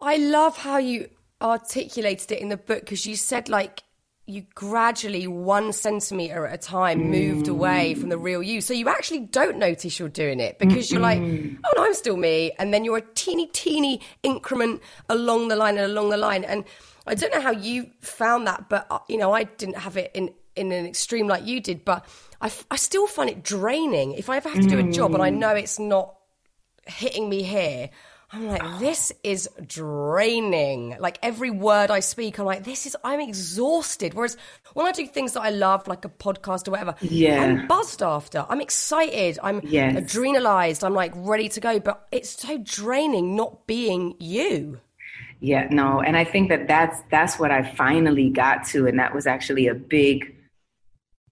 I 0.00 0.16
love 0.16 0.56
how 0.56 0.78
you 0.78 1.08
articulated 1.42 2.32
it 2.32 2.40
in 2.40 2.48
the 2.48 2.56
book 2.56 2.80
because 2.80 3.06
you 3.06 3.16
said 3.16 3.48
like 3.48 3.82
you 4.30 4.46
gradually 4.54 5.26
one 5.26 5.72
centimeter 5.72 6.46
at 6.46 6.54
a 6.54 6.58
time 6.58 7.10
moved 7.10 7.48
away 7.48 7.94
from 7.94 8.10
the 8.10 8.18
real 8.18 8.42
you. 8.42 8.60
So 8.60 8.72
you 8.72 8.88
actually 8.88 9.20
don't 9.20 9.58
notice 9.58 9.98
you're 9.98 10.08
doing 10.08 10.38
it 10.38 10.58
because 10.58 10.90
you're 10.90 11.00
like, 11.00 11.18
oh 11.18 11.72
no, 11.76 11.84
I'm 11.84 11.94
still 11.94 12.16
me. 12.16 12.52
And 12.58 12.72
then 12.72 12.84
you're 12.84 12.98
a 12.98 13.14
teeny, 13.14 13.48
teeny 13.48 14.00
increment 14.22 14.82
along 15.08 15.48
the 15.48 15.56
line 15.56 15.76
and 15.76 15.86
along 15.90 16.10
the 16.10 16.16
line. 16.16 16.44
And 16.44 16.64
I 17.06 17.14
don't 17.14 17.34
know 17.34 17.40
how 17.40 17.50
you 17.50 17.90
found 18.00 18.46
that, 18.46 18.68
but 18.68 18.86
uh, 18.90 19.00
you 19.08 19.18
know, 19.18 19.32
I 19.32 19.44
didn't 19.44 19.78
have 19.78 19.96
it 19.96 20.12
in, 20.14 20.32
in 20.54 20.70
an 20.70 20.86
extreme 20.86 21.26
like 21.26 21.44
you 21.44 21.60
did, 21.60 21.84
but 21.84 22.06
I, 22.40 22.52
I 22.70 22.76
still 22.76 23.08
find 23.08 23.28
it 23.28 23.42
draining. 23.42 24.12
If 24.12 24.30
I 24.30 24.36
ever 24.36 24.48
have 24.48 24.62
to 24.62 24.68
do 24.68 24.78
a 24.78 24.92
job 24.92 25.12
and 25.14 25.22
I 25.22 25.30
mm. 25.30 25.38
know 25.38 25.50
it's 25.50 25.80
not 25.80 26.14
hitting 26.86 27.28
me 27.28 27.42
here, 27.42 27.90
I'm 28.32 28.46
like, 28.46 28.78
this 28.78 29.12
is 29.24 29.48
draining. 29.66 30.96
Like 31.00 31.18
every 31.22 31.50
word 31.50 31.90
I 31.90 31.98
speak, 32.00 32.38
I'm 32.38 32.44
like, 32.44 32.62
this 32.62 32.86
is, 32.86 32.96
I'm 33.02 33.20
exhausted. 33.20 34.14
Whereas 34.14 34.36
when 34.74 34.86
I 34.86 34.92
do 34.92 35.04
things 35.06 35.32
that 35.32 35.40
I 35.40 35.50
love, 35.50 35.88
like 35.88 36.04
a 36.04 36.08
podcast 36.08 36.68
or 36.68 36.70
whatever, 36.70 36.94
yeah. 37.00 37.42
I'm 37.42 37.66
buzzed 37.66 38.02
after. 38.02 38.46
I'm 38.48 38.60
excited. 38.60 39.38
I'm 39.42 39.60
yes. 39.64 39.96
adrenalized. 39.96 40.84
I'm 40.84 40.94
like 40.94 41.12
ready 41.16 41.48
to 41.48 41.60
go. 41.60 41.80
But 41.80 42.06
it's 42.12 42.30
so 42.40 42.58
draining 42.58 43.34
not 43.34 43.66
being 43.66 44.14
you. 44.20 44.78
Yeah, 45.40 45.66
no. 45.70 46.00
And 46.00 46.16
I 46.16 46.24
think 46.24 46.50
that 46.50 46.68
that's, 46.68 47.00
that's 47.10 47.38
what 47.38 47.50
I 47.50 47.62
finally 47.74 48.30
got 48.30 48.64
to. 48.68 48.86
And 48.86 48.98
that 48.98 49.12
was 49.12 49.26
actually 49.26 49.66
a 49.66 49.74
big, 49.74 50.36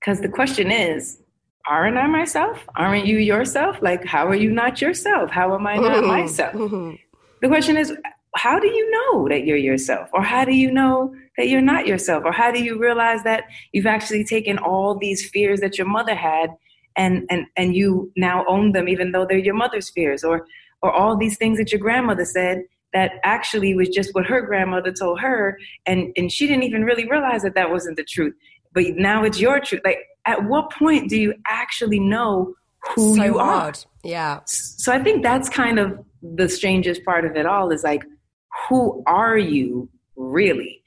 because 0.01 0.21
the 0.21 0.29
question 0.29 0.73
is, 0.73 1.19
aren't 1.69 1.99
I 1.99 2.07
myself? 2.07 2.67
Aren't 2.77 3.07
you 3.07 3.19
yourself? 3.19 3.81
Like, 3.83 4.05
how 4.05 4.27
are 4.27 4.35
you 4.35 4.51
not 4.51 4.81
yourself? 4.81 5.31
How 5.31 5.55
am 5.55 5.67
I 5.67 5.77
not 5.77 5.99
mm-hmm. 5.99 6.07
myself? 6.07 6.55
Mm-hmm. 6.55 6.95
the 7.43 7.49
question 7.49 7.77
is, 7.77 7.93
how 8.37 8.59
do 8.59 8.67
you 8.67 8.91
know 8.91 9.29
that 9.29 9.45
you're 9.45 9.57
yourself? 9.57 10.09
Or 10.13 10.23
how 10.23 10.45
do 10.45 10.53
you 10.53 10.71
know 10.71 11.15
that 11.37 11.49
you're 11.49 11.61
not 11.61 11.87
yourself? 11.87 12.25
Or 12.25 12.33
how 12.33 12.51
do 12.51 12.63
you 12.63 12.79
realize 12.79 13.23
that 13.25 13.45
you've 13.73 13.87
actually 13.87 14.25
taken 14.25 14.59
all 14.59 14.97
these 14.97 15.29
fears 15.31 15.61
that 15.61 15.77
your 15.77 15.87
mother 15.87 16.15
had 16.15 16.51
and, 16.97 17.27
and, 17.31 17.47
and 17.57 17.77
you 17.77 18.13
now 18.17 18.45
own 18.49 18.73
them 18.73 18.89
even 18.89 19.13
though 19.13 19.27
they're 19.27 19.39
your 19.39 19.55
mother's 19.55 19.91
fears? 19.91 20.25
Or, 20.25 20.47
or 20.83 20.93
all 20.93 21.17
these 21.17 21.37
things 21.37 21.59
that 21.59 21.73
your 21.73 21.81
grandmother 21.81 22.25
said 22.25 22.63
that 22.93 23.13
actually 23.25 23.75
was 23.75 23.89
just 23.89 24.15
what 24.15 24.27
her 24.27 24.41
grandmother 24.43 24.93
told 24.93 25.21
her 25.21 25.59
and, 25.87 26.13
and 26.17 26.33
she 26.33 26.47
didn't 26.47 26.63
even 26.65 26.85
really 26.85 27.09
realize 27.09 27.43
that 27.43 27.55
that 27.55 27.71
wasn't 27.71 27.97
the 27.97 28.05
truth 28.05 28.35
but 28.73 28.85
now 28.97 29.25
it's 29.25 29.41
your 29.41 29.61
truth 29.61 29.83
like 29.85 29.99
at 30.29 30.45
what 30.45 30.71
point 30.71 31.09
do 31.09 31.19
you 31.19 31.35
actually 31.47 31.99
know 31.99 32.55
who 32.95 33.17
so 33.17 33.25
you 33.25 33.39
hard. 33.39 33.77
are. 33.77 33.83
Yeah. 34.05 34.41
So 34.45 34.93
I 34.93 35.03
think 35.03 35.23
that's 35.23 35.49
kind 35.49 35.79
of 35.79 35.99
the 36.23 36.49
strangest 36.49 37.05
part 37.05 37.25
of 37.25 37.35
it 37.35 37.47
all 37.47 37.71
is 37.73 37.83
like, 37.83 38.03
who 38.69 39.03
are 39.07 39.39
you 39.39 39.89
really? 40.17 40.83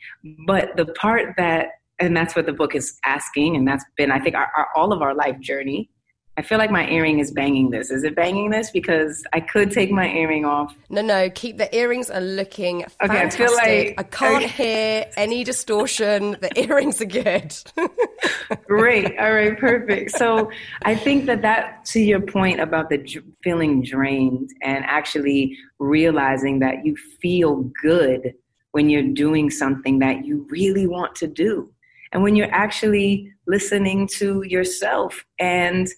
But 0.45 0.77
the 0.77 0.85
part 0.85 1.33
that, 1.37 1.69
and 1.99 2.15
that's 2.15 2.35
what 2.35 2.45
the 2.45 2.53
book 2.53 2.75
is 2.75 2.97
asking, 3.03 3.55
and 3.55 3.67
that's 3.67 3.83
been, 3.97 4.11
I 4.11 4.19
think, 4.19 4.35
our, 4.35 4.51
our, 4.55 4.67
all 4.75 4.93
of 4.93 5.01
our 5.01 5.15
life 5.15 5.39
journey 5.39 5.89
I 6.37 6.43
feel 6.43 6.57
like 6.57 6.71
my 6.71 6.87
earring 6.87 7.19
is 7.19 7.29
banging 7.29 7.71
this. 7.71 7.91
Is 7.91 8.03
it 8.03 8.15
banging 8.15 8.51
this? 8.51 8.71
Because 8.71 9.23
I 9.33 9.41
could 9.41 9.69
take 9.69 9.91
my 9.91 10.07
earring 10.07 10.45
off. 10.45 10.73
No, 10.89 11.01
no, 11.01 11.29
keep 11.29 11.57
the 11.57 11.73
earrings 11.75 12.09
are 12.09 12.21
looking 12.21 12.85
fantastic. 12.99 13.01
Okay, 13.01 13.21
I, 13.21 13.29
feel 13.29 13.53
like, 13.55 13.95
I 13.97 14.03
can't 14.03 14.45
okay. 14.45 14.47
hear 14.47 15.05
any 15.17 15.43
distortion. 15.43 16.37
The 16.39 16.51
earrings 16.59 17.01
are 17.01 17.05
good. 17.05 17.53
Great. 18.67 19.19
All 19.19 19.33
right, 19.33 19.57
perfect. 19.57 20.11
So 20.11 20.49
I 20.83 20.95
think 20.95 21.25
that 21.25 21.41
that, 21.41 21.83
to 21.85 21.99
your 21.99 22.21
point 22.21 22.61
about 22.61 22.89
the 22.89 23.05
feeling 23.43 23.83
drained 23.83 24.51
and 24.61 24.85
actually 24.85 25.57
realizing 25.79 26.59
that 26.59 26.85
you 26.85 26.95
feel 27.21 27.69
good 27.81 28.33
when 28.71 28.89
you're 28.89 29.03
doing 29.03 29.49
something 29.49 29.99
that 29.99 30.25
you 30.25 30.47
really 30.49 30.87
want 30.87 31.13
to 31.15 31.27
do. 31.27 31.69
And 32.13 32.23
when 32.23 32.37
you're 32.37 32.53
actually 32.53 33.33
listening 33.47 34.07
to 34.19 34.43
yourself 34.43 35.25
and 35.39 35.89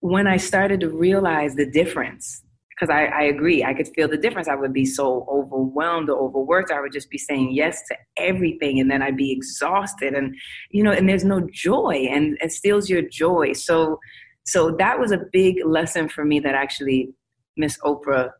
when 0.00 0.26
I 0.26 0.36
started 0.36 0.80
to 0.80 0.90
realize 0.90 1.54
the 1.54 1.66
difference, 1.66 2.42
because 2.70 2.92
I, 2.92 3.06
I, 3.06 3.22
agree, 3.22 3.64
I 3.64 3.74
could 3.74 3.88
feel 3.88 4.08
the 4.08 4.16
difference. 4.16 4.46
I 4.46 4.54
would 4.54 4.72
be 4.72 4.84
so 4.84 5.26
overwhelmed 5.28 6.08
or 6.08 6.18
overworked. 6.18 6.70
I 6.70 6.80
would 6.80 6.92
just 6.92 7.10
be 7.10 7.18
saying 7.18 7.52
yes 7.52 7.82
to 7.88 7.96
everything, 8.16 8.78
and 8.78 8.90
then 8.90 9.02
I'd 9.02 9.16
be 9.16 9.32
exhausted, 9.32 10.14
and 10.14 10.36
you 10.70 10.82
know, 10.82 10.92
and 10.92 11.08
there's 11.08 11.24
no 11.24 11.48
joy, 11.52 12.06
and 12.10 12.38
it 12.40 12.52
steals 12.52 12.88
your 12.88 13.02
joy. 13.02 13.52
So, 13.54 13.98
so 14.44 14.70
that 14.78 14.98
was 14.98 15.10
a 15.10 15.18
big 15.32 15.64
lesson 15.64 16.08
for 16.08 16.24
me 16.24 16.38
that 16.40 16.54
actually 16.54 17.10
Miss 17.56 17.76
Oprah 17.78 18.30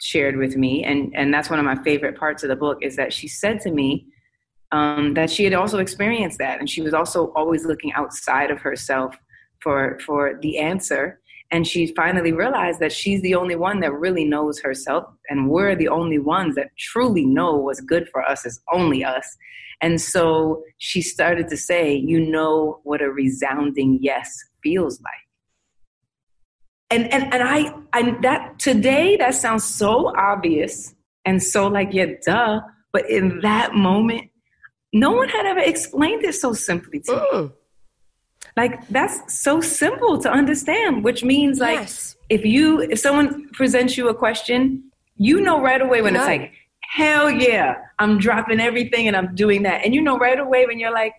shared 0.00 0.36
with 0.36 0.56
me, 0.56 0.84
and 0.84 1.12
and 1.16 1.34
that's 1.34 1.50
one 1.50 1.58
of 1.58 1.64
my 1.64 1.82
favorite 1.82 2.16
parts 2.16 2.44
of 2.44 2.48
the 2.48 2.56
book 2.56 2.78
is 2.82 2.96
that 2.96 3.12
she 3.12 3.28
said 3.28 3.60
to 3.62 3.70
me. 3.70 4.06
Um, 4.72 5.14
that 5.14 5.30
she 5.30 5.42
had 5.42 5.52
also 5.52 5.78
experienced 5.78 6.38
that, 6.38 6.60
and 6.60 6.70
she 6.70 6.80
was 6.80 6.94
also 6.94 7.32
always 7.34 7.64
looking 7.64 7.92
outside 7.94 8.52
of 8.52 8.60
herself 8.60 9.16
for 9.62 9.98
for 10.04 10.38
the 10.40 10.58
answer. 10.58 11.20
And 11.52 11.66
she 11.66 11.88
finally 11.94 12.32
realized 12.32 12.78
that 12.78 12.92
she's 12.92 13.22
the 13.22 13.34
only 13.34 13.56
one 13.56 13.80
that 13.80 13.92
really 13.92 14.24
knows 14.24 14.60
herself 14.60 15.04
and 15.28 15.50
we're 15.50 15.74
the 15.74 15.88
only 15.88 16.20
ones 16.20 16.54
that 16.54 16.70
truly 16.78 17.26
know 17.26 17.56
what's 17.56 17.80
good 17.80 18.08
for 18.12 18.22
us 18.22 18.46
is 18.46 18.60
only 18.72 19.04
us. 19.04 19.36
And 19.80 20.00
so 20.00 20.62
she 20.78 21.02
started 21.02 21.48
to 21.48 21.56
say 21.56 21.94
you 21.94 22.20
know 22.20 22.80
what 22.84 23.02
a 23.02 23.10
resounding 23.10 23.98
yes 24.00 24.32
feels 24.62 25.00
like. 25.00 25.12
And 26.90 27.12
and, 27.12 27.32
and 27.34 27.42
i 27.42 27.72
and 27.92 28.22
that 28.22 28.58
today 28.58 29.16
that 29.16 29.34
sounds 29.34 29.64
so 29.64 30.12
obvious 30.16 30.94
and 31.24 31.42
so 31.42 31.68
like 31.68 31.90
yeah 31.92 32.06
duh 32.26 32.60
but 32.92 33.08
in 33.08 33.40
that 33.42 33.74
moment 33.74 34.30
no 34.92 35.12
one 35.12 35.28
had 35.28 35.46
ever 35.46 35.60
explained 35.60 36.24
it 36.24 36.34
so 36.34 36.52
simply 36.52 37.00
to 37.00 37.12
me. 37.12 37.20
Mm. 37.32 37.52
Like 38.56 38.86
that's 38.88 39.40
so 39.40 39.60
simple 39.60 40.20
to 40.22 40.30
understand, 40.30 41.04
which 41.04 41.22
means 41.22 41.58
like 41.58 41.80
yes. 41.80 42.16
if 42.28 42.44
you 42.44 42.80
if 42.80 42.98
someone 42.98 43.48
presents 43.50 43.96
you 43.96 44.08
a 44.08 44.14
question, 44.14 44.84
you 45.16 45.40
know 45.40 45.60
right 45.60 45.80
away 45.80 46.02
when 46.02 46.16
it's 46.16 46.24
like, 46.24 46.52
hell 46.80 47.30
yeah, 47.30 47.76
I'm 47.98 48.18
dropping 48.18 48.60
everything 48.60 49.06
and 49.06 49.16
I'm 49.16 49.34
doing 49.34 49.62
that. 49.62 49.84
And 49.84 49.94
you 49.94 50.02
know 50.02 50.18
right 50.18 50.38
away 50.38 50.66
when 50.66 50.78
you're 50.78 50.92
like, 50.92 51.14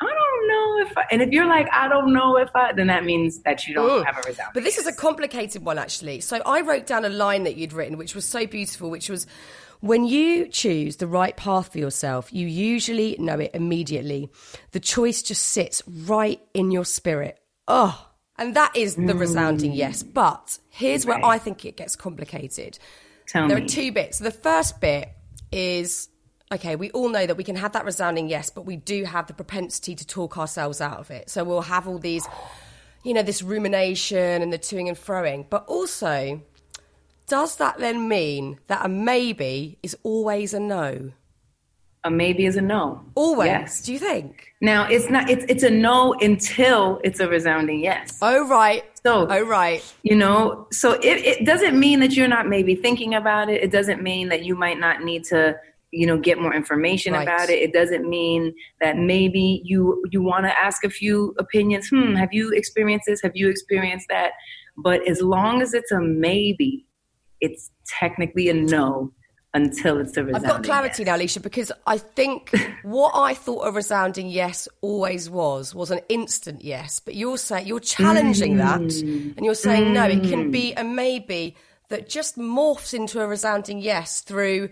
I 0.00 0.06
don't 0.06 0.48
know 0.48 0.86
if 0.86 0.98
I, 0.98 1.04
and 1.10 1.22
if 1.22 1.30
you're 1.30 1.46
like, 1.46 1.68
I 1.72 1.88
don't 1.88 2.12
know 2.12 2.36
if 2.36 2.50
I, 2.54 2.72
then 2.72 2.86
that 2.86 3.04
means 3.04 3.40
that 3.40 3.66
you 3.66 3.74
don't 3.74 4.04
have 4.04 4.16
a 4.16 4.28
result. 4.28 4.50
But 4.54 4.62
this 4.62 4.78
is 4.78 4.86
a 4.86 4.92
complicated 4.92 5.64
one, 5.64 5.76
actually. 5.76 6.20
So 6.20 6.40
I 6.46 6.60
wrote 6.60 6.86
down 6.86 7.04
a 7.04 7.08
line 7.08 7.42
that 7.44 7.56
you'd 7.56 7.72
written, 7.72 7.98
which 7.98 8.14
was 8.14 8.24
so 8.24 8.46
beautiful, 8.46 8.90
which 8.90 9.08
was, 9.08 9.26
when 9.80 10.04
you 10.04 10.48
choose 10.48 10.96
the 10.96 11.06
right 11.06 11.36
path 11.36 11.72
for 11.72 11.78
yourself, 11.78 12.32
you 12.32 12.46
usually 12.46 13.16
know 13.18 13.38
it 13.38 13.52
immediately. 13.54 14.30
The 14.72 14.80
choice 14.80 15.22
just 15.22 15.42
sits 15.42 15.82
right 15.86 16.40
in 16.54 16.70
your 16.70 16.84
spirit. 16.84 17.38
Oh, 17.66 18.06
and 18.36 18.54
that 18.54 18.76
is 18.76 18.94
the 18.94 19.02
mm. 19.02 19.18
resounding 19.18 19.72
yes. 19.72 20.02
But 20.02 20.58
here's 20.70 21.04
where 21.04 21.24
I 21.24 21.38
think 21.38 21.64
it 21.64 21.76
gets 21.76 21.96
complicated. 21.96 22.78
Tell 23.26 23.48
there 23.48 23.58
me. 23.58 23.64
are 23.64 23.68
two 23.68 23.92
bits. 23.92 24.18
The 24.18 24.30
first 24.30 24.80
bit 24.80 25.10
is 25.52 26.08
okay, 26.52 26.76
we 26.76 26.90
all 26.92 27.08
know 27.08 27.26
that 27.26 27.36
we 27.36 27.44
can 27.44 27.56
have 27.56 27.72
that 27.72 27.84
resounding 27.84 28.28
yes, 28.28 28.50
but 28.50 28.62
we 28.62 28.76
do 28.76 29.04
have 29.04 29.26
the 29.26 29.34
propensity 29.34 29.94
to 29.94 30.06
talk 30.06 30.38
ourselves 30.38 30.80
out 30.80 30.98
of 30.98 31.10
it. 31.10 31.28
So 31.28 31.44
we'll 31.44 31.62
have 31.62 31.86
all 31.86 31.98
these, 31.98 32.26
you 33.04 33.12
know, 33.12 33.22
this 33.22 33.42
rumination 33.42 34.42
and 34.42 34.52
the 34.52 34.58
toing 34.58 34.88
and 34.88 34.96
froing. 34.96 35.46
But 35.48 35.66
also, 35.66 36.40
does 37.28 37.56
that 37.56 37.78
then 37.78 38.08
mean 38.08 38.58
that 38.66 38.84
a 38.84 38.88
maybe 38.88 39.78
is 39.82 39.96
always 40.02 40.54
a 40.54 40.60
no? 40.60 41.12
A 42.04 42.10
maybe 42.10 42.46
is 42.46 42.56
a 42.56 42.62
no. 42.62 43.04
Always. 43.14 43.48
Yes. 43.48 43.82
Do 43.82 43.92
you 43.92 43.98
think? 43.98 44.54
Now 44.60 44.88
it's 44.88 45.10
not. 45.10 45.28
It's 45.28 45.44
it's 45.48 45.62
a 45.62 45.70
no 45.70 46.14
until 46.14 47.00
it's 47.04 47.20
a 47.20 47.28
resounding 47.28 47.80
yes. 47.80 48.18
Oh 48.22 48.48
right. 48.48 48.84
So 49.02 49.26
oh 49.28 49.46
right. 49.46 49.82
You 50.02 50.16
know. 50.16 50.66
So 50.72 50.92
it 50.92 51.04
it 51.04 51.44
doesn't 51.44 51.78
mean 51.78 52.00
that 52.00 52.12
you're 52.12 52.28
not 52.28 52.48
maybe 52.48 52.74
thinking 52.74 53.14
about 53.14 53.50
it. 53.50 53.62
It 53.62 53.72
doesn't 53.72 54.02
mean 54.02 54.28
that 54.28 54.44
you 54.44 54.54
might 54.54 54.78
not 54.78 55.02
need 55.02 55.24
to 55.24 55.56
you 55.90 56.06
know 56.06 56.18
get 56.18 56.38
more 56.38 56.54
information 56.54 57.14
right. 57.14 57.22
about 57.22 57.48
it 57.48 57.58
it 57.60 57.72
doesn't 57.72 58.06
mean 58.06 58.54
that 58.78 58.98
maybe 58.98 59.62
you 59.64 60.04
you 60.10 60.22
want 60.22 60.44
to 60.44 60.60
ask 60.60 60.84
a 60.84 60.90
few 60.90 61.34
opinions 61.38 61.88
hmm 61.88 62.14
have 62.14 62.28
you 62.30 62.50
experienced 62.50 63.06
this 63.06 63.22
have 63.22 63.34
you 63.34 63.48
experienced 63.48 64.06
that 64.10 64.32
but 64.76 65.00
as 65.08 65.22
long 65.22 65.62
as 65.62 65.72
it's 65.72 65.90
a 65.90 65.98
maybe 65.98 66.84
it's 67.40 67.70
technically 67.98 68.48
a 68.48 68.54
no 68.54 69.12
until 69.54 69.98
it's 69.98 70.16
a 70.16 70.24
resounding 70.24 70.50
I've 70.50 70.56
got 70.56 70.64
clarity 70.64 71.02
yes. 71.02 71.06
now, 71.06 71.16
Alicia, 71.16 71.40
because 71.40 71.72
I 71.86 71.98
think 72.16 72.54
what 72.82 73.12
I 73.14 73.34
thought 73.34 73.62
a 73.62 73.72
resounding 73.72 74.28
yes 74.28 74.68
always 74.80 75.30
was 75.30 75.74
was 75.74 75.90
an 75.90 76.00
instant 76.08 76.62
yes. 76.62 77.00
But 77.00 77.14
you're 77.14 77.38
saying 77.38 77.66
you're 77.66 77.80
challenging 77.80 78.54
mm. 78.54 78.58
that, 78.58 79.02
and 79.36 79.44
you're 79.44 79.54
saying 79.54 79.86
mm. 79.86 79.92
no, 79.92 80.04
it 80.04 80.22
can 80.28 80.50
be 80.50 80.74
a 80.74 80.84
maybe 80.84 81.56
that 81.88 82.08
just 82.08 82.36
morphs 82.36 82.92
into 82.92 83.20
a 83.20 83.26
resounding 83.26 83.78
yes 83.78 84.20
through 84.20 84.68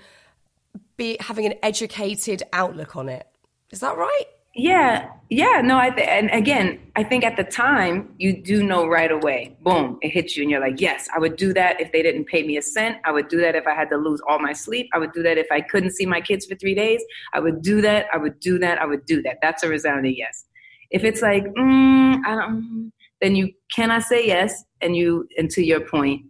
be 0.97 1.17
having 1.21 1.47
an 1.47 1.55
educated 1.63 2.43
outlook 2.53 2.97
on 2.97 3.09
it. 3.09 3.27
Is 3.71 3.81
that 3.81 3.97
right? 3.97 4.25
Yeah, 4.57 5.11
yeah, 5.29 5.61
no, 5.63 5.77
I 5.77 5.91
th- 5.91 6.09
and 6.09 6.31
again, 6.31 6.81
I 6.97 7.03
think 7.03 7.25
at 7.25 7.37
the 7.37 7.45
time 7.45 8.15
you 8.17 8.43
do 8.43 8.63
know 8.63 8.87
right 8.87 9.11
away. 9.11 9.55
Boom, 9.61 9.99
it 10.01 10.11
hits 10.11 10.35
you, 10.35 10.45
and 10.45 10.51
you're 10.51 10.61
like, 10.61 10.81
yes, 10.81 11.09
I 11.15 11.19
would 11.19 11.37
do 11.37 11.53
that 11.53 11.79
if 11.79 11.93
they 11.93 12.03
didn't 12.03 12.25
pay 12.25 12.43
me 12.43 12.57
a 12.57 12.63
cent. 12.63 12.97
I 13.05 13.13
would 13.13 13.29
do 13.29 13.39
that 13.43 13.55
if 13.55 13.67
I 13.67 13.75
had 13.75 13.91
to 13.91 13.97
lose 13.97 14.21
all 14.27 14.39
my 14.39 14.55
sleep. 14.55 14.89
I 14.95 14.99
would 14.99 15.13
do 15.13 15.23
that 15.25 15.37
if 15.37 15.49
I 15.53 15.61
couldn't 15.61 15.91
see 15.91 16.07
my 16.07 16.23
kids 16.23 16.47
for 16.47 16.55
three 16.55 16.75
days. 16.75 17.03
I 17.35 17.41
would 17.41 17.61
do 17.61 17.83
that. 17.83 18.07
I 18.13 18.17
would 18.17 18.41
do 18.41 18.59
that. 18.61 18.81
I 18.81 18.87
would 18.87 19.05
do 19.05 19.21
that. 19.23 19.39
That's 19.43 19.63
a 19.63 19.69
resounding 19.69 20.17
yes. 20.17 20.47
If 20.91 21.05
it's 21.05 21.21
like, 21.21 21.45
mm, 21.45 22.25
I 22.25 22.35
don't, 22.37 22.93
then 23.21 23.37
you 23.37 23.53
cannot 23.75 24.05
say 24.05 24.27
yes, 24.27 24.65
and 24.81 24.97
you, 24.97 25.29
and 25.37 25.51
to 25.51 25.63
your 25.63 25.81
point, 25.81 26.23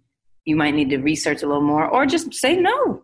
you 0.45 0.57
might 0.57 0.75
need 0.75 0.91
to 0.91 0.99
research 0.99 1.43
a 1.43 1.47
little 1.47 1.63
more, 1.63 1.87
or 1.87 2.07
just 2.07 2.35
say 2.35 2.57
no. 2.57 3.03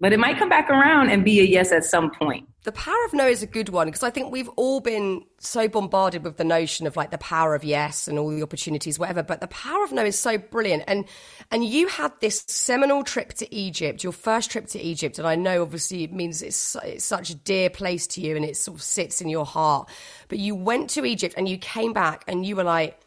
But 0.00 0.14
it 0.14 0.18
might 0.18 0.38
come 0.38 0.48
back 0.48 0.70
around 0.70 1.10
and 1.10 1.22
be 1.24 1.40
a 1.40 1.44
yes 1.44 1.72
at 1.72 1.84
some 1.84 2.10
point. 2.10 2.48
The 2.62 2.72
power 2.72 3.04
of 3.06 3.12
no 3.12 3.26
is 3.26 3.42
a 3.42 3.46
good 3.46 3.68
one 3.68 3.86
because 3.86 4.02
I 4.02 4.08
think 4.08 4.32
we've 4.32 4.48
all 4.50 4.80
been 4.80 5.24
so 5.38 5.68
bombarded 5.68 6.24
with 6.24 6.38
the 6.38 6.44
notion 6.44 6.86
of 6.86 6.96
like 6.96 7.10
the 7.10 7.18
power 7.18 7.54
of 7.54 7.64
yes 7.64 8.08
and 8.08 8.18
all 8.18 8.30
the 8.30 8.42
opportunities, 8.42 8.98
whatever. 8.98 9.22
But 9.22 9.42
the 9.42 9.46
power 9.46 9.84
of 9.84 9.92
no 9.92 10.04
is 10.04 10.18
so 10.18 10.38
brilliant. 10.38 10.84
And 10.86 11.06
and 11.50 11.64
you 11.64 11.86
had 11.86 12.12
this 12.20 12.44
seminal 12.46 13.04
trip 13.04 13.34
to 13.34 13.54
Egypt, 13.54 14.02
your 14.02 14.12
first 14.12 14.50
trip 14.50 14.66
to 14.68 14.80
Egypt, 14.80 15.18
and 15.18 15.28
I 15.28 15.36
know 15.36 15.60
obviously 15.60 16.04
it 16.04 16.12
means 16.12 16.40
it's, 16.40 16.76
it's 16.82 17.04
such 17.04 17.28
a 17.28 17.34
dear 17.34 17.68
place 17.68 18.06
to 18.08 18.22
you 18.22 18.36
and 18.36 18.44
it 18.44 18.56
sort 18.56 18.78
of 18.78 18.82
sits 18.82 19.20
in 19.20 19.28
your 19.28 19.46
heart. 19.46 19.88
But 20.28 20.38
you 20.38 20.54
went 20.54 20.90
to 20.90 21.04
Egypt 21.04 21.34
and 21.36 21.46
you 21.46 21.58
came 21.58 21.92
back 21.92 22.24
and 22.26 22.44
you 22.44 22.56
were 22.56 22.64
like, 22.64 22.98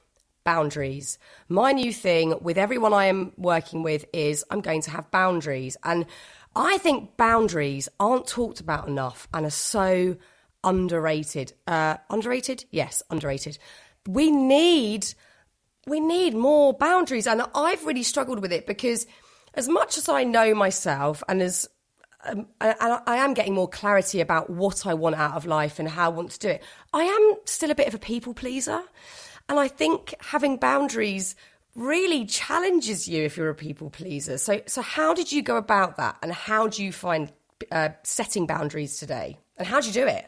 boundaries. 0.43 1.17
My 1.47 1.71
new 1.71 1.93
thing 1.93 2.35
with 2.41 2.57
everyone 2.57 2.93
I 2.93 3.05
am 3.05 3.31
working 3.37 3.83
with 3.83 4.05
is 4.13 4.43
I'm 4.49 4.61
going 4.61 4.81
to 4.81 4.91
have 4.91 5.09
boundaries 5.11 5.77
and 5.83 6.05
I 6.55 6.77
think 6.77 7.17
boundaries 7.17 7.89
aren't 7.99 8.27
talked 8.27 8.59
about 8.59 8.87
enough 8.87 9.27
and 9.33 9.45
are 9.45 9.51
so 9.51 10.17
underrated. 10.63 11.53
Uh, 11.67 11.97
underrated? 12.09 12.65
Yes, 12.71 13.01
underrated. 13.09 13.57
We 14.07 14.31
need 14.31 15.13
we 15.85 15.99
need 15.99 16.33
more 16.33 16.73
boundaries, 16.73 17.27
and 17.27 17.43
I've 17.53 17.85
really 17.85 18.03
struggled 18.03 18.39
with 18.39 18.53
it 18.53 18.65
because 18.65 19.05
as 19.53 19.67
much 19.67 19.97
as 19.97 20.07
I 20.07 20.23
know 20.23 20.55
myself, 20.55 21.23
and 21.27 21.41
as 21.41 21.67
um, 22.25 22.47
and 22.61 23.01
I 23.05 23.17
am 23.17 23.33
getting 23.33 23.53
more 23.53 23.67
clarity 23.67 24.21
about 24.21 24.49
what 24.49 24.85
I 24.85 24.93
want 24.93 25.15
out 25.15 25.35
of 25.35 25.45
life 25.45 25.79
and 25.79 25.89
how 25.89 26.05
I 26.05 26.09
want 26.09 26.31
to 26.31 26.39
do 26.39 26.47
it. 26.49 26.63
I 26.93 27.03
am 27.03 27.35
still 27.45 27.69
a 27.69 27.75
bit 27.75 27.87
of 27.87 27.93
a 27.93 27.99
people 27.99 28.33
pleaser, 28.33 28.81
and 29.49 29.59
I 29.59 29.67
think 29.67 30.15
having 30.19 30.57
boundaries 30.57 31.35
really 31.75 32.25
challenges 32.25 33.07
you 33.07 33.23
if 33.23 33.37
you're 33.37 33.49
a 33.49 33.55
people 33.55 33.89
pleaser. 33.89 34.37
So, 34.37 34.61
so 34.67 34.81
how 34.81 35.13
did 35.13 35.31
you 35.31 35.41
go 35.41 35.57
about 35.57 35.97
that, 35.97 36.17
and 36.21 36.31
how 36.31 36.67
do 36.67 36.83
you 36.83 36.91
find 36.91 37.31
uh, 37.71 37.89
setting 38.03 38.45
boundaries 38.45 38.97
today, 38.97 39.37
and 39.57 39.67
how 39.67 39.81
do 39.81 39.87
you 39.87 39.93
do 39.93 40.07
it? 40.07 40.27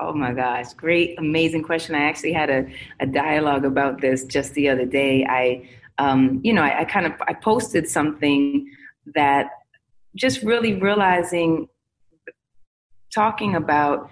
Oh 0.00 0.14
my 0.14 0.32
gosh, 0.32 0.72
great, 0.72 1.18
amazing 1.18 1.62
question. 1.62 1.94
I 1.94 2.04
actually 2.04 2.32
had 2.32 2.50
a, 2.50 2.66
a 2.98 3.06
dialogue 3.06 3.64
about 3.64 4.00
this 4.00 4.24
just 4.24 4.54
the 4.54 4.68
other 4.68 4.86
day. 4.86 5.24
I, 5.28 5.68
um, 5.98 6.40
you 6.42 6.52
know, 6.52 6.62
I, 6.62 6.80
I 6.80 6.84
kind 6.86 7.06
of 7.06 7.12
I 7.28 7.34
posted 7.34 7.88
something 7.88 8.68
that 9.14 9.50
just 10.16 10.42
really 10.42 10.74
realizing, 10.74 11.68
talking 13.14 13.54
about 13.54 14.10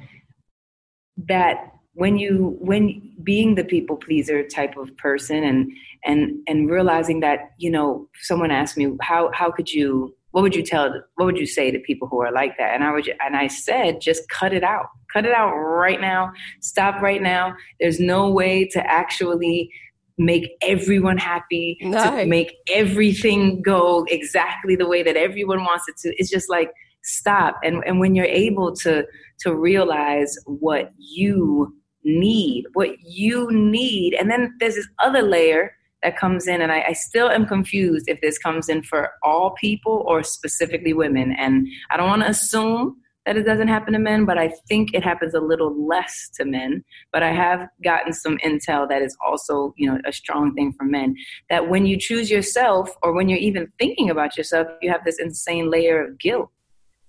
that 1.28 1.69
when 1.94 2.18
you 2.18 2.56
when 2.60 3.12
being 3.22 3.54
the 3.54 3.64
people 3.64 3.96
pleaser 3.96 4.46
type 4.46 4.76
of 4.76 4.96
person 4.96 5.42
and 5.42 5.70
and 6.04 6.32
and 6.46 6.70
realizing 6.70 7.20
that 7.20 7.50
you 7.58 7.70
know 7.70 8.08
someone 8.22 8.50
asked 8.50 8.76
me 8.76 8.92
how 9.00 9.30
how 9.32 9.50
could 9.50 9.70
you 9.72 10.14
what 10.32 10.42
would 10.42 10.54
you 10.54 10.62
tell 10.62 10.92
what 11.16 11.24
would 11.24 11.38
you 11.38 11.46
say 11.46 11.70
to 11.70 11.78
people 11.80 12.08
who 12.08 12.20
are 12.20 12.32
like 12.32 12.56
that? 12.58 12.74
And 12.74 12.84
i 12.84 12.92
would 12.92 13.12
and 13.20 13.36
i 13.36 13.46
said 13.46 14.00
just 14.00 14.28
cut 14.28 14.52
it 14.52 14.62
out. 14.62 14.86
Cut 15.12 15.26
it 15.26 15.32
out 15.32 15.52
right 15.52 16.00
now. 16.00 16.32
Stop 16.60 17.02
right 17.02 17.20
now. 17.20 17.54
There's 17.80 17.98
no 17.98 18.30
way 18.30 18.66
to 18.68 18.90
actually 18.90 19.70
make 20.18 20.50
everyone 20.62 21.18
happy 21.18 21.78
no. 21.80 22.18
to 22.18 22.26
make 22.26 22.54
everything 22.72 23.62
go 23.62 24.04
exactly 24.08 24.76
the 24.76 24.86
way 24.86 25.02
that 25.02 25.16
everyone 25.16 25.64
wants 25.64 25.88
it 25.88 25.96
to. 25.96 26.14
It's 26.16 26.30
just 26.30 26.48
like 26.48 26.70
stop. 27.02 27.58
And 27.64 27.82
and 27.84 27.98
when 27.98 28.14
you're 28.14 28.26
able 28.26 28.74
to 28.76 29.04
to 29.40 29.54
realize 29.54 30.36
what 30.44 30.92
you 30.96 31.74
need 32.04 32.64
what 32.74 32.90
you 33.02 33.50
need 33.50 34.14
and 34.14 34.30
then 34.30 34.54
there's 34.60 34.74
this 34.74 34.88
other 35.02 35.22
layer 35.22 35.74
that 36.02 36.16
comes 36.16 36.46
in 36.46 36.62
and 36.62 36.72
I, 36.72 36.82
I, 36.88 36.92
still 36.94 37.28
am 37.28 37.46
confused 37.46 38.08
if 38.08 38.20
this 38.22 38.38
comes 38.38 38.70
in 38.70 38.82
for 38.82 39.10
all 39.22 39.50
people 39.60 40.02
or 40.06 40.22
specifically 40.22 40.94
women 40.94 41.32
and 41.38 41.68
i 41.90 41.96
don't 41.96 42.08
want 42.08 42.22
to 42.22 42.28
assume 42.28 42.96
that 43.26 43.36
it 43.36 43.42
doesn't 43.42 43.68
happen 43.68 43.92
to 43.92 43.98
men 43.98 44.24
but 44.24 44.38
i 44.38 44.50
think 44.66 44.94
it 44.94 45.04
happens 45.04 45.34
a 45.34 45.40
little 45.40 45.86
less 45.86 46.30
to 46.36 46.46
men 46.46 46.82
but 47.12 47.22
i 47.22 47.30
have 47.30 47.68
gotten 47.84 48.14
some 48.14 48.38
intel 48.38 48.88
that 48.88 49.02
is 49.02 49.14
also 49.24 49.74
you 49.76 49.90
know 49.90 49.98
a 50.06 50.12
strong 50.12 50.54
thing 50.54 50.72
for 50.72 50.84
men 50.84 51.14
that 51.50 51.68
when 51.68 51.84
you 51.84 51.98
choose 51.98 52.30
yourself 52.30 52.90
or 53.02 53.12
when 53.12 53.28
you're 53.28 53.38
even 53.38 53.70
thinking 53.78 54.08
about 54.08 54.38
yourself 54.38 54.66
you 54.80 54.90
have 54.90 55.04
this 55.04 55.18
insane 55.18 55.70
layer 55.70 56.02
of 56.02 56.18
guilt 56.18 56.50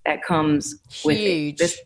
that 0.06 0.24
comes 0.24 0.80
Huge. 0.90 1.06
with 1.06 1.18
it. 1.18 1.58
This, 1.58 1.80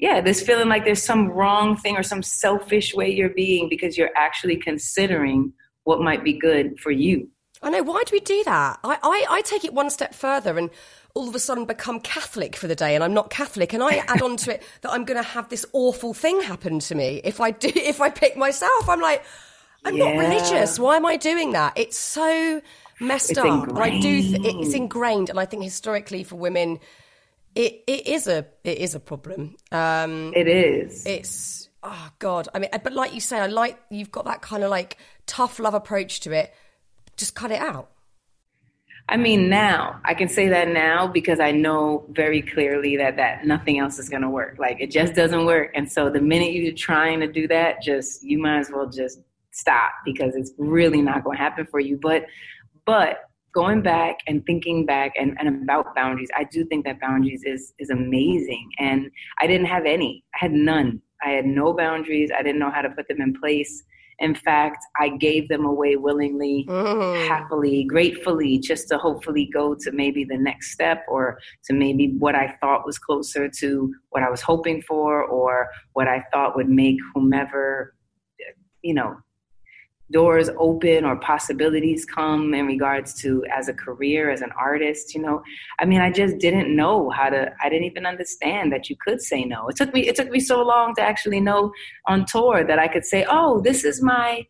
yeah, 0.00 0.22
this 0.22 0.42
feeling 0.42 0.68
like 0.68 0.84
there's 0.84 1.02
some 1.02 1.28
wrong 1.28 1.76
thing 1.76 1.96
or 1.96 2.02
some 2.02 2.22
selfish 2.22 2.94
way 2.94 3.10
you're 3.10 3.28
being 3.28 3.68
because 3.68 3.98
you're 3.98 4.10
actually 4.16 4.56
considering 4.56 5.52
what 5.84 6.00
might 6.00 6.24
be 6.24 6.32
good 6.32 6.80
for 6.80 6.90
you. 6.90 7.28
I 7.62 7.68
know. 7.68 7.82
Why 7.82 8.02
do 8.06 8.10
we 8.12 8.20
do 8.20 8.42
that? 8.44 8.80
I, 8.82 8.98
I, 9.02 9.26
I 9.28 9.42
take 9.42 9.66
it 9.66 9.74
one 9.74 9.90
step 9.90 10.14
further 10.14 10.56
and 10.56 10.70
all 11.14 11.28
of 11.28 11.34
a 11.34 11.38
sudden 11.38 11.66
become 11.66 12.00
Catholic 12.00 12.56
for 12.56 12.66
the 12.66 12.74
day, 12.74 12.94
and 12.94 13.04
I'm 13.04 13.12
not 13.12 13.28
Catholic, 13.28 13.74
and 13.74 13.82
I 13.82 13.96
add 14.08 14.22
on 14.22 14.38
to 14.38 14.54
it 14.54 14.62
that 14.80 14.90
I'm 14.90 15.04
going 15.04 15.22
to 15.22 15.28
have 15.28 15.50
this 15.50 15.66
awful 15.74 16.14
thing 16.14 16.40
happen 16.40 16.78
to 16.78 16.94
me 16.94 17.20
if 17.22 17.40
I 17.40 17.50
do 17.50 17.70
if 17.74 18.00
I 18.00 18.08
pick 18.08 18.36
myself. 18.36 18.88
I'm 18.88 19.02
like, 19.02 19.22
I'm 19.84 19.96
yeah. 19.96 20.14
not 20.14 20.18
religious. 20.18 20.78
Why 20.78 20.96
am 20.96 21.04
I 21.04 21.16
doing 21.16 21.52
that? 21.52 21.74
It's 21.76 21.98
so 21.98 22.62
messed 23.00 23.30
it's 23.30 23.38
up. 23.38 23.46
Ingrained. 23.46 23.74
But 23.74 23.82
I 23.82 23.98
do. 23.98 24.22
Th- 24.22 24.40
it's 24.42 24.74
ingrained, 24.74 25.28
and 25.28 25.38
I 25.38 25.44
think 25.44 25.62
historically 25.62 26.24
for 26.24 26.36
women, 26.36 26.78
it, 27.54 27.82
it 27.86 28.06
is 28.06 28.26
a 28.26 28.46
it 28.64 28.78
is 28.78 28.94
a 28.94 29.00
problem. 29.00 29.56
Um, 29.72 30.32
it 30.34 30.46
is. 30.46 31.04
It's 31.06 31.68
oh 31.82 32.08
god. 32.18 32.48
I 32.54 32.58
mean, 32.58 32.70
but 32.82 32.92
like 32.92 33.14
you 33.14 33.20
say, 33.20 33.38
I 33.38 33.46
like 33.46 33.78
you've 33.90 34.12
got 34.12 34.24
that 34.26 34.42
kind 34.42 34.62
of 34.62 34.70
like 34.70 34.98
tough 35.26 35.58
love 35.58 35.74
approach 35.74 36.20
to 36.20 36.32
it. 36.32 36.54
Just 37.16 37.34
cut 37.34 37.50
it 37.50 37.60
out. 37.60 37.90
I 39.08 39.16
mean, 39.16 39.48
now 39.48 40.00
I 40.04 40.14
can 40.14 40.28
say 40.28 40.48
that 40.50 40.68
now 40.68 41.08
because 41.08 41.40
I 41.40 41.50
know 41.50 42.04
very 42.10 42.42
clearly 42.42 42.96
that 42.98 43.16
that 43.16 43.44
nothing 43.44 43.80
else 43.80 43.98
is 43.98 44.08
going 44.08 44.22
to 44.22 44.30
work. 44.30 44.56
Like 44.58 44.80
it 44.80 44.92
just 44.92 45.14
doesn't 45.14 45.44
work. 45.44 45.72
And 45.74 45.90
so 45.90 46.10
the 46.10 46.20
minute 46.20 46.52
you're 46.52 46.72
trying 46.72 47.18
to 47.20 47.26
do 47.26 47.48
that, 47.48 47.82
just 47.82 48.22
you 48.22 48.38
might 48.38 48.60
as 48.60 48.70
well 48.70 48.88
just 48.88 49.20
stop 49.50 49.92
because 50.04 50.36
it's 50.36 50.52
really 50.58 51.02
not 51.02 51.24
going 51.24 51.36
to 51.36 51.42
happen 51.42 51.66
for 51.66 51.80
you. 51.80 51.98
But 52.00 52.26
but 52.86 53.29
going 53.52 53.82
back 53.82 54.18
and 54.26 54.44
thinking 54.46 54.86
back 54.86 55.12
and, 55.18 55.36
and 55.38 55.62
about 55.62 55.94
boundaries, 55.94 56.30
I 56.36 56.44
do 56.44 56.64
think 56.64 56.84
that 56.84 57.00
boundaries 57.00 57.42
is 57.44 57.72
is 57.78 57.90
amazing. 57.90 58.68
And 58.78 59.10
I 59.40 59.46
didn't 59.46 59.66
have 59.66 59.86
any. 59.86 60.24
I 60.34 60.38
had 60.40 60.52
none. 60.52 61.02
I 61.24 61.30
had 61.30 61.46
no 61.46 61.74
boundaries. 61.74 62.30
I 62.36 62.42
didn't 62.42 62.60
know 62.60 62.70
how 62.70 62.82
to 62.82 62.90
put 62.90 63.08
them 63.08 63.20
in 63.20 63.34
place. 63.38 63.84
In 64.20 64.34
fact, 64.34 64.78
I 65.00 65.08
gave 65.08 65.48
them 65.48 65.64
away 65.64 65.96
willingly, 65.96 66.66
mm. 66.68 67.26
happily, 67.26 67.84
gratefully, 67.84 68.58
just 68.58 68.86
to 68.88 68.98
hopefully 68.98 69.48
go 69.52 69.74
to 69.74 69.92
maybe 69.92 70.24
the 70.24 70.36
next 70.36 70.72
step 70.72 71.04
or 71.08 71.38
to 71.64 71.72
maybe 71.72 72.14
what 72.18 72.34
I 72.34 72.54
thought 72.60 72.84
was 72.84 72.98
closer 72.98 73.48
to 73.48 73.94
what 74.10 74.22
I 74.22 74.28
was 74.28 74.42
hoping 74.42 74.82
for 74.82 75.24
or 75.24 75.70
what 75.94 76.06
I 76.06 76.22
thought 76.32 76.54
would 76.54 76.68
make 76.68 76.98
whomever, 77.14 77.94
you 78.82 78.92
know, 78.92 79.16
doors 80.10 80.50
open 80.58 81.04
or 81.04 81.16
possibilities 81.20 82.04
come 82.04 82.52
in 82.54 82.66
regards 82.66 83.14
to 83.14 83.44
as 83.56 83.68
a 83.68 83.74
career 83.74 84.30
as 84.30 84.40
an 84.40 84.50
artist 84.58 85.14
you 85.14 85.22
know? 85.22 85.42
I 85.78 85.84
mean 85.84 86.00
i 86.00 86.10
just 86.10 86.38
didn't 86.38 86.74
know 86.74 87.10
how 87.10 87.30
to 87.30 87.52
i 87.62 87.68
didn't 87.68 87.84
even 87.84 88.06
understand 88.06 88.72
that 88.72 88.90
you 88.90 88.96
could 89.04 89.20
say 89.20 89.44
no. 89.44 89.68
It 89.68 89.76
took 89.76 89.92
me 89.94 90.08
it 90.08 90.16
took 90.16 90.30
me 90.30 90.40
so 90.40 90.62
long 90.62 90.94
to 90.96 91.02
actually 91.02 91.40
know 91.40 91.72
on 92.06 92.24
tour 92.26 92.64
that 92.64 92.78
i 92.78 92.88
could 92.88 93.04
say 93.04 93.26
oh 93.28 93.60
this 93.60 93.84
is 93.84 94.02
my 94.02 94.46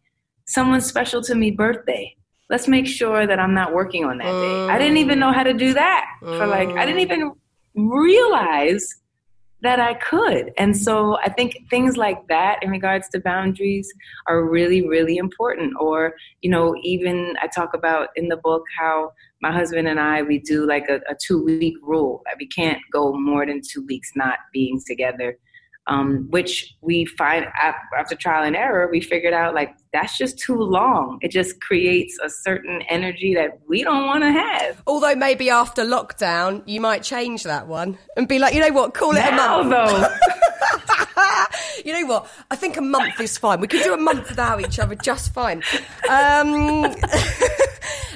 someone 0.46 0.80
special 0.80 1.22
to 1.22 1.34
me 1.34 1.50
birthday. 1.50 2.16
Let's 2.48 2.66
make 2.66 2.86
sure 2.86 3.26
that 3.26 3.38
i'm 3.38 3.54
not 3.54 3.72
working 3.72 4.04
on 4.04 4.18
that 4.18 4.24
day. 4.24 4.74
I 4.74 4.78
didn't 4.78 4.96
even 4.96 5.18
mm. 5.18 5.20
know 5.20 5.32
how 5.32 5.42
to 5.42 5.52
do 5.52 5.74
that 5.74 6.06
for 6.20 6.46
like 6.46 6.70
i 6.70 6.84
didn't 6.86 7.00
mm. 7.00 7.12
even 7.12 7.32
realize 7.74 8.86
that 9.62 9.78
I 9.78 9.94
could. 9.94 10.52
And 10.56 10.76
so 10.76 11.18
I 11.18 11.28
think 11.28 11.56
things 11.68 11.96
like 11.96 12.26
that 12.28 12.62
in 12.62 12.70
regards 12.70 13.08
to 13.10 13.20
boundaries 13.20 13.92
are 14.26 14.44
really, 14.44 14.86
really 14.88 15.18
important. 15.18 15.74
Or, 15.78 16.14
you 16.40 16.50
know, 16.50 16.74
even 16.82 17.36
I 17.42 17.46
talk 17.46 17.74
about 17.74 18.08
in 18.16 18.28
the 18.28 18.38
book 18.38 18.62
how 18.78 19.12
my 19.42 19.52
husband 19.52 19.88
and 19.88 20.00
I, 20.00 20.22
we 20.22 20.38
do 20.38 20.66
like 20.66 20.88
a, 20.88 21.00
a 21.08 21.16
two 21.26 21.44
week 21.44 21.74
rule 21.82 22.22
we 22.38 22.46
can't 22.46 22.80
go 22.92 23.12
more 23.12 23.46
than 23.46 23.60
two 23.60 23.84
weeks 23.86 24.12
not 24.16 24.38
being 24.52 24.80
together 24.86 25.36
um, 25.90 26.28
which 26.30 26.76
we 26.80 27.04
find 27.04 27.46
after 27.92 28.14
trial 28.14 28.44
and 28.44 28.54
error, 28.54 28.88
we 28.90 29.00
figured 29.00 29.34
out 29.34 29.54
like 29.54 29.74
that's 29.92 30.16
just 30.16 30.38
too 30.38 30.56
long. 30.56 31.18
It 31.20 31.32
just 31.32 31.60
creates 31.60 32.16
a 32.22 32.30
certain 32.30 32.80
energy 32.88 33.34
that 33.34 33.58
we 33.68 33.82
don't 33.82 34.06
want 34.06 34.22
to 34.22 34.30
have. 34.30 34.80
Although 34.86 35.16
maybe 35.16 35.50
after 35.50 35.82
lockdown, 35.82 36.62
you 36.64 36.80
might 36.80 37.02
change 37.02 37.42
that 37.42 37.66
one 37.66 37.98
and 38.16 38.28
be 38.28 38.38
like, 38.38 38.54
you 38.54 38.60
know 38.60 38.72
what, 38.72 38.94
call 38.94 39.16
it 39.16 39.20
now, 39.20 39.60
a 39.60 39.64
month. 39.64 40.08
You 41.84 41.94
know 41.94 42.06
what? 42.06 42.30
I 42.50 42.56
think 42.56 42.76
a 42.76 42.82
month 42.82 43.20
is 43.20 43.38
fine. 43.38 43.60
We 43.60 43.66
could 43.66 43.82
do 43.82 43.94
a 43.94 43.96
month 43.96 44.28
without 44.28 44.60
each 44.60 44.78
other 44.78 44.94
just 44.94 45.32
fine. 45.32 45.62
Um, 46.08 46.82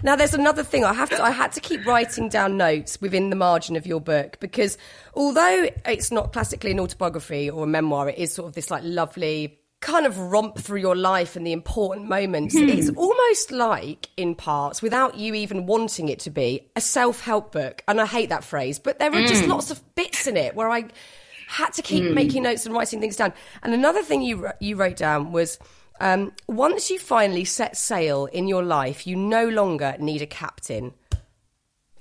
now, 0.04 0.16
there's 0.16 0.34
another 0.34 0.62
thing. 0.62 0.84
I 0.84 0.92
have 0.92 1.08
to. 1.08 1.22
I 1.22 1.30
had 1.30 1.52
to 1.52 1.60
keep 1.60 1.86
writing 1.86 2.28
down 2.28 2.58
notes 2.58 3.00
within 3.00 3.30
the 3.30 3.36
margin 3.36 3.74
of 3.74 3.86
your 3.86 4.02
book 4.02 4.36
because 4.38 4.76
although 5.14 5.68
it's 5.86 6.12
not 6.12 6.34
classically 6.34 6.72
an 6.72 6.78
autobiography 6.78 7.48
or 7.48 7.64
a 7.64 7.66
memoir, 7.66 8.10
it 8.10 8.18
is 8.18 8.32
sort 8.32 8.46
of 8.46 8.54
this 8.54 8.70
like 8.70 8.82
lovely 8.84 9.58
kind 9.80 10.04
of 10.04 10.18
romp 10.18 10.58
through 10.58 10.80
your 10.80 10.94
life 10.94 11.36
and 11.36 11.46
the 11.46 11.52
important 11.52 12.06
moments. 12.06 12.54
Hmm. 12.54 12.68
It's 12.68 12.90
almost 12.90 13.50
like, 13.50 14.10
in 14.18 14.34
parts, 14.34 14.82
without 14.82 15.16
you 15.16 15.32
even 15.34 15.64
wanting 15.64 16.10
it 16.10 16.18
to 16.20 16.30
be, 16.30 16.68
a 16.76 16.82
self 16.82 17.22
help 17.22 17.52
book. 17.52 17.82
And 17.88 17.98
I 17.98 18.04
hate 18.04 18.28
that 18.28 18.44
phrase, 18.44 18.78
but 18.78 18.98
there 18.98 19.10
are 19.10 19.14
mm. 19.14 19.26
just 19.26 19.44
hmm. 19.44 19.50
lots 19.50 19.70
of 19.70 19.82
bits 19.94 20.26
in 20.26 20.36
it 20.36 20.54
where 20.54 20.68
I 20.68 20.84
had 21.48 21.70
to 21.74 21.82
keep 21.82 22.04
mm. 22.04 22.12
making 22.12 22.42
notes 22.42 22.66
and 22.66 22.74
writing 22.74 23.00
things 23.00 23.16
down. 23.16 23.32
And 23.62 23.72
another 23.72 24.02
thing 24.02 24.20
you 24.20 24.48
you 24.60 24.76
wrote 24.76 24.96
down 24.96 25.32
was 25.32 25.58
um, 26.00 26.33
once 26.48 26.90
you 26.90 26.98
finally 26.98 27.44
set 27.44 27.76
sail 27.76 28.26
in 28.26 28.48
your 28.48 28.62
life, 28.62 29.07
you 29.07 29.16
no 29.16 29.48
longer 29.48 29.96
need 29.98 30.22
a 30.22 30.26
captain. 30.26 30.92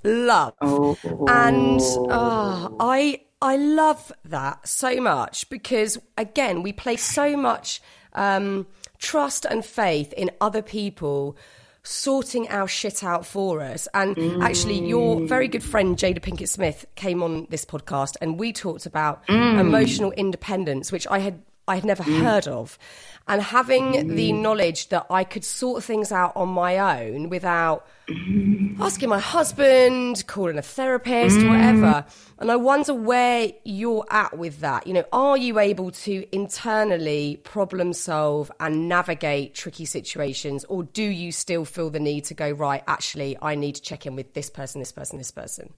Love. 0.02 0.54
Oh. 0.60 0.98
And 1.28 1.80
oh, 1.80 2.76
I 2.80 3.20
I 3.40 3.56
love 3.56 4.12
that 4.24 4.66
so 4.66 5.00
much 5.00 5.48
because 5.48 5.98
again, 6.18 6.62
we 6.62 6.72
place 6.72 7.04
so 7.04 7.36
much 7.36 7.80
um, 8.12 8.66
trust 8.98 9.44
and 9.44 9.64
faith 9.64 10.12
in 10.14 10.30
other 10.40 10.62
people 10.62 11.36
sorting 11.82 12.48
our 12.48 12.66
shit 12.66 13.04
out 13.04 13.24
for 13.26 13.60
us. 13.60 13.86
And 13.94 14.16
mm. 14.16 14.42
actually, 14.42 14.86
your 14.86 15.26
very 15.26 15.48
good 15.48 15.62
friend 15.62 15.96
Jada 15.96 16.20
Pinkett 16.20 16.48
Smith 16.48 16.86
came 16.96 17.22
on 17.22 17.46
this 17.50 17.64
podcast, 17.64 18.16
and 18.20 18.38
we 18.38 18.52
talked 18.52 18.86
about 18.86 19.26
mm. 19.26 19.58
emotional 19.60 20.10
independence, 20.12 20.90
which 20.90 21.06
I 21.06 21.18
had 21.20 21.42
I 21.66 21.76
had 21.76 21.84
never 21.84 22.02
mm. 22.02 22.20
heard 22.20 22.46
of 22.46 22.78
and 23.26 23.40
having 23.40 23.92
mm. 23.92 24.14
the 24.14 24.32
knowledge 24.32 24.88
that 24.88 25.06
I 25.08 25.24
could 25.24 25.44
sort 25.44 25.82
things 25.82 26.12
out 26.12 26.32
on 26.36 26.50
my 26.50 27.00
own 27.00 27.30
without 27.30 27.86
mm. 28.06 28.78
asking 28.78 29.08
my 29.08 29.18
husband, 29.18 30.26
calling 30.26 30.58
a 30.58 30.62
therapist, 30.62 31.36
mm. 31.36 31.48
whatever. 31.48 32.04
And 32.38 32.52
I 32.52 32.56
wonder 32.56 32.92
where 32.92 33.50
you're 33.64 34.04
at 34.10 34.36
with 34.36 34.60
that. 34.60 34.86
You 34.86 34.92
know, 34.92 35.04
are 35.12 35.38
you 35.38 35.58
able 35.58 35.90
to 35.90 36.26
internally 36.32 37.40
problem 37.44 37.94
solve 37.94 38.52
and 38.60 38.88
navigate 38.88 39.54
tricky 39.54 39.86
situations, 39.86 40.64
or 40.66 40.82
do 40.82 41.04
you 41.04 41.32
still 41.32 41.64
feel 41.64 41.88
the 41.88 42.00
need 42.00 42.24
to 42.24 42.34
go, 42.34 42.50
right, 42.50 42.82
actually, 42.86 43.38
I 43.40 43.54
need 43.54 43.76
to 43.76 43.82
check 43.82 44.04
in 44.04 44.16
with 44.16 44.34
this 44.34 44.50
person, 44.50 44.80
this 44.80 44.92
person, 44.92 45.16
this 45.16 45.30
person? 45.30 45.72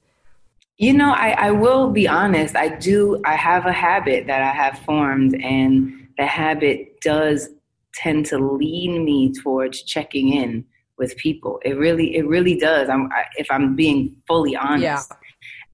You 0.79 0.93
know, 0.93 1.13
I, 1.13 1.31
I 1.31 1.51
will 1.53 1.91
be 1.91 2.07
honest. 2.07 2.55
I 2.55 2.69
do. 2.69 3.21
I 3.25 3.35
have 3.35 3.65
a 3.65 3.73
habit 3.73 4.27
that 4.27 4.43
I 4.43 4.51
have 4.51 4.79
formed, 4.81 5.35
and 5.43 6.09
the 6.19 6.27
habit 6.27 7.01
does 7.01 7.49
tend 7.95 8.27
to 8.27 8.39
lean 8.39 9.05
me 9.05 9.33
towards 9.33 9.83
checking 9.83 10.35
in 10.35 10.65
with 10.99 11.17
people. 11.17 11.61
It 11.65 11.79
really, 11.79 12.15
it 12.17 12.27
really 12.27 12.59
does. 12.59 12.89
I'm, 12.89 13.11
I, 13.13 13.25
if 13.37 13.47
I'm 13.51 13.75
being 13.75 14.17
fully 14.27 14.55
honest. 14.55 15.11
Yeah. 15.11 15.17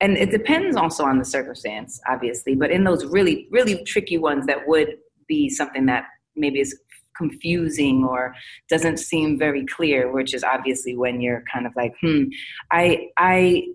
And 0.00 0.16
it 0.16 0.30
depends 0.30 0.76
also 0.76 1.04
on 1.04 1.18
the 1.18 1.24
circumstance, 1.24 2.00
obviously. 2.08 2.56
But 2.56 2.70
in 2.70 2.84
those 2.84 3.04
really, 3.06 3.46
really 3.50 3.84
tricky 3.84 4.18
ones, 4.18 4.46
that 4.46 4.66
would 4.66 4.96
be 5.28 5.48
something 5.48 5.86
that 5.86 6.06
maybe 6.34 6.60
is 6.60 6.76
confusing 7.16 8.04
or 8.04 8.34
doesn't 8.68 8.98
seem 8.98 9.38
very 9.38 9.64
clear, 9.66 10.10
which 10.10 10.34
is 10.34 10.42
obviously 10.42 10.96
when 10.96 11.20
you're 11.20 11.44
kind 11.52 11.66
of 11.66 11.72
like, 11.76 11.94
hmm. 12.00 12.24
I, 12.72 13.08
I 13.16 13.68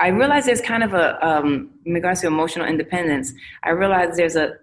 I 0.00 0.08
realize 0.08 0.46
there's 0.46 0.62
kind 0.62 0.82
of 0.82 0.94
a 0.94 1.26
um, 1.26 1.70
in 1.84 1.92
regards 1.92 2.22
to 2.22 2.26
emotional 2.26 2.66
independence. 2.66 3.32
I 3.62 3.70
realize 3.70 4.16
there's 4.16 4.36
a 4.36 4.54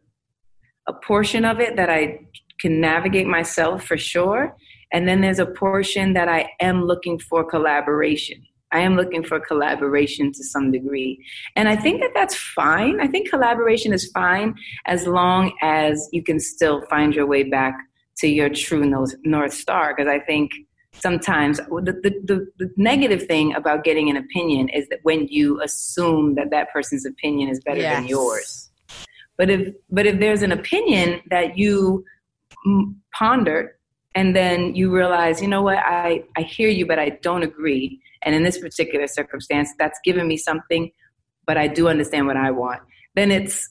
a 0.87 0.93
portion 0.93 1.45
of 1.45 1.59
it 1.59 1.75
that 1.75 1.89
I 1.89 2.19
can 2.59 2.81
navigate 2.81 3.27
myself 3.27 3.83
for 3.83 3.97
sure, 3.97 4.55
and 4.91 5.07
then 5.07 5.21
there's 5.21 5.39
a 5.39 5.45
portion 5.45 6.13
that 6.13 6.27
I 6.27 6.49
am 6.59 6.83
looking 6.83 7.19
for 7.19 7.43
collaboration. 7.43 8.43
I 8.71 8.79
am 8.79 8.95
looking 8.95 9.23
for 9.23 9.39
collaboration 9.39 10.33
to 10.33 10.43
some 10.43 10.71
degree, 10.71 11.23
and 11.55 11.69
I 11.69 11.75
think 11.75 12.01
that 12.01 12.11
that's 12.15 12.35
fine. 12.35 12.99
I 12.99 13.07
think 13.07 13.29
collaboration 13.29 13.93
is 13.93 14.09
fine 14.11 14.55
as 14.85 15.05
long 15.05 15.53
as 15.61 16.09
you 16.11 16.23
can 16.23 16.39
still 16.39 16.81
find 16.89 17.13
your 17.13 17.27
way 17.27 17.43
back 17.43 17.75
to 18.17 18.27
your 18.27 18.49
true 18.49 18.85
north, 18.85 19.13
north 19.23 19.53
star. 19.53 19.93
Because 19.95 20.11
I 20.11 20.19
think 20.19 20.51
sometimes 20.99 21.57
the, 21.57 21.93
the, 22.03 22.13
the, 22.25 22.47
the, 22.57 22.71
negative 22.77 23.27
thing 23.27 23.53
about 23.55 23.83
getting 23.83 24.09
an 24.09 24.17
opinion 24.17 24.69
is 24.69 24.87
that 24.89 24.99
when 25.03 25.27
you 25.27 25.61
assume 25.61 26.35
that 26.35 26.49
that 26.51 26.71
person's 26.71 27.05
opinion 27.05 27.49
is 27.49 27.59
better 27.61 27.79
yes. 27.79 27.97
than 27.97 28.07
yours. 28.07 28.69
But 29.37 29.49
if 29.49 29.73
but 29.89 30.05
if 30.05 30.19
there's 30.19 30.41
an 30.41 30.51
opinion 30.51 31.21
that 31.29 31.57
you 31.57 32.03
ponder 33.13 33.77
and 34.15 34.35
then 34.35 34.75
you 34.75 34.93
realize 34.93 35.41
you 35.41 35.47
know 35.47 35.61
what? 35.61 35.77
I 35.77 36.23
i 36.35 36.41
hear 36.41 36.69
you 36.69 36.85
but 36.85 36.99
i 36.99 37.09
don't 37.09 37.43
agree. 37.43 38.01
And 38.23 38.33
in 38.33 38.43
this 38.43 38.57
particular 38.57 39.07
circumstance 39.07 39.69
that's 39.77 39.99
given 40.03 40.27
me 40.27 40.37
something 40.37 40.91
but 41.45 41.57
i 41.57 41.67
do 41.67 41.87
understand 41.87 42.25
what 42.25 42.37
i 42.37 42.49
want. 42.49 42.81
Then 43.15 43.31
it's 43.31 43.69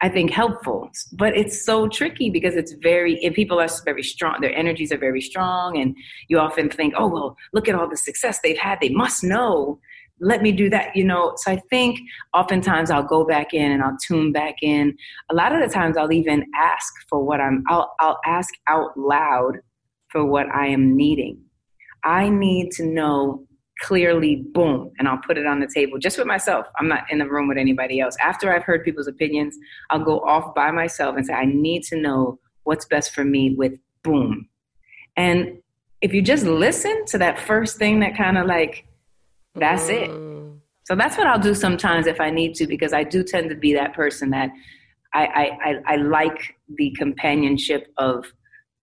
I 0.00 0.08
think 0.08 0.30
helpful. 0.30 0.90
But 1.12 1.36
it's 1.36 1.64
so 1.64 1.88
tricky 1.88 2.30
because 2.30 2.54
it's 2.54 2.72
very, 2.72 3.22
and 3.24 3.34
people 3.34 3.60
are 3.60 3.68
very 3.84 4.02
strong, 4.02 4.36
their 4.40 4.54
energies 4.54 4.92
are 4.92 4.98
very 4.98 5.20
strong. 5.20 5.76
And 5.78 5.96
you 6.28 6.38
often 6.38 6.70
think, 6.70 6.94
oh, 6.96 7.08
well, 7.08 7.36
look 7.52 7.68
at 7.68 7.74
all 7.74 7.88
the 7.88 7.96
success 7.96 8.38
they've 8.42 8.56
had. 8.58 8.78
They 8.80 8.90
must 8.90 9.24
know. 9.24 9.80
Let 10.20 10.42
me 10.42 10.52
do 10.52 10.70
that, 10.70 10.94
you 10.94 11.04
know. 11.04 11.32
So 11.36 11.52
I 11.52 11.62
think 11.70 11.98
oftentimes 12.32 12.90
I'll 12.90 13.02
go 13.02 13.24
back 13.24 13.54
in 13.54 13.72
and 13.72 13.82
I'll 13.82 13.96
tune 14.06 14.32
back 14.32 14.56
in. 14.62 14.96
A 15.30 15.34
lot 15.34 15.52
of 15.52 15.60
the 15.60 15.72
times 15.72 15.96
I'll 15.96 16.12
even 16.12 16.44
ask 16.54 16.92
for 17.08 17.24
what 17.24 17.40
I'm, 17.40 17.64
I'll, 17.68 17.92
I'll 17.98 18.20
ask 18.24 18.52
out 18.68 18.96
loud 18.96 19.58
for 20.08 20.24
what 20.24 20.46
I 20.54 20.68
am 20.68 20.96
needing. 20.96 21.40
I 22.04 22.28
need 22.28 22.70
to 22.72 22.84
know 22.84 23.47
clearly 23.80 24.44
boom 24.52 24.90
and 24.98 25.06
i'll 25.06 25.18
put 25.18 25.38
it 25.38 25.46
on 25.46 25.60
the 25.60 25.68
table 25.72 25.98
just 25.98 26.18
with 26.18 26.26
myself. 26.26 26.66
I'm 26.78 26.88
not 26.88 27.04
in 27.10 27.18
the 27.18 27.28
room 27.28 27.48
with 27.48 27.58
anybody 27.58 28.00
else. 28.00 28.16
After 28.20 28.52
i've 28.52 28.64
heard 28.64 28.84
people's 28.84 29.08
opinions 29.08 29.56
i'll 29.90 30.04
go 30.04 30.20
off 30.20 30.54
by 30.54 30.70
myself 30.70 31.16
and 31.16 31.24
say 31.24 31.32
i 31.32 31.44
need 31.44 31.84
to 31.84 31.96
know 31.96 32.38
what's 32.64 32.84
best 32.84 33.14
for 33.14 33.24
me 33.24 33.54
with 33.54 33.78
boom. 34.02 34.48
And 35.16 35.58
if 36.00 36.12
you 36.12 36.22
just 36.22 36.44
listen 36.44 37.04
to 37.06 37.18
that 37.18 37.38
first 37.38 37.78
thing 37.78 38.00
that 38.00 38.16
kind 38.16 38.38
of 38.38 38.46
like 38.46 38.84
that's 39.54 39.84
mm. 39.84 39.90
it 39.90 40.60
so 40.84 40.94
that's 40.94 41.16
what 41.18 41.26
i'll 41.26 41.38
do 41.38 41.54
sometimes 41.54 42.06
if 42.06 42.20
i 42.20 42.30
need 42.30 42.54
to 42.54 42.66
because 42.66 42.92
i 42.92 43.02
do 43.02 43.24
tend 43.24 43.50
to 43.50 43.56
be 43.56 43.74
that 43.74 43.94
person 43.94 44.30
that 44.30 44.50
I, 45.14 45.24
I, 45.24 45.70
I, 45.70 45.94
I 45.94 45.96
like 45.96 46.54
the 46.76 46.90
companionship 46.98 47.92
of 47.96 48.26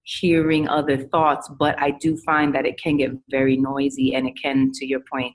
hearing 0.06 0.70
other 0.70 0.98
thoughts, 0.98 1.50
but 1.50 1.78
I 1.82 1.92
do 1.92 2.16
find 2.16 2.54
that 2.56 2.66
it 2.66 2.80
can 2.82 2.98
get 2.98 3.12
very 3.30 3.58
noisy 3.58 4.14
and 4.14 4.28
it 4.28 4.40
can, 4.42 4.72
to 4.76 4.86
your 4.86 5.02
point, 5.12 5.34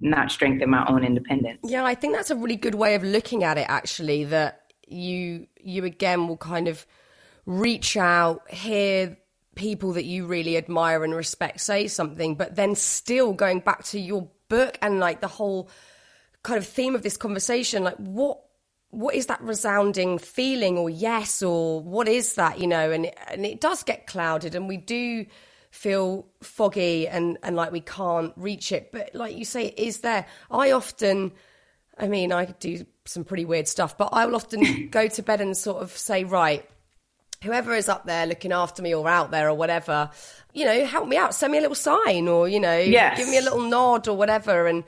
not 0.00 0.32
strengthen 0.32 0.70
my 0.70 0.84
own 0.88 1.04
independence. 1.04 1.60
Yeah, 1.62 1.84
I 1.84 1.94
think 1.94 2.14
that's 2.14 2.30
a 2.30 2.36
really 2.36 2.56
good 2.56 2.74
way 2.74 2.94
of 2.94 3.04
looking 3.04 3.44
at 3.44 3.58
it 3.58 3.66
actually 3.68 4.24
that 4.24 4.62
you 4.86 5.46
you 5.60 5.84
again 5.84 6.26
will 6.26 6.38
kind 6.38 6.68
of 6.68 6.86
reach 7.44 7.96
out, 7.96 8.50
hear 8.50 9.18
people 9.54 9.92
that 9.92 10.04
you 10.04 10.24
really 10.24 10.56
admire 10.56 11.04
and 11.04 11.14
respect 11.14 11.60
say 11.60 11.86
something, 11.86 12.34
but 12.34 12.56
then 12.56 12.74
still 12.74 13.32
going 13.32 13.60
back 13.60 13.84
to 13.84 14.00
your 14.00 14.30
book 14.48 14.78
and 14.80 15.00
like 15.00 15.20
the 15.20 15.28
whole 15.28 15.68
kind 16.42 16.56
of 16.56 16.66
theme 16.66 16.94
of 16.94 17.02
this 17.02 17.16
conversation, 17.16 17.84
like 17.84 17.96
what 17.96 18.40
what 18.90 19.14
is 19.14 19.26
that 19.26 19.40
resounding 19.40 20.18
feeling 20.18 20.78
or 20.78 20.88
yes 20.88 21.42
or 21.42 21.80
what 21.80 22.08
is 22.08 22.34
that 22.34 22.60
you 22.60 22.66
know? 22.66 22.90
And 22.90 23.10
and 23.28 23.44
it 23.44 23.60
does 23.60 23.82
get 23.82 24.06
clouded 24.06 24.54
and 24.54 24.68
we 24.68 24.76
do 24.76 25.26
feel 25.70 26.26
foggy 26.42 27.06
and 27.06 27.38
and 27.42 27.56
like 27.56 27.72
we 27.72 27.80
can't 27.80 28.32
reach 28.36 28.72
it. 28.72 28.90
But 28.92 29.14
like 29.14 29.36
you 29.36 29.44
say 29.44 29.66
it 29.66 29.78
is 29.78 30.00
there. 30.00 30.26
I 30.50 30.72
often 30.72 31.32
i 32.00 32.06
mean 32.06 32.30
i 32.30 32.44
do 32.44 32.86
some 33.06 33.24
pretty 33.24 33.44
weird 33.44 33.66
stuff 33.66 33.98
but 33.98 34.10
i 34.12 34.24
will 34.24 34.36
often 34.36 34.88
go 34.92 35.08
to 35.08 35.20
bed 35.20 35.40
and 35.40 35.56
sort 35.56 35.82
of 35.82 35.90
say 35.90 36.22
right 36.22 36.64
whoever 37.42 37.74
is 37.74 37.88
up 37.88 38.06
there 38.06 38.24
looking 38.24 38.52
after 38.52 38.82
me 38.82 38.94
or 38.94 39.08
out 39.08 39.32
there 39.32 39.48
or 39.48 39.54
whatever 39.54 40.08
you 40.58 40.64
know 40.64 40.84
help 40.84 41.08
me 41.08 41.16
out. 41.16 41.34
Send 41.34 41.52
me 41.52 41.58
a 41.58 41.60
little 41.60 41.74
sign 41.74 42.28
or 42.28 42.48
you 42.48 42.60
know 42.60 42.78
yes. 42.78 43.18
give 43.18 43.28
me 43.28 43.38
a 43.38 43.42
little 43.42 43.60
nod 43.60 44.08
or 44.08 44.16
whatever. 44.16 44.66
And 44.66 44.84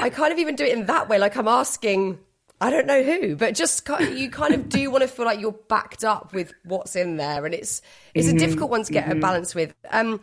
i 0.00 0.10
kind 0.10 0.32
of 0.32 0.38
even 0.38 0.56
do 0.56 0.64
it 0.64 0.72
in 0.76 0.86
that 0.86 1.08
way. 1.08 1.18
Like 1.18 1.36
i'm 1.36 1.48
asking 1.48 2.18
I 2.60 2.70
don't 2.70 2.86
know 2.86 3.02
who, 3.02 3.36
but 3.36 3.54
just 3.54 3.86
you 4.10 4.30
kind 4.30 4.54
of 4.54 4.68
do 4.68 4.90
want 4.90 5.02
to 5.02 5.08
feel 5.08 5.26
like 5.26 5.40
you're 5.40 5.52
backed 5.52 6.04
up 6.04 6.32
with 6.32 6.54
what's 6.64 6.96
in 6.96 7.16
there, 7.16 7.44
and 7.44 7.54
it's 7.54 7.82
it's 8.14 8.28
mm-hmm. 8.28 8.36
a 8.36 8.40
difficult 8.40 8.70
one 8.70 8.82
to 8.84 8.92
get 8.92 9.04
mm-hmm. 9.04 9.18
a 9.18 9.20
balance 9.20 9.54
with. 9.54 9.74
Um, 9.90 10.20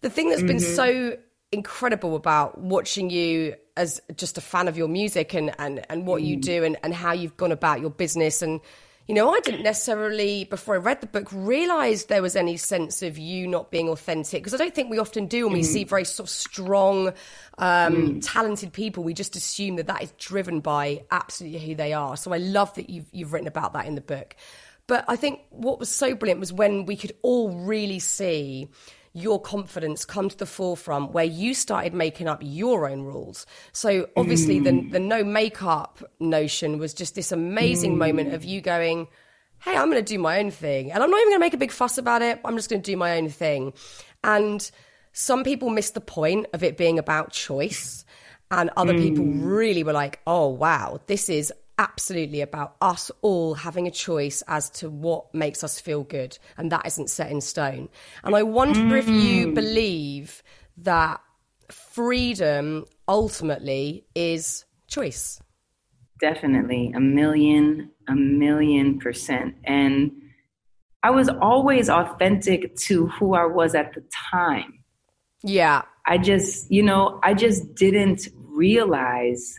the 0.00 0.10
thing 0.10 0.30
that's 0.30 0.40
mm-hmm. 0.40 0.48
been 0.48 0.60
so 0.60 1.16
incredible 1.52 2.16
about 2.16 2.58
watching 2.58 3.10
you 3.10 3.54
as 3.76 4.00
just 4.16 4.38
a 4.38 4.40
fan 4.40 4.66
of 4.68 4.76
your 4.76 4.88
music 4.88 5.34
and 5.34 5.54
and 5.58 5.84
and 5.90 6.06
what 6.06 6.22
you 6.22 6.36
mm. 6.36 6.42
do 6.42 6.64
and 6.64 6.76
and 6.82 6.94
how 6.94 7.12
you've 7.12 7.36
gone 7.36 7.52
about 7.52 7.80
your 7.80 7.90
business 7.90 8.42
and 8.42 8.60
you 9.06 9.14
know, 9.14 9.34
I 9.34 9.40
didn't 9.40 9.62
necessarily, 9.62 10.44
before 10.44 10.76
I 10.76 10.78
read 10.78 11.02
the 11.02 11.06
book, 11.06 11.28
realize 11.30 12.06
there 12.06 12.22
was 12.22 12.36
any 12.36 12.56
sense 12.56 13.02
of 13.02 13.18
you 13.18 13.46
not 13.46 13.70
being 13.70 13.88
authentic. 13.88 14.42
Because 14.42 14.54
I 14.54 14.56
don't 14.56 14.74
think 14.74 14.90
we 14.90 14.98
often 14.98 15.26
do 15.26 15.44
when 15.44 15.52
we 15.52 15.60
mm. 15.60 15.66
see 15.66 15.84
very 15.84 16.04
sort 16.04 16.26
of 16.26 16.30
strong, 16.30 17.08
um, 17.58 17.94
mm. 17.94 18.20
talented 18.22 18.72
people. 18.72 19.04
We 19.04 19.12
just 19.12 19.36
assume 19.36 19.76
that 19.76 19.88
that 19.88 20.02
is 20.02 20.12
driven 20.12 20.60
by 20.60 21.04
absolutely 21.10 21.58
who 21.58 21.74
they 21.74 21.92
are. 21.92 22.16
So 22.16 22.32
I 22.32 22.38
love 22.38 22.74
that 22.74 22.88
you've, 22.88 23.06
you've 23.12 23.34
written 23.34 23.48
about 23.48 23.74
that 23.74 23.84
in 23.84 23.94
the 23.94 24.00
book. 24.00 24.36
But 24.86 25.04
I 25.06 25.16
think 25.16 25.40
what 25.50 25.78
was 25.78 25.90
so 25.90 26.14
brilliant 26.14 26.40
was 26.40 26.52
when 26.52 26.86
we 26.86 26.96
could 26.96 27.12
all 27.20 27.50
really 27.50 27.98
see 27.98 28.68
your 29.14 29.40
confidence 29.40 30.04
come 30.04 30.28
to 30.28 30.36
the 30.36 30.46
forefront 30.46 31.12
where 31.12 31.24
you 31.24 31.54
started 31.54 31.94
making 31.94 32.28
up 32.28 32.40
your 32.42 32.88
own 32.88 33.02
rules. 33.02 33.46
So 33.72 34.08
obviously 34.16 34.60
mm. 34.60 34.64
the 34.64 34.90
the 34.90 34.98
no 34.98 35.22
makeup 35.22 36.02
notion 36.18 36.78
was 36.78 36.92
just 36.92 37.14
this 37.14 37.30
amazing 37.30 37.94
mm. 37.94 37.98
moment 37.98 38.34
of 38.34 38.44
you 38.44 38.60
going, 38.60 39.06
Hey, 39.60 39.76
I'm 39.76 39.88
gonna 39.88 40.02
do 40.02 40.18
my 40.18 40.40
own 40.40 40.50
thing. 40.50 40.90
And 40.90 41.02
I'm 41.02 41.10
not 41.10 41.20
even 41.20 41.32
gonna 41.32 41.40
make 41.40 41.54
a 41.54 41.58
big 41.58 41.70
fuss 41.70 41.96
about 41.96 42.22
it. 42.22 42.40
I'm 42.44 42.56
just 42.56 42.68
gonna 42.68 42.82
do 42.82 42.96
my 42.96 43.16
own 43.16 43.28
thing. 43.28 43.72
And 44.24 44.68
some 45.12 45.44
people 45.44 45.70
miss 45.70 45.90
the 45.90 46.00
point 46.00 46.48
of 46.52 46.64
it 46.64 46.76
being 46.76 46.98
about 46.98 47.30
choice. 47.30 48.04
And 48.50 48.70
other 48.76 48.94
mm. 48.94 49.02
people 49.02 49.24
really 49.24 49.84
were 49.84 49.92
like, 49.92 50.20
oh, 50.26 50.48
wow, 50.48 51.00
this 51.06 51.28
is 51.28 51.52
absolutely 51.78 52.40
about 52.40 52.76
us 52.80 53.10
all 53.22 53.54
having 53.54 53.86
a 53.86 53.90
choice 53.90 54.42
as 54.46 54.70
to 54.70 54.88
what 54.88 55.34
makes 55.34 55.64
us 55.64 55.80
feel 55.80 56.04
good, 56.04 56.38
and 56.56 56.70
that 56.72 56.86
isn't 56.86 57.10
set 57.10 57.30
in 57.30 57.40
stone. 57.40 57.88
And 58.22 58.34
I 58.34 58.42
wonder 58.42 58.80
mm. 58.80 58.98
if 58.98 59.08
you 59.08 59.48
mm. 59.48 59.54
believe 59.54 60.42
that 60.78 61.20
freedom 61.70 62.84
ultimately 63.08 64.06
is 64.14 64.64
choice. 64.86 65.40
Definitely, 66.20 66.92
a 66.94 67.00
million, 67.00 67.90
a 68.08 68.14
million 68.14 68.98
percent. 68.98 69.56
And 69.64 70.12
I 71.02 71.10
was 71.10 71.28
always 71.28 71.90
authentic 71.90 72.76
to 72.76 73.08
who 73.08 73.34
I 73.34 73.44
was 73.44 73.74
at 73.74 73.94
the 73.94 74.02
time. 74.30 74.84
Yeah. 75.42 75.82
I 76.06 76.18
just, 76.18 76.70
you 76.70 76.82
know, 76.82 77.20
I 77.22 77.34
just 77.34 77.74
didn't 77.74 78.28
realize 78.34 79.58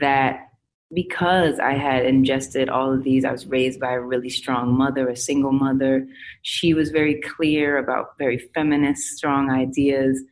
that 0.00 0.48
because 0.94 1.58
I 1.58 1.72
had 1.72 2.04
ingested 2.04 2.68
all 2.68 2.92
of 2.92 3.02
these, 3.02 3.24
I 3.24 3.32
was 3.32 3.46
raised 3.46 3.80
by 3.80 3.92
a 3.92 4.00
really 4.00 4.28
strong 4.28 4.76
mother, 4.76 5.08
a 5.08 5.16
single 5.16 5.52
mother. 5.52 6.06
She 6.42 6.74
was 6.74 6.90
very 6.90 7.20
clear 7.20 7.78
about 7.78 8.18
very 8.18 8.38
feminist, 8.54 9.16
strong 9.16 9.50
ideas. 9.50 10.22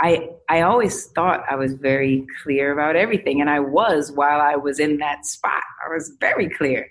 I 0.00 0.30
I 0.48 0.62
always 0.62 1.06
thought 1.08 1.44
I 1.50 1.56
was 1.56 1.74
very 1.74 2.26
clear 2.42 2.72
about 2.72 2.96
everything, 2.96 3.40
and 3.40 3.50
I 3.50 3.60
was 3.60 4.10
while 4.12 4.40
I 4.40 4.56
was 4.56 4.80
in 4.80 4.98
that 4.98 5.26
spot. 5.26 5.62
I 5.86 5.92
was 5.92 6.16
very 6.20 6.48
clear. 6.48 6.90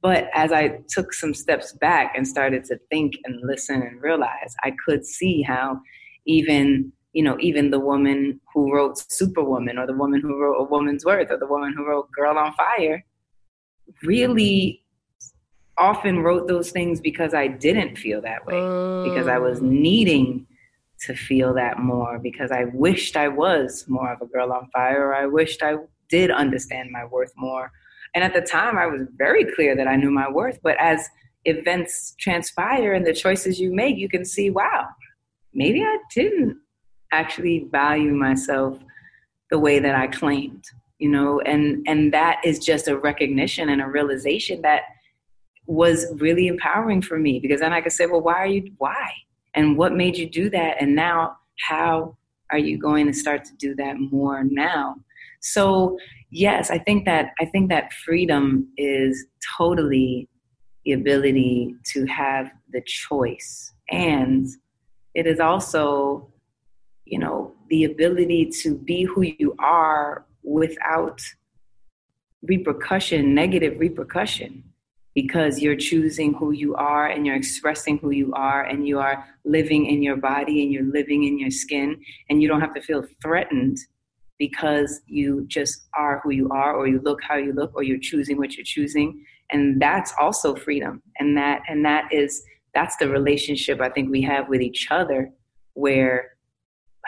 But 0.00 0.28
as 0.32 0.52
I 0.52 0.80
took 0.88 1.12
some 1.12 1.34
steps 1.34 1.72
back 1.72 2.14
and 2.16 2.26
started 2.26 2.64
to 2.66 2.78
think 2.88 3.14
and 3.24 3.40
listen 3.42 3.82
and 3.82 4.00
realize, 4.00 4.54
I 4.62 4.72
could 4.86 5.04
see 5.04 5.42
how 5.42 5.80
even 6.24 6.92
you 7.12 7.22
know, 7.22 7.36
even 7.40 7.70
the 7.70 7.80
woman 7.80 8.40
who 8.52 8.72
wrote 8.72 8.98
Superwoman 9.10 9.78
or 9.78 9.86
the 9.86 9.94
woman 9.94 10.20
who 10.20 10.40
wrote 10.40 10.60
A 10.60 10.64
Woman's 10.64 11.04
Worth 11.04 11.30
or 11.30 11.38
the 11.38 11.46
woman 11.46 11.72
who 11.76 11.86
wrote 11.86 12.10
Girl 12.12 12.36
on 12.38 12.52
Fire 12.54 13.04
really 14.02 14.84
often 15.78 16.20
wrote 16.20 16.48
those 16.48 16.70
things 16.70 17.00
because 17.00 17.32
I 17.32 17.46
didn't 17.46 17.96
feel 17.96 18.20
that 18.22 18.44
way, 18.44 18.56
because 19.08 19.28
I 19.28 19.38
was 19.38 19.60
oh. 19.60 19.64
needing 19.64 20.46
to 21.06 21.14
feel 21.14 21.54
that 21.54 21.78
more, 21.78 22.18
because 22.18 22.50
I 22.50 22.64
wished 22.64 23.16
I 23.16 23.28
was 23.28 23.84
more 23.88 24.12
of 24.12 24.20
a 24.20 24.26
girl 24.26 24.52
on 24.52 24.68
fire, 24.72 25.06
or 25.06 25.14
I 25.14 25.26
wished 25.26 25.62
I 25.62 25.76
did 26.08 26.30
understand 26.30 26.90
my 26.90 27.04
worth 27.04 27.32
more. 27.36 27.70
And 28.14 28.24
at 28.24 28.34
the 28.34 28.40
time, 28.40 28.76
I 28.76 28.86
was 28.86 29.02
very 29.16 29.44
clear 29.44 29.76
that 29.76 29.86
I 29.86 29.94
knew 29.94 30.10
my 30.10 30.28
worth. 30.28 30.58
But 30.62 30.76
as 30.80 31.08
events 31.44 32.16
transpire 32.18 32.94
and 32.94 33.06
the 33.06 33.12
choices 33.12 33.60
you 33.60 33.72
make, 33.72 33.96
you 33.96 34.08
can 34.08 34.24
see, 34.24 34.50
wow, 34.50 34.88
maybe 35.54 35.82
I 35.82 35.98
didn't 36.12 36.58
actually 37.12 37.66
value 37.70 38.12
myself 38.12 38.78
the 39.50 39.58
way 39.58 39.78
that 39.78 39.94
I 39.94 40.06
claimed, 40.06 40.64
you 40.98 41.08
know, 41.08 41.40
and 41.40 41.86
and 41.86 42.12
that 42.12 42.40
is 42.44 42.58
just 42.58 42.88
a 42.88 42.98
recognition 42.98 43.68
and 43.68 43.80
a 43.80 43.86
realization 43.86 44.62
that 44.62 44.82
was 45.66 46.06
really 46.16 46.46
empowering 46.46 47.02
for 47.02 47.18
me 47.18 47.38
because 47.40 47.60
then 47.60 47.72
I 47.72 47.80
could 47.80 47.92
say, 47.92 48.06
well, 48.06 48.20
why 48.20 48.34
are 48.34 48.46
you 48.46 48.72
why? 48.78 49.10
And 49.54 49.76
what 49.76 49.94
made 49.94 50.16
you 50.16 50.28
do 50.28 50.50
that? 50.50 50.76
And 50.80 50.94
now 50.94 51.36
how 51.66 52.16
are 52.50 52.58
you 52.58 52.78
going 52.78 53.06
to 53.06 53.12
start 53.12 53.44
to 53.44 53.54
do 53.56 53.74
that 53.76 53.96
more 53.98 54.44
now? 54.44 54.96
So 55.40 55.98
yes, 56.30 56.70
I 56.70 56.78
think 56.78 57.04
that 57.06 57.32
I 57.40 57.44
think 57.46 57.68
that 57.70 57.92
freedom 57.92 58.68
is 58.76 59.26
totally 59.56 60.28
the 60.84 60.92
ability 60.92 61.74
to 61.92 62.06
have 62.06 62.50
the 62.70 62.80
choice. 62.86 63.72
And 63.90 64.46
it 65.14 65.26
is 65.26 65.40
also, 65.40 66.30
you 67.08 67.18
know, 67.18 67.54
the 67.68 67.84
ability 67.84 68.50
to 68.62 68.76
be 68.76 69.04
who 69.04 69.22
you 69.22 69.54
are 69.58 70.26
without 70.42 71.20
repercussion, 72.42 73.34
negative 73.34 73.78
repercussion 73.78 74.64
because 75.14 75.60
you're 75.60 75.76
choosing 75.76 76.32
who 76.34 76.52
you 76.52 76.74
are 76.76 77.08
and 77.08 77.26
you're 77.26 77.34
expressing 77.34 77.98
who 77.98 78.10
you 78.10 78.32
are 78.34 78.62
and 78.64 78.86
you 78.86 79.00
are 79.00 79.24
living 79.44 79.86
in 79.86 80.02
your 80.02 80.16
body 80.16 80.62
and 80.62 80.72
you're 80.72 80.84
living 80.92 81.24
in 81.24 81.38
your 81.38 81.50
skin 81.50 82.00
and 82.30 82.40
you 82.40 82.46
don't 82.46 82.60
have 82.60 82.74
to 82.74 82.80
feel 82.80 83.04
threatened 83.20 83.78
because 84.38 85.00
you 85.06 85.44
just 85.48 85.88
are 85.94 86.20
who 86.22 86.30
you 86.30 86.48
are 86.50 86.76
or 86.76 86.86
you 86.86 87.00
look 87.00 87.20
how 87.22 87.36
you 87.36 87.52
look 87.52 87.72
or 87.74 87.82
you're 87.82 87.98
choosing 87.98 88.38
what 88.38 88.56
you're 88.56 88.64
choosing. 88.64 89.24
And 89.50 89.82
that's 89.82 90.12
also 90.20 90.54
freedom. 90.54 91.02
And 91.18 91.36
that 91.36 91.62
and 91.68 91.84
that 91.84 92.12
is 92.12 92.42
that's 92.74 92.96
the 92.96 93.08
relationship 93.08 93.80
i 93.80 93.88
think 93.88 94.10
we 94.10 94.22
have 94.22 94.48
with 94.48 94.60
each 94.60 94.88
other 94.90 95.30
where 95.74 96.32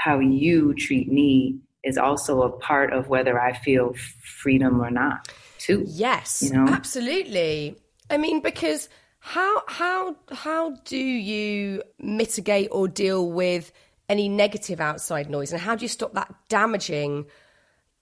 how 0.05 0.19
you 0.19 0.75
treat 0.75 1.11
me 1.11 1.59
is 1.83 1.97
also 1.97 2.43
a 2.43 2.51
part 2.51 2.93
of 2.93 3.09
whether 3.09 3.41
i 3.41 3.53
feel 3.53 3.95
freedom 4.23 4.81
or 4.81 4.91
not 4.91 5.29
too 5.59 5.85
yes 5.87 6.43
you 6.43 6.53
know 6.53 6.67
absolutely 6.69 7.77
I 8.11 8.19
mean, 8.19 8.41
because 8.41 8.89
how 9.21 9.63
how 9.69 10.17
how 10.33 10.73
do 10.85 10.99
you 10.99 11.83
mitigate 12.01 12.69
or 12.73 12.89
deal 12.89 13.31
with 13.31 13.73
any 14.09 14.29
negative 14.29 14.81
outside 14.81 15.31
noise, 15.31 15.53
and 15.53 15.61
how 15.61 15.77
do 15.77 15.83
you 15.83 15.89
stop 15.89 16.15
that 16.15 16.35
damaging, 16.49 17.27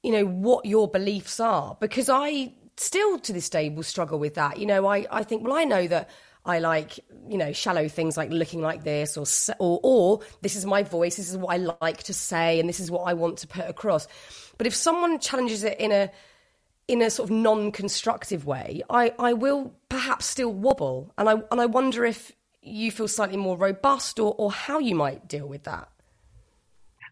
you 0.03 0.13
know, 0.13 0.25
what 0.25 0.65
your 0.65 0.89
beliefs 0.89 1.39
are? 1.39 1.77
Because 1.79 2.09
I 2.09 2.55
still 2.77 3.19
to 3.19 3.33
this 3.33 3.51
day 3.51 3.69
will 3.69 3.83
struggle 3.83 4.19
with 4.19 4.35
that. 4.35 4.59
You 4.59 4.67
know, 4.67 4.87
I 4.87 5.07
I 5.11 5.23
think 5.23 5.45
well, 5.45 5.57
I 5.57 5.65
know 5.65 5.87
that. 5.87 6.09
I 6.49 6.61
like, 6.61 6.99
you 7.29 7.37
know, 7.37 7.53
shallow 7.53 7.89
things 7.89 8.17
like 8.17 8.31
looking 8.31 8.63
like 8.63 8.83
this, 8.83 9.19
or, 9.19 9.27
or 9.59 9.81
or 9.83 10.21
this 10.41 10.57
is 10.57 10.65
my 10.65 10.83
voice, 10.83 11.17
this 11.17 11.31
is 11.31 11.37
what 11.37 11.55
I 11.55 11.59
like 11.83 12.05
to 12.05 12.15
say, 12.15 12.59
and 12.59 12.69
this 12.69 12.81
is 12.81 12.91
what 12.91 13.03
I 13.03 13.13
want 13.13 13.39
to 13.39 13.47
put 13.47 13.69
across. 13.69 14.09
But 14.57 14.67
if 14.67 14.75
someone 14.75 15.19
challenges 15.19 15.63
it 15.63 15.79
in 15.79 15.93
a 15.93 16.11
in 16.89 17.03
a 17.03 17.11
sort 17.11 17.29
of 17.29 17.37
non-constructive 17.37 18.47
way, 18.47 18.83
I, 18.89 19.13
I 19.19 19.35
will 19.35 19.75
perhaps 19.91 20.25
still 20.25 20.53
wobble, 20.53 21.13
and 21.19 21.29
I 21.29 21.35
and 21.51 21.61
I 21.61 21.67
wonder 21.67 22.07
if 22.07 22.33
you 22.63 22.91
feel 22.91 23.09
slightly 23.09 23.37
more 23.37 23.59
robust, 23.59 24.19
or 24.19 24.35
or 24.39 24.51
how 24.51 24.79
you 24.79 24.95
might 24.95 25.29
deal 25.29 25.47
with 25.47 25.65
that. 25.65 25.89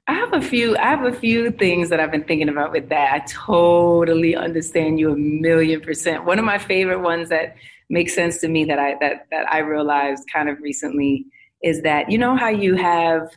I 0.09 0.15
have 0.15 0.33
a 0.33 0.41
few. 0.41 0.77
I 0.79 0.87
have 0.87 1.05
a 1.05 1.13
few 1.13 1.51
things 1.51 1.91
that 1.91 2.01
I've 2.01 2.13
been 2.13 2.25
thinking 2.25 2.49
about 2.49 2.73
with 2.73 2.89
that. 2.89 3.13
I 3.13 3.19
totally 3.29 4.35
understand 4.35 4.99
you 4.99 5.13
a 5.13 5.17
million 5.17 5.81
percent. 5.83 6.25
One 6.25 6.39
of 6.39 6.45
my 6.45 6.59
favorite 6.59 7.01
ones 7.01 7.29
that 7.29 7.57
makes 7.89 8.15
sense 8.15 8.39
to 8.39 8.49
me 8.49 8.65
that 8.65 8.79
I 8.79 8.97
that 9.01 9.27
that 9.31 9.51
I 9.53 9.59
realized 9.59 10.25
kind 10.33 10.49
of 10.49 10.61
recently 10.61 11.27
is 11.63 11.83
that 11.83 12.11
you 12.11 12.19
know 12.19 12.37
how 12.37 12.49
you 12.49 12.75
have, 12.77 13.31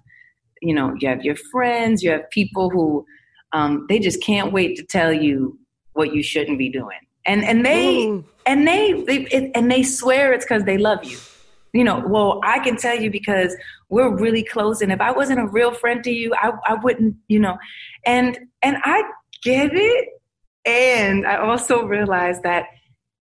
you 0.61 0.73
know, 0.73 0.95
you 0.99 1.07
have 1.07 1.23
your 1.23 1.35
friends, 1.35 2.03
you 2.03 2.11
have 2.11 2.29
people 2.29 2.69
who 2.69 3.05
um, 3.51 3.85
they 3.89 3.99
just 3.99 4.21
can't 4.21 4.51
wait 4.51 4.77
to 4.77 4.83
tell 4.83 5.11
you 5.11 5.59
what 5.93 6.13
you 6.13 6.23
shouldn't 6.23 6.57
be 6.57 6.69
doing. 6.69 6.99
And 7.25 7.43
and 7.43 7.65
they 7.65 8.07
Ooh. 8.07 8.25
and 8.45 8.67
they, 8.67 8.93
they 9.03 9.21
it, 9.25 9.51
and 9.55 9.71
they 9.71 9.83
swear 9.83 10.33
it's 10.33 10.45
because 10.45 10.63
they 10.63 10.77
love 10.77 11.03
you. 11.03 11.17
You 11.73 11.83
know, 11.83 12.03
well, 12.07 12.39
I 12.43 12.59
can 12.59 12.77
tell 12.77 12.99
you 12.99 13.11
because 13.11 13.55
we're 13.89 14.09
really 14.15 14.43
close, 14.43 14.81
and 14.81 14.91
if 14.91 15.01
I 15.01 15.11
wasn't 15.11 15.39
a 15.39 15.45
real 15.45 15.71
friend 15.71 16.03
to 16.03 16.11
you, 16.11 16.33
I 16.35 16.51
I 16.67 16.73
wouldn't, 16.75 17.15
you 17.27 17.39
know. 17.39 17.57
And 18.05 18.39
and 18.61 18.77
I 18.83 19.03
get 19.43 19.71
it, 19.73 20.09
and 20.65 21.27
I 21.27 21.37
also 21.37 21.83
realize 21.83 22.41
that 22.41 22.65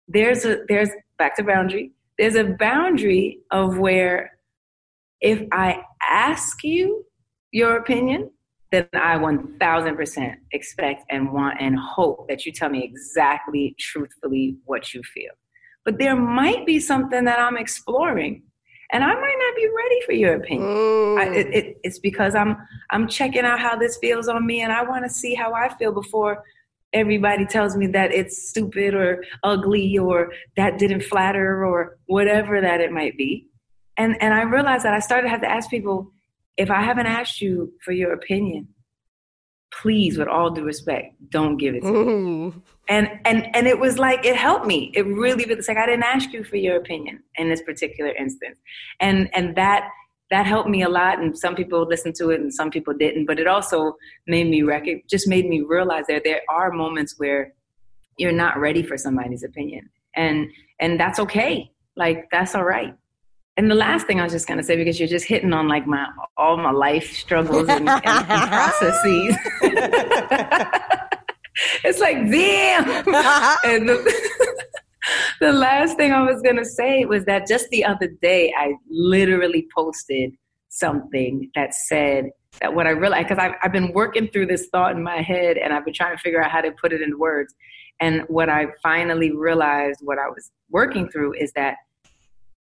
there's 0.08 0.46
a 0.46 0.60
there's 0.68 0.90
back 1.18 1.36
to 1.38 1.44
boundary. 1.44 1.92
There's 2.18 2.36
a 2.36 2.56
boundary 2.60 3.40
of 3.52 3.78
where 3.78 4.32
if 5.22 5.48
I 5.52 5.82
ask 6.08 6.64
you 6.64 7.06
your 7.52 7.78
opinion, 7.78 8.30
then 8.72 8.88
I 8.94 9.18
1000% 9.18 10.36
expect 10.52 11.04
and 11.10 11.32
want 11.32 11.62
and 11.62 11.78
hope 11.78 12.28
that 12.28 12.46
you 12.46 12.52
tell 12.52 12.70
me 12.70 12.84
exactly, 12.84 13.76
truthfully, 13.80 14.58
what 14.66 14.94
you 14.94 15.02
feel. 15.04 15.32
But 15.86 16.00
there 16.00 16.16
might 16.16 16.66
be 16.66 16.80
something 16.80 17.24
that 17.26 17.40
I'm 17.40 17.58
exploring, 17.58 18.44
and 18.92 19.04
I 19.04 19.14
might 19.14 19.36
not 19.38 19.56
be 19.56 19.70
ready 19.76 20.02
for 20.06 20.14
your 20.14 20.36
opinion. 20.36 20.70
Mm. 20.70 21.20
I, 21.20 21.36
it, 21.36 21.48
it, 21.54 21.78
it's 21.84 22.00
because 22.00 22.36
I'm 22.36 22.58
I'm 22.92 23.08
checking 23.08 23.44
out 23.44 23.60
how 23.60 23.76
this 23.76 23.98
feels 23.98 24.28
on 24.28 24.46
me, 24.46 24.62
and 24.62 24.72
I 24.72 24.84
want 24.84 25.04
to 25.04 25.10
see 25.10 25.36
how 25.36 25.54
I 25.54 25.70
feel 25.78 25.92
before 25.92 26.44
everybody 26.94 27.46
tells 27.46 27.76
me 27.76 27.88
that 27.88 28.12
it's 28.12 28.50
stupid 28.50 28.94
or 28.94 29.24
ugly 29.44 29.98
or 29.98 30.32
that 30.56 30.78
didn't 30.78 31.04
flatter 31.04 31.66
or 31.66 31.98
whatever 32.06 32.62
that 32.62 32.82
it 32.82 32.92
might 32.92 33.18
be. 33.18 33.48
And 33.98 34.22
and 34.22 34.34
I 34.34 34.44
realized 34.44 34.86
that 34.86 34.94
I 34.94 35.00
started 35.00 35.24
to 35.24 35.30
have 35.30 35.42
to 35.42 35.50
ask 35.50 35.70
people 35.70 36.12
if 36.58 36.70
I 36.70 36.82
haven't 36.82 37.08
asked 37.08 37.42
you 37.42 37.74
for 37.84 37.92
your 37.92 38.14
opinion, 38.14 38.68
please, 39.82 40.18
with 40.18 40.28
all 40.28 40.52
due 40.52 40.64
respect, 40.64 41.16
don't 41.30 41.58
give 41.58 41.76
it 41.76 41.82
to 41.82 41.88
mm. 41.88 42.56
me. 42.56 42.62
And 42.90 43.10
and 43.26 43.56
and 43.56 43.68
it 43.68 43.80
was 43.80 43.98
like 43.98 44.26
it 44.26 44.36
helped 44.36 44.66
me. 44.66 44.92
It 44.94 45.06
really 45.06 45.46
was 45.46 45.68
like 45.68 45.78
I 45.78 45.86
didn't 45.86 46.04
ask 46.04 46.32
you 46.34 46.44
for 46.44 46.58
your 46.58 46.78
opinion 46.78 47.24
in 47.36 47.50
this 47.50 47.62
particular 47.62 48.12
instance, 48.12 48.58
and 49.00 49.30
and 49.34 49.56
that 49.56 49.90
that 50.34 50.46
helped 50.46 50.70
me 50.70 50.84
a 50.84 50.90
lot. 50.90 51.20
And 51.20 51.38
some 51.38 51.56
people 51.56 51.88
listened 51.88 52.16
to 52.16 52.32
it, 52.32 52.42
and 52.42 52.54
some 52.54 52.70
people 52.70 52.94
didn't. 52.94 53.26
But 53.26 53.40
it 53.40 53.48
also 53.48 53.96
made 54.28 54.50
me 54.50 54.64
rec- 54.64 55.08
just 55.08 55.28
made 55.28 55.48
me 55.48 55.62
realize 55.62 56.06
that 56.08 56.24
there 56.24 56.42
are 56.50 56.72
moments 56.72 57.16
where 57.18 57.54
you're 58.18 58.32
not 58.32 58.60
ready 58.60 58.84
for 58.84 58.98
somebody's 58.98 59.44
opinion, 59.44 59.90
and 60.16 60.50
and 60.80 61.00
that's 61.00 61.20
okay. 61.20 61.72
Like 61.96 62.28
that's 62.32 62.56
all 62.56 62.64
right 62.64 62.96
and 63.56 63.70
the 63.70 63.76
last 63.76 64.08
thing 64.08 64.20
I 64.20 64.24
was 64.24 64.34
just 64.34 64.48
gonna 64.48 64.64
say, 64.64 64.76
because 64.76 65.00
you're 65.00 65.08
just 65.08 65.26
hitting 65.26 65.54
on 65.54 65.68
like 65.68 65.86
my 65.86 66.08
all 66.38 66.58
my 66.58 66.72
life 66.72 67.14
struggles 67.14 67.70
and, 67.70 67.88
and, 68.06 68.06
and 68.06 68.50
processes. 68.50 69.36
it's 71.84 72.00
like 72.00 72.18
damn. 72.32 72.88
and 73.66 73.90
the, 73.90 74.64
the 75.40 75.52
last 75.52 75.98
thing 75.98 76.12
I 76.12 76.24
was 76.24 76.42
gonna 76.42 76.66
say 76.66 77.06
was 77.06 77.26
that 77.26 77.48
just 77.48 77.70
the 77.70 77.86
other 77.86 78.08
day 78.22 78.54
I 78.58 78.74
literally 78.90 79.68
posted 79.76 80.34
something 80.70 81.52
that 81.56 81.74
said 81.74 82.32
that 82.62 82.74
what 82.74 82.88
I 82.88 82.92
realized 82.92 83.30
because 83.30 83.44
I've, 83.44 83.54
I've 83.64 83.72
been 83.72 83.94
working 83.94 84.28
through 84.28 84.48
this 84.48 84.68
thought 84.72 84.96
in 84.96 85.04
my 85.04 85.22
head 85.22 85.58
and 85.58 85.74
I've 85.74 85.86
been 85.86 85.94
trying 85.94 86.16
to 86.16 86.22
figure 86.22 86.44
out 86.44 86.52
how 86.52 86.62
to 86.62 86.72
put 86.72 86.94
it 86.94 87.02
in 87.02 87.18
words. 87.18 87.54
And 88.00 88.24
what 88.28 88.50
I 88.50 88.68
finally 88.82 89.32
realized, 89.32 90.00
what 90.02 90.18
I 90.18 90.28
was 90.28 90.52
working 90.70 91.10
through, 91.10 91.34
is 91.34 91.52
that 91.54 91.78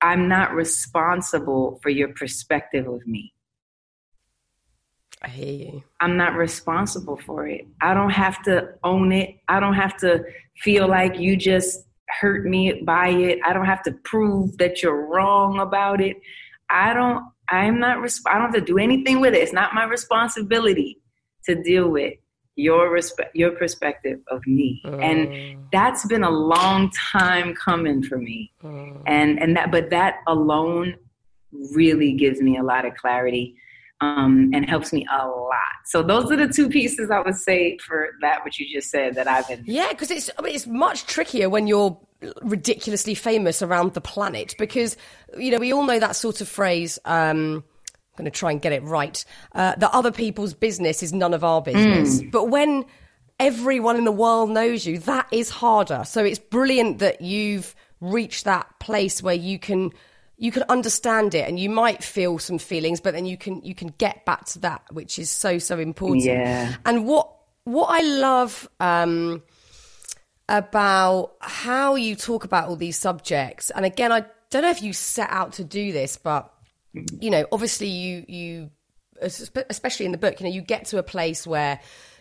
I'm 0.01 0.27
not 0.27 0.53
responsible 0.53 1.79
for 1.81 1.89
your 1.89 2.09
perspective 2.13 2.87
of 2.87 3.05
me. 3.05 3.33
I 5.21 5.27
hear 5.27 5.53
you. 5.53 5.83
I'm 5.99 6.15
not 6.15 6.35
responsible 6.35 7.17
for 7.17 7.45
it. 7.47 7.67
I 7.81 7.93
don't 7.93 8.11
have 8.11 8.41
to 8.43 8.69
own 8.83 9.11
it. 9.11 9.35
I 9.49 9.59
don't 9.59 9.73
have 9.73 9.97
to 9.97 10.23
feel 10.57 10.87
like 10.87 11.19
you 11.19 11.35
just 11.35 11.85
hurt 12.21 12.45
me 12.45 12.81
by 12.85 13.09
it. 13.09 13.39
I 13.45 13.53
don't 13.53 13.65
have 13.65 13.83
to 13.83 13.91
prove 14.03 14.57
that 14.57 14.81
you're 14.81 15.07
wrong 15.07 15.59
about 15.59 16.01
it. 16.01 16.17
I 16.69 16.93
don't 16.93 17.23
I'm 17.49 17.79
not 17.79 17.97
resp- 17.97 18.27
I 18.27 18.33
don't 18.33 18.53
have 18.53 18.53
to 18.53 18.61
do 18.61 18.77
anything 18.77 19.19
with 19.19 19.33
it. 19.33 19.41
It's 19.41 19.53
not 19.53 19.73
my 19.73 19.85
responsibility 19.85 21.01
to 21.45 21.55
deal 21.55 21.89
with 21.89 22.13
your 22.59 22.89
respect 22.89 23.33
your 23.35 23.51
perspective 23.51 24.19
of 24.29 24.45
me 24.45 24.81
mm. 24.85 25.01
and 25.01 25.57
that's 25.71 26.05
been 26.07 26.25
a 26.25 26.29
long 26.29 26.91
time 26.91 27.55
coming 27.55 28.03
for 28.03 28.17
me 28.17 28.51
mm. 28.61 29.01
and 29.07 29.41
and 29.41 29.55
that 29.55 29.71
but 29.71 29.89
that 29.89 30.17
alone 30.27 30.93
really 31.73 32.11
gives 32.13 32.41
me 32.41 32.57
a 32.57 32.63
lot 32.63 32.85
of 32.85 32.93
clarity 32.95 33.55
um, 34.01 34.51
and 34.53 34.67
helps 34.67 34.93
me 34.93 35.05
a 35.11 35.27
lot. 35.27 35.53
So 35.85 36.01
those 36.01 36.31
are 36.31 36.35
the 36.35 36.47
two 36.47 36.69
pieces 36.69 37.11
I 37.11 37.19
would 37.19 37.35
say 37.35 37.77
for 37.77 38.09
that 38.21 38.43
what 38.43 38.57
you 38.57 38.67
just 38.71 38.89
said 38.89 39.15
that 39.15 39.27
I've 39.27 39.47
been. 39.47 39.63
Yeah, 39.65 39.89
because 39.89 40.11
it's 40.11 40.29
I 40.37 40.41
mean, 40.41 40.55
it's 40.55 40.67
much 40.67 41.05
trickier 41.05 41.49
when 41.49 41.67
you're 41.67 41.97
ridiculously 42.41 43.15
famous 43.15 43.61
around 43.61 43.93
the 43.93 44.01
planet 44.01 44.55
because 44.57 44.97
you 45.37 45.51
know 45.51 45.57
we 45.57 45.73
all 45.73 45.83
know 45.83 45.99
that 45.99 46.15
sort 46.15 46.41
of 46.41 46.47
phrase. 46.47 46.99
Um, 47.05 47.63
I'm 47.93 48.23
going 48.25 48.31
to 48.31 48.37
try 48.37 48.51
and 48.51 48.61
get 48.61 48.73
it 48.73 48.83
right. 48.83 49.23
Uh, 49.53 49.75
that 49.77 49.91
other 49.93 50.11
people's 50.11 50.53
business 50.53 51.01
is 51.01 51.13
none 51.13 51.33
of 51.33 51.43
our 51.43 51.61
business. 51.61 52.21
Mm. 52.21 52.31
But 52.31 52.45
when 52.49 52.85
everyone 53.39 53.95
in 53.95 54.03
the 54.03 54.11
world 54.11 54.49
knows 54.49 54.85
you, 54.85 54.99
that 54.99 55.27
is 55.31 55.49
harder. 55.49 56.03
So 56.05 56.25
it's 56.25 56.39
brilliant 56.39 56.99
that 56.99 57.21
you've 57.21 57.75
reached 58.01 58.43
that 58.45 58.67
place 58.79 59.23
where 59.23 59.35
you 59.35 59.57
can 59.57 59.91
you 60.39 60.51
can 60.51 60.63
understand 60.69 61.35
it 61.35 61.47
and 61.47 61.59
you 61.59 61.69
might 61.69 62.01
feel 62.01 62.39
some 62.39 62.57
feelings 62.57 63.01
but 63.01 63.13
then 63.13 63.25
you 63.25 63.37
can 63.37 63.61
you 63.61 63.75
can 63.75 63.93
get 63.97 64.25
back 64.25 64.45
to 64.45 64.59
that 64.59 64.81
which 64.91 65.19
is 65.19 65.29
so 65.29 65.59
so 65.59 65.77
important. 65.77 66.23
Yeah. 66.23 66.75
And 66.85 67.05
what 67.05 67.35
what 67.65 67.87
i 67.89 68.01
love 68.01 68.67
um 68.79 69.43
about 70.47 71.33
how 71.39 71.95
you 71.95 72.15
talk 72.15 72.43
about 72.43 72.67
all 72.67 72.75
these 72.75 72.97
subjects 72.97 73.69
and 73.69 73.85
again 73.85 74.11
i 74.11 74.25
don't 74.49 74.63
know 74.63 74.71
if 74.71 74.81
you 74.81 74.93
set 74.93 75.29
out 75.29 75.53
to 75.53 75.63
do 75.63 75.91
this 75.91 76.17
but 76.17 76.51
you 77.19 77.29
know 77.29 77.45
obviously 77.51 77.87
you 77.87 78.25
you 78.27 78.71
especially 79.21 80.05
in 80.05 80.11
the 80.11 80.17
book 80.17 80.39
you 80.39 80.45
know 80.45 80.51
you 80.51 80.61
get 80.61 80.85
to 80.85 80.97
a 80.97 81.03
place 81.03 81.45
where 81.45 81.79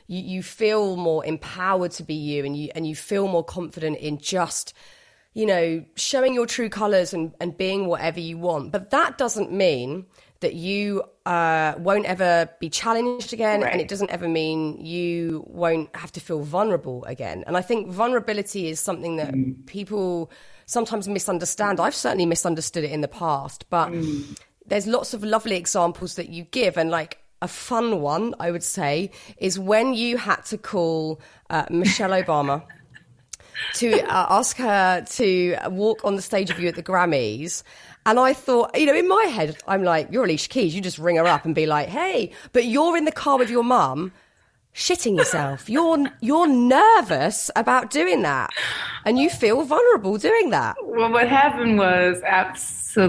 you, 0.08 0.20
you 0.20 0.42
feel 0.42 0.96
more 0.96 1.24
empowered 1.24 1.92
to 1.92 2.02
be 2.02 2.14
you 2.14 2.44
and 2.44 2.56
you 2.56 2.70
and 2.74 2.86
you 2.86 2.94
feel 2.94 3.28
more 3.28 3.44
confident 3.44 3.96
in 3.98 4.18
just 4.18 4.74
you 5.34 5.46
know, 5.46 5.84
showing 5.94 6.34
your 6.34 6.46
true 6.46 6.68
colors 6.68 7.14
and, 7.14 7.34
and 7.40 7.56
being 7.56 7.86
whatever 7.86 8.20
you 8.20 8.38
want. 8.38 8.72
But 8.72 8.90
that 8.90 9.18
doesn't 9.18 9.52
mean 9.52 10.06
that 10.40 10.54
you 10.54 11.02
uh, 11.26 11.74
won't 11.78 12.06
ever 12.06 12.48
be 12.60 12.70
challenged 12.70 13.32
again. 13.32 13.60
Right. 13.60 13.72
And 13.72 13.80
it 13.80 13.88
doesn't 13.88 14.10
ever 14.10 14.28
mean 14.28 14.84
you 14.84 15.44
won't 15.46 15.94
have 15.96 16.12
to 16.12 16.20
feel 16.20 16.42
vulnerable 16.42 17.04
again. 17.04 17.44
And 17.46 17.56
I 17.56 17.60
think 17.60 17.88
vulnerability 17.88 18.68
is 18.68 18.80
something 18.80 19.16
that 19.16 19.34
mm. 19.34 19.66
people 19.66 20.30
sometimes 20.66 21.08
misunderstand. 21.08 21.80
I've 21.80 21.94
certainly 21.94 22.26
misunderstood 22.26 22.84
it 22.84 22.92
in 22.92 23.00
the 23.00 23.08
past, 23.08 23.68
but 23.68 23.90
mm. 23.90 24.38
there's 24.66 24.86
lots 24.86 25.12
of 25.12 25.24
lovely 25.24 25.56
examples 25.56 26.14
that 26.14 26.28
you 26.28 26.44
give. 26.44 26.76
And 26.76 26.90
like, 26.90 27.18
a 27.40 27.48
fun 27.48 28.00
one, 28.00 28.34
I 28.40 28.50
would 28.50 28.64
say, 28.64 29.12
is 29.36 29.58
when 29.58 29.94
you 29.94 30.16
had 30.16 30.44
to 30.46 30.58
call 30.58 31.20
uh, 31.50 31.66
Michelle 31.70 32.10
Obama 32.10 32.64
to 33.74 34.00
uh, 34.02 34.26
ask 34.30 34.56
her 34.56 35.02
to 35.02 35.56
walk 35.66 36.04
on 36.04 36.16
the 36.16 36.22
stage 36.22 36.50
of 36.50 36.58
you 36.58 36.68
at 36.68 36.74
the 36.74 36.82
Grammys. 36.82 37.62
And 38.06 38.18
I 38.18 38.32
thought, 38.32 38.78
you 38.78 38.86
know, 38.86 38.94
in 38.94 39.08
my 39.08 39.24
head, 39.24 39.58
I'm 39.66 39.82
like, 39.82 40.08
you're 40.10 40.24
Alicia 40.24 40.48
Keys. 40.48 40.74
You 40.74 40.80
just 40.80 40.98
ring 40.98 41.16
her 41.16 41.26
up 41.26 41.44
and 41.44 41.54
be 41.54 41.66
like, 41.66 41.88
hey, 41.88 42.30
but 42.52 42.64
you're 42.64 42.96
in 42.96 43.04
the 43.04 43.12
car 43.12 43.38
with 43.38 43.50
your 43.50 43.64
mum 43.64 44.12
shitting 44.74 45.16
yourself. 45.16 45.68
You're 45.68 46.06
you're 46.20 46.46
nervous 46.46 47.50
about 47.56 47.90
doing 47.90 48.22
that, 48.22 48.50
and 49.04 49.18
you 49.18 49.28
feel 49.28 49.62
vulnerable 49.64 50.16
doing 50.16 50.50
that. 50.50 50.76
Well, 50.82 51.10
what 51.10 51.28
happened 51.28 51.78
was 51.78 52.22
absolutely 52.24 52.87
a 52.98 53.08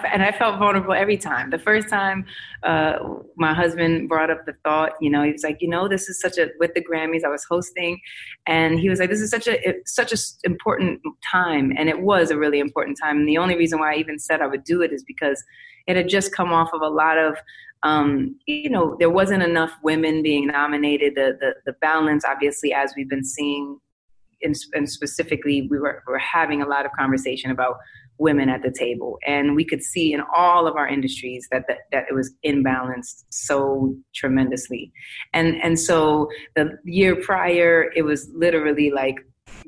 th- 0.00 0.12
and 0.12 0.22
I 0.22 0.32
felt 0.32 0.58
vulnerable 0.58 0.92
every 0.92 1.16
time. 1.16 1.50
The 1.50 1.58
first 1.58 1.88
time, 1.88 2.26
uh, 2.62 2.98
my 3.36 3.54
husband 3.54 4.08
brought 4.08 4.30
up 4.30 4.44
the 4.46 4.54
thought. 4.64 4.92
You 5.00 5.10
know, 5.10 5.22
he 5.22 5.32
was 5.32 5.42
like, 5.42 5.58
you 5.60 5.68
know, 5.68 5.88
this 5.88 6.08
is 6.08 6.20
such 6.20 6.38
a 6.38 6.48
with 6.58 6.74
the 6.74 6.84
Grammys 6.84 7.24
I 7.24 7.28
was 7.28 7.44
hosting, 7.48 8.00
and 8.46 8.78
he 8.78 8.88
was 8.88 8.98
like, 8.98 9.10
this 9.10 9.20
is 9.20 9.30
such 9.30 9.46
a 9.46 9.74
such 9.86 10.12
a 10.12 10.16
important 10.44 11.00
time, 11.30 11.72
and 11.76 11.88
it 11.88 12.00
was 12.00 12.30
a 12.30 12.36
really 12.36 12.60
important 12.60 12.98
time. 13.00 13.18
And 13.18 13.28
the 13.28 13.38
only 13.38 13.56
reason 13.56 13.78
why 13.78 13.94
I 13.94 13.96
even 13.96 14.18
said 14.18 14.40
I 14.40 14.46
would 14.46 14.64
do 14.64 14.82
it 14.82 14.92
is 14.92 15.04
because 15.04 15.42
it 15.86 15.96
had 15.96 16.08
just 16.08 16.34
come 16.34 16.52
off 16.52 16.70
of 16.72 16.82
a 16.82 16.88
lot 16.88 17.18
of 17.18 17.36
um, 17.82 18.38
you 18.46 18.68
know, 18.68 18.96
there 18.98 19.10
wasn't 19.10 19.42
enough 19.42 19.72
women 19.82 20.22
being 20.22 20.48
nominated. 20.48 21.14
The, 21.14 21.36
the, 21.40 21.54
the 21.64 21.72
balance, 21.80 22.24
obviously, 22.24 22.72
as 22.72 22.92
we've 22.96 23.08
been 23.08 23.24
seeing, 23.24 23.78
and, 24.42 24.56
specifically, 24.88 25.66
we 25.70 25.78
were, 25.78 26.02
we 26.06 26.12
were 26.12 26.18
having 26.18 26.62
a 26.62 26.66
lot 26.66 26.86
of 26.86 26.92
conversation 26.92 27.50
about 27.50 27.76
women 28.20 28.48
at 28.48 28.62
the 28.62 28.70
table. 28.70 29.18
And 29.26 29.56
we 29.56 29.64
could 29.64 29.82
see 29.82 30.12
in 30.12 30.20
all 30.36 30.66
of 30.66 30.76
our 30.76 30.86
industries 30.86 31.48
that, 31.50 31.64
that, 31.66 31.78
that 31.90 32.04
it 32.08 32.14
was 32.14 32.32
imbalanced 32.46 33.24
so 33.30 33.94
tremendously. 34.14 34.92
And, 35.32 35.56
and 35.62 35.80
so 35.80 36.28
the 36.54 36.78
year 36.84 37.16
prior, 37.16 37.90
it 37.96 38.02
was 38.02 38.30
literally 38.34 38.90
like 38.90 39.16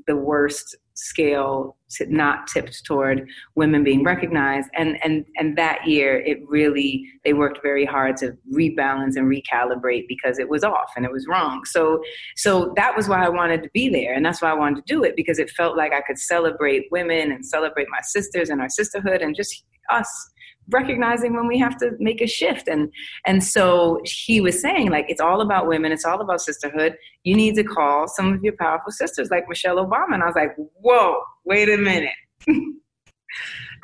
the 0.06 0.16
worst 0.16 0.76
scale 0.94 1.76
not 2.08 2.46
tipped 2.46 2.84
toward 2.84 3.28
women 3.54 3.84
being 3.84 4.02
recognized. 4.02 4.68
And 4.74 4.98
and 5.04 5.24
and 5.36 5.56
that 5.58 5.86
year 5.86 6.20
it 6.20 6.38
really 6.48 7.04
they 7.24 7.32
worked 7.32 7.60
very 7.62 7.84
hard 7.84 8.16
to 8.18 8.36
rebalance 8.52 9.16
and 9.16 9.30
recalibrate 9.30 10.06
because 10.08 10.38
it 10.38 10.48
was 10.48 10.64
off 10.64 10.92
and 10.96 11.04
it 11.04 11.12
was 11.12 11.26
wrong. 11.28 11.64
So 11.64 12.02
so 12.36 12.72
that 12.76 12.96
was 12.96 13.08
why 13.08 13.24
I 13.24 13.28
wanted 13.28 13.62
to 13.62 13.70
be 13.74 13.88
there. 13.88 14.14
And 14.14 14.24
that's 14.24 14.40
why 14.40 14.50
I 14.50 14.54
wanted 14.54 14.86
to 14.86 14.94
do 14.94 15.04
it 15.04 15.16
because 15.16 15.38
it 15.38 15.50
felt 15.50 15.76
like 15.76 15.92
I 15.92 16.00
could 16.00 16.18
celebrate 16.18 16.86
women 16.90 17.32
and 17.32 17.44
celebrate 17.44 17.88
my 17.90 18.00
sisters 18.02 18.48
and 18.48 18.60
our 18.60 18.68
sisterhood 18.68 19.22
and 19.22 19.36
just 19.36 19.64
us 19.90 20.31
recognizing 20.70 21.34
when 21.34 21.46
we 21.46 21.58
have 21.58 21.76
to 21.76 21.90
make 21.98 22.20
a 22.20 22.26
shift 22.26 22.68
and 22.68 22.92
and 23.26 23.42
so 23.42 24.00
he 24.04 24.40
was 24.40 24.60
saying 24.60 24.90
like 24.90 25.06
it's 25.08 25.20
all 25.20 25.40
about 25.40 25.66
women 25.66 25.90
it's 25.92 26.04
all 26.04 26.20
about 26.20 26.40
sisterhood 26.40 26.96
you 27.24 27.34
need 27.34 27.54
to 27.54 27.64
call 27.64 28.06
some 28.06 28.32
of 28.32 28.42
your 28.44 28.54
powerful 28.58 28.92
sisters 28.92 29.28
like 29.30 29.48
michelle 29.48 29.76
obama 29.76 30.14
and 30.14 30.22
i 30.22 30.26
was 30.26 30.36
like 30.36 30.54
whoa 30.80 31.20
wait 31.44 31.68
a 31.68 31.76
minute 31.76 32.14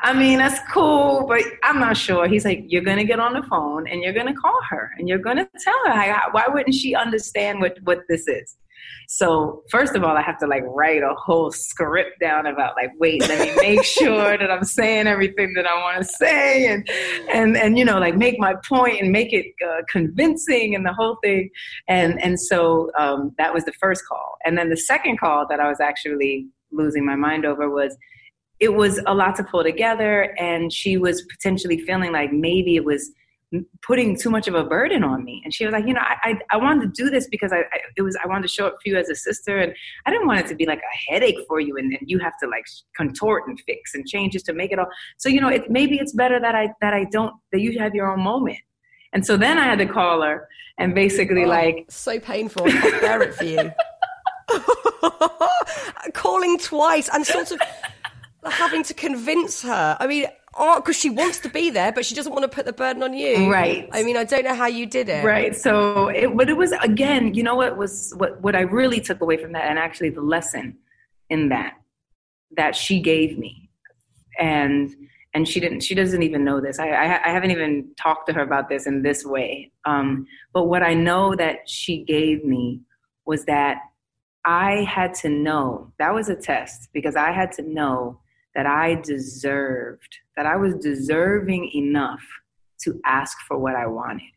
I 0.00 0.12
mean, 0.12 0.38
that's 0.38 0.60
cool, 0.70 1.26
but 1.26 1.42
I'm 1.64 1.80
not 1.80 1.96
sure. 1.96 2.28
He's 2.28 2.44
like, 2.44 2.64
you're 2.68 2.82
to 2.98 3.04
get 3.04 3.18
on 3.18 3.32
the 3.32 3.42
phone 3.42 3.88
and 3.88 4.00
you're 4.00 4.12
to 4.28 4.32
call 4.32 4.60
her 4.70 4.92
and 4.96 5.08
you're 5.08 5.18
to 5.38 5.48
tell 5.58 5.78
her. 5.86 6.20
Why 6.30 6.44
wouldn't 6.46 6.74
she 6.74 6.94
understand 6.94 7.60
what, 7.60 7.78
what 7.82 8.02
this 8.08 8.28
is? 8.28 8.56
So 9.08 9.62
first 9.70 9.94
of 9.94 10.04
all, 10.04 10.16
I 10.16 10.22
have 10.22 10.38
to 10.38 10.46
like 10.46 10.62
write 10.66 11.02
a 11.02 11.14
whole 11.14 11.50
script 11.50 12.20
down 12.20 12.46
about 12.46 12.74
like, 12.76 12.90
wait, 12.98 13.20
let 13.22 13.40
me 13.40 13.54
make 13.56 13.84
sure 13.98 14.36
that 14.36 14.50
I'm 14.50 14.64
saying 14.64 15.06
everything 15.06 15.54
that 15.54 15.66
I 15.66 15.74
want 15.74 15.98
to 15.98 16.04
say, 16.04 16.66
and 16.66 16.88
and 17.32 17.56
and 17.56 17.78
you 17.78 17.84
know, 17.84 17.98
like 17.98 18.16
make 18.16 18.38
my 18.38 18.54
point 18.68 19.00
and 19.00 19.10
make 19.10 19.32
it 19.32 19.46
uh, 19.66 19.82
convincing 19.90 20.74
and 20.74 20.84
the 20.84 20.92
whole 20.92 21.16
thing. 21.22 21.50
And 21.88 22.22
and 22.22 22.38
so 22.38 22.90
um, 22.98 23.34
that 23.38 23.54
was 23.54 23.64
the 23.64 23.72
first 23.72 24.02
call, 24.06 24.36
and 24.44 24.58
then 24.58 24.70
the 24.70 24.76
second 24.76 25.18
call 25.18 25.46
that 25.48 25.60
I 25.60 25.68
was 25.68 25.80
actually 25.80 26.46
losing 26.70 27.04
my 27.04 27.16
mind 27.16 27.46
over 27.46 27.70
was 27.70 27.96
it 28.60 28.74
was 28.74 29.00
a 29.06 29.14
lot 29.14 29.36
to 29.36 29.44
pull 29.44 29.62
together 29.62 30.34
and 30.38 30.72
she 30.72 30.96
was 30.96 31.22
potentially 31.22 31.78
feeling 31.80 32.12
like 32.12 32.32
maybe 32.32 32.76
it 32.76 32.84
was 32.84 33.12
putting 33.82 34.16
too 34.16 34.30
much 34.30 34.46
of 34.46 34.54
a 34.54 34.64
burden 34.64 35.02
on 35.02 35.24
me. 35.24 35.40
And 35.44 35.54
she 35.54 35.64
was 35.64 35.72
like, 35.72 35.86
you 35.86 35.94
know, 35.94 36.00
I, 36.00 36.16
I, 36.22 36.38
I 36.52 36.56
wanted 36.58 36.94
to 36.94 37.02
do 37.02 37.10
this 37.10 37.26
because 37.28 37.52
I, 37.52 37.60
I, 37.60 37.80
it 37.96 38.02
was, 38.02 38.16
I 38.22 38.26
wanted 38.26 38.42
to 38.42 38.48
show 38.48 38.66
up 38.66 38.74
for 38.82 38.88
you 38.88 38.96
as 38.96 39.08
a 39.08 39.14
sister. 39.14 39.58
And 39.58 39.72
I 40.06 40.10
didn't 40.10 40.26
want 40.26 40.40
it 40.40 40.46
to 40.48 40.54
be 40.54 40.66
like 40.66 40.80
a 40.80 41.12
headache 41.12 41.38
for 41.48 41.60
you. 41.60 41.76
And 41.76 41.92
then 41.92 42.00
you 42.02 42.18
have 42.18 42.34
to 42.42 42.48
like 42.48 42.64
contort 42.96 43.44
and 43.46 43.58
fix 43.66 43.94
and 43.94 44.06
change 44.06 44.34
just 44.34 44.46
to 44.46 44.52
make 44.52 44.72
it 44.72 44.78
all. 44.78 44.88
So, 45.16 45.28
you 45.28 45.40
know, 45.40 45.48
it, 45.48 45.70
maybe 45.70 45.96
it's 45.96 46.12
better 46.12 46.38
that 46.40 46.54
I, 46.54 46.70
that 46.80 46.92
I 46.92 47.04
don't, 47.04 47.34
that 47.52 47.60
you 47.60 47.78
have 47.78 47.94
your 47.94 48.12
own 48.12 48.22
moment. 48.22 48.58
And 49.12 49.24
so 49.24 49.36
then 49.38 49.56
I 49.58 49.64
had 49.64 49.78
to 49.78 49.86
call 49.86 50.22
her 50.22 50.46
and 50.78 50.94
basically 50.94 51.44
oh, 51.44 51.48
like. 51.48 51.86
So 51.88 52.20
painful. 52.20 52.66
Bear 52.66 53.22
it 53.22 53.34
for 53.34 53.44
you. 53.44 53.72
Calling 56.12 56.58
twice 56.58 57.08
and 57.12 57.26
sort 57.26 57.52
of 57.52 57.60
having 58.44 58.82
to 58.84 58.94
convince 58.94 59.62
her. 59.62 59.96
I 59.98 60.06
mean, 60.06 60.26
oh, 60.58 60.76
because 60.76 60.96
she 60.96 61.08
wants 61.08 61.38
to 61.40 61.48
be 61.48 61.70
there, 61.70 61.92
but 61.92 62.04
she 62.04 62.14
doesn't 62.14 62.32
want 62.32 62.42
to 62.42 62.48
put 62.48 62.66
the 62.66 62.72
burden 62.72 63.02
on 63.02 63.14
you. 63.14 63.50
Right. 63.50 63.88
I 63.92 64.02
mean, 64.02 64.16
I 64.16 64.24
don't 64.24 64.44
know 64.44 64.54
how 64.54 64.66
you 64.66 64.86
did 64.86 65.08
it. 65.08 65.24
Right. 65.24 65.54
So, 65.54 66.08
it, 66.08 66.36
but 66.36 66.48
it 66.48 66.56
was 66.56 66.72
again, 66.72 67.34
you 67.34 67.42
know, 67.42 67.54
what 67.54 67.76
was 67.76 68.12
what 68.16 68.40
what 68.42 68.54
I 68.54 68.60
really 68.60 69.00
took 69.00 69.20
away 69.20 69.36
from 69.36 69.52
that, 69.52 69.64
and 69.64 69.78
actually 69.78 70.10
the 70.10 70.20
lesson 70.20 70.76
in 71.30 71.48
that 71.50 71.74
that 72.56 72.74
she 72.74 73.00
gave 73.00 73.38
me, 73.38 73.70
and 74.38 74.94
and 75.34 75.46
she 75.46 75.60
didn't 75.60 75.80
she 75.80 75.94
doesn't 75.94 76.22
even 76.22 76.44
know 76.44 76.60
this 76.60 76.78
I, 76.78 76.88
I, 76.88 77.28
I, 77.28 77.28
haven't 77.28 77.50
even 77.50 77.90
talked 78.00 78.26
to 78.28 78.32
her 78.32 78.40
about 78.40 78.70
this 78.70 78.86
in 78.86 79.02
this 79.02 79.26
way 79.26 79.70
um, 79.84 80.26
but 80.54 80.64
what 80.64 80.82
i 80.82 80.94
know 80.94 81.34
that 81.34 81.68
she 81.68 82.02
gave 82.02 82.46
me 82.46 82.80
was 83.26 83.44
that 83.44 83.76
i 84.46 84.86
had 84.88 85.12
to 85.16 85.28
know 85.28 85.92
that 85.98 86.14
was 86.14 86.30
a 86.30 86.34
test 86.34 86.88
because 86.94 87.14
i 87.14 87.30
had 87.30 87.52
to 87.52 87.62
know 87.62 88.18
that 88.58 88.66
I 88.66 88.96
deserved, 88.96 90.18
that 90.38 90.46
I 90.46 90.54
was 90.54 90.76
deserving 90.76 91.72
enough 91.74 92.22
to 92.82 93.00
ask 93.04 93.36
for 93.48 93.58
what 93.58 93.74
I 93.74 93.88
wanted. 93.88 94.30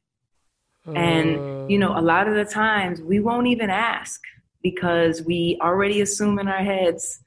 And, 0.95 1.69
you 1.69 1.77
know, 1.77 1.95
a 1.95 2.01
lot 2.01 2.27
of 2.27 2.33
the 2.33 2.43
times 2.43 2.99
we 3.03 3.19
won't 3.19 3.45
even 3.45 3.69
ask 3.69 4.19
because 4.63 5.21
we 5.21 5.59
already 5.61 6.01
assume 6.01 6.39
in 6.39 6.47
our 6.47 6.63
heads, 6.63 7.19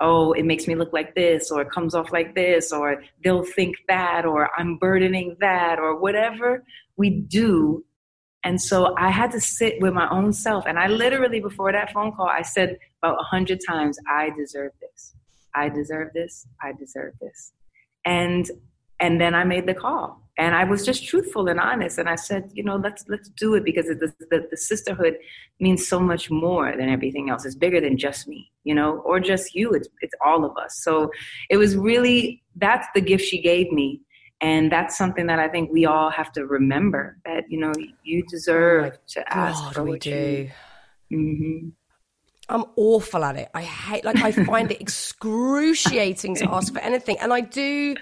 oh, 0.00 0.32
it 0.32 0.44
makes 0.44 0.66
me 0.66 0.74
look 0.74 0.92
like 0.92 1.14
this, 1.14 1.52
or 1.52 1.62
it 1.62 1.70
comes 1.70 1.94
off 1.94 2.10
like 2.10 2.34
this, 2.34 2.72
or 2.72 3.00
they'll 3.22 3.44
think 3.44 3.76
that, 3.86 4.26
or 4.26 4.50
I'm 4.58 4.76
burdening 4.76 5.36
that, 5.38 5.78
or 5.78 5.96
whatever 5.96 6.64
we 6.96 7.10
do. 7.10 7.84
And 8.42 8.60
so 8.60 8.92
I 8.98 9.10
had 9.10 9.30
to 9.32 9.40
sit 9.40 9.80
with 9.80 9.92
my 9.92 10.08
own 10.10 10.32
self. 10.32 10.66
And 10.66 10.80
I 10.80 10.88
literally, 10.88 11.38
before 11.38 11.70
that 11.70 11.92
phone 11.92 12.10
call, 12.10 12.26
I 12.26 12.42
said 12.42 12.76
about 13.00 13.20
a 13.20 13.24
hundred 13.24 13.60
times, 13.64 14.00
I 14.08 14.30
deserve 14.36 14.72
this. 14.80 15.14
I 15.54 15.68
deserve 15.68 16.08
this. 16.12 16.48
I 16.60 16.72
deserve 16.72 17.14
this. 17.20 17.52
And 18.06 18.50
and 18.98 19.20
then 19.20 19.34
I 19.34 19.44
made 19.44 19.66
the 19.66 19.74
call. 19.74 20.22
and 20.38 20.54
I 20.54 20.64
was 20.64 20.84
just 20.84 21.06
truthful 21.06 21.48
and 21.48 21.58
honest. 21.58 21.98
And 21.98 22.08
I 22.08 22.14
said, 22.16 22.50
you 22.52 22.62
know, 22.62 22.76
let's 22.76 23.04
let's 23.08 23.28
do 23.30 23.54
it 23.54 23.64
because 23.64 23.86
the, 23.86 24.12
the, 24.30 24.46
the 24.50 24.56
sisterhood 24.56 25.16
means 25.60 25.88
so 25.88 25.98
much 25.98 26.30
more 26.30 26.76
than 26.76 26.88
everything 26.88 27.30
else. 27.30 27.44
It's 27.46 27.54
bigger 27.54 27.80
than 27.80 27.96
just 27.96 28.28
me, 28.28 28.50
you 28.64 28.74
know, 28.74 28.98
or 28.98 29.18
just 29.18 29.54
you. 29.54 29.72
It's 29.72 29.88
it's 30.00 30.14
all 30.24 30.44
of 30.44 30.56
us. 30.56 30.80
So 30.82 31.10
it 31.48 31.56
was 31.56 31.76
really 31.76 32.42
that's 32.56 32.86
the 32.94 33.00
gift 33.00 33.24
she 33.24 33.40
gave 33.40 33.72
me. 33.72 34.02
And 34.42 34.70
that's 34.70 34.98
something 34.98 35.26
that 35.28 35.38
I 35.38 35.48
think 35.48 35.72
we 35.72 35.86
all 35.86 36.10
have 36.10 36.30
to 36.32 36.44
remember 36.44 37.16
that, 37.24 37.44
you 37.48 37.58
know, 37.58 37.72
you 38.04 38.22
deserve 38.28 38.92
oh 38.94 38.98
to 39.14 39.34
ask 39.34 39.62
God, 39.62 39.74
for 39.74 39.82
what 39.84 39.92
we 39.92 39.98
do. 39.98 40.50
You, 41.08 41.18
mm-hmm. 41.18 41.68
I'm 42.48 42.64
awful 42.76 43.24
at 43.24 43.36
it. 43.36 43.48
I 43.54 43.62
hate, 43.62 44.04
like, 44.04 44.22
I 44.22 44.30
find 44.30 44.70
it 44.70 44.80
excruciating 44.80 46.36
to 46.36 46.50
ask 46.50 46.72
for 46.72 46.78
anything. 46.78 47.18
And 47.18 47.32
I 47.32 47.40
do, 47.40 47.96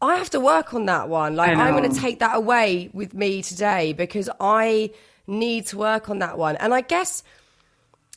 I 0.00 0.16
have 0.16 0.30
to 0.30 0.40
work 0.40 0.72
on 0.72 0.86
that 0.86 1.08
one. 1.08 1.36
Like, 1.36 1.56
I'm 1.56 1.76
going 1.76 1.90
to 1.90 2.00
take 2.00 2.20
that 2.20 2.36
away 2.36 2.90
with 2.92 3.12
me 3.12 3.42
today 3.42 3.92
because 3.92 4.30
I 4.40 4.90
need 5.26 5.66
to 5.66 5.76
work 5.76 6.08
on 6.08 6.20
that 6.20 6.38
one. 6.38 6.56
And 6.56 6.72
I 6.72 6.80
guess, 6.80 7.22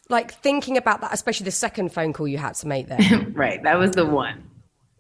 like, 0.10 0.34
thinking 0.36 0.78
about 0.78 1.02
that, 1.02 1.14
especially 1.14 1.46
the 1.46 1.52
second 1.52 1.92
phone 1.92 2.14
call 2.14 2.28
you 2.28 2.38
had 2.38 2.56
to 2.56 2.68
make 2.68 2.88
there. 2.88 3.00
right. 3.34 3.62
That 3.64 3.78
was 3.78 3.92
the 3.92 4.06
one. 4.06 4.50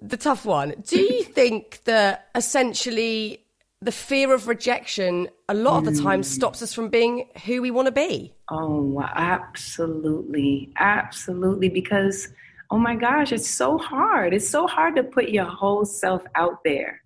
The 0.02 0.18
tough 0.18 0.46
one. 0.46 0.74
Do 0.86 1.00
you 1.00 1.24
think 1.24 1.82
that 1.86 2.28
essentially 2.36 3.46
the 3.82 3.92
fear 3.92 4.34
of 4.34 4.48
rejection 4.48 5.28
a 5.50 5.56
lot 5.56 5.80
of 5.80 5.86
the 5.94 6.02
time 6.02 6.22
mm. 6.22 6.26
stops 6.26 6.62
us 6.62 6.74
from 6.74 6.90
being 6.90 7.28
who 7.46 7.62
we 7.62 7.72
want 7.72 7.88
to 7.88 7.92
be. 7.92 8.34
Oh, 8.52 9.02
absolutely. 9.16 10.72
Absolutely. 10.78 11.68
Because, 11.68 12.30
oh 12.70 12.78
my 12.78 12.96
gosh, 12.96 13.32
it's 13.32 13.50
so 13.50 13.80
hard. 13.80 14.34
It's 14.34 14.48
so 14.48 14.68
hard 14.68 14.96
to 14.98 15.04
put 15.04 15.30
your 15.30 15.46
whole 15.46 15.84
self 15.84 16.24
out 16.36 16.60
there 16.64 17.02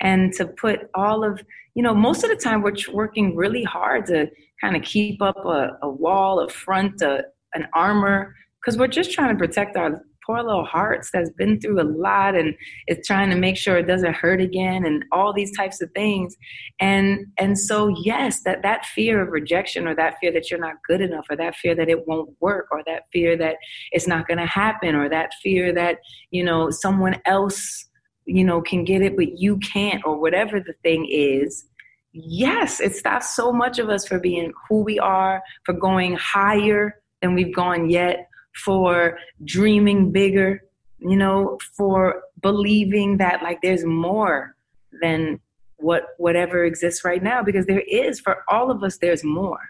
and 0.00 0.32
to 0.34 0.46
put 0.46 0.88
all 0.94 1.24
of, 1.24 1.44
you 1.74 1.82
know, 1.82 1.94
most 1.94 2.24
of 2.24 2.30
the 2.30 2.36
time 2.36 2.62
we're 2.62 2.74
working 2.92 3.36
really 3.36 3.62
hard 3.62 4.06
to 4.06 4.30
kind 4.60 4.76
of 4.76 4.82
keep 4.82 5.20
up 5.20 5.36
a, 5.44 5.76
a 5.82 5.88
wall, 5.88 6.40
a 6.40 6.48
front, 6.48 7.02
a, 7.02 7.24
an 7.52 7.68
armor, 7.74 8.34
because 8.60 8.78
we're 8.78 8.86
just 8.86 9.12
trying 9.12 9.28
to 9.28 9.38
protect 9.38 9.76
our 9.76 10.02
poor 10.24 10.42
little 10.42 10.64
hearts 10.64 11.10
that's 11.12 11.30
been 11.30 11.60
through 11.60 11.80
a 11.80 11.84
lot 11.84 12.34
and 12.34 12.54
is 12.88 13.06
trying 13.06 13.30
to 13.30 13.36
make 13.36 13.56
sure 13.56 13.76
it 13.76 13.86
doesn't 13.86 14.14
hurt 14.14 14.40
again 14.40 14.84
and 14.84 15.04
all 15.12 15.32
these 15.32 15.56
types 15.56 15.80
of 15.80 15.90
things. 15.92 16.36
And 16.80 17.26
and 17.38 17.58
so 17.58 17.88
yes 18.02 18.42
that 18.44 18.62
that 18.62 18.86
fear 18.86 19.22
of 19.22 19.30
rejection 19.30 19.86
or 19.86 19.94
that 19.96 20.16
fear 20.20 20.32
that 20.32 20.50
you're 20.50 20.60
not 20.60 20.76
good 20.86 21.00
enough 21.00 21.26
or 21.30 21.36
that 21.36 21.56
fear 21.56 21.74
that 21.74 21.88
it 21.88 22.06
won't 22.06 22.30
work 22.40 22.66
or 22.70 22.82
that 22.86 23.04
fear 23.12 23.36
that 23.36 23.56
it's 23.92 24.06
not 24.06 24.26
going 24.26 24.38
to 24.38 24.46
happen 24.46 24.94
or 24.94 25.08
that 25.08 25.30
fear 25.42 25.72
that 25.72 25.98
you 26.30 26.44
know 26.44 26.70
someone 26.70 27.20
else 27.26 27.86
you 28.26 28.44
know 28.44 28.60
can 28.60 28.84
get 28.84 29.02
it 29.02 29.16
but 29.16 29.38
you 29.38 29.58
can't 29.58 30.02
or 30.04 30.18
whatever 30.18 30.60
the 30.60 30.74
thing 30.82 31.06
is 31.10 31.66
yes 32.12 32.80
it 32.80 32.94
stops 32.94 33.34
so 33.34 33.52
much 33.52 33.78
of 33.78 33.88
us 33.88 34.06
for 34.06 34.18
being 34.18 34.52
who 34.68 34.82
we 34.82 34.98
are 34.98 35.42
for 35.64 35.72
going 35.72 36.14
higher 36.16 37.00
than 37.20 37.34
we've 37.34 37.54
gone 37.54 37.90
yet 37.90 38.28
for 38.54 39.18
dreaming 39.44 40.12
bigger, 40.12 40.62
you 40.98 41.16
know, 41.16 41.58
for 41.76 42.22
believing 42.40 43.18
that 43.18 43.42
like 43.42 43.60
there's 43.62 43.84
more 43.84 44.56
than 45.02 45.40
what 45.76 46.08
whatever 46.18 46.64
exists 46.64 47.04
right 47.04 47.22
now 47.22 47.42
because 47.42 47.66
there 47.66 47.82
is 47.88 48.20
for 48.20 48.44
all 48.48 48.70
of 48.70 48.82
us 48.82 48.98
there's 48.98 49.24
more. 49.24 49.60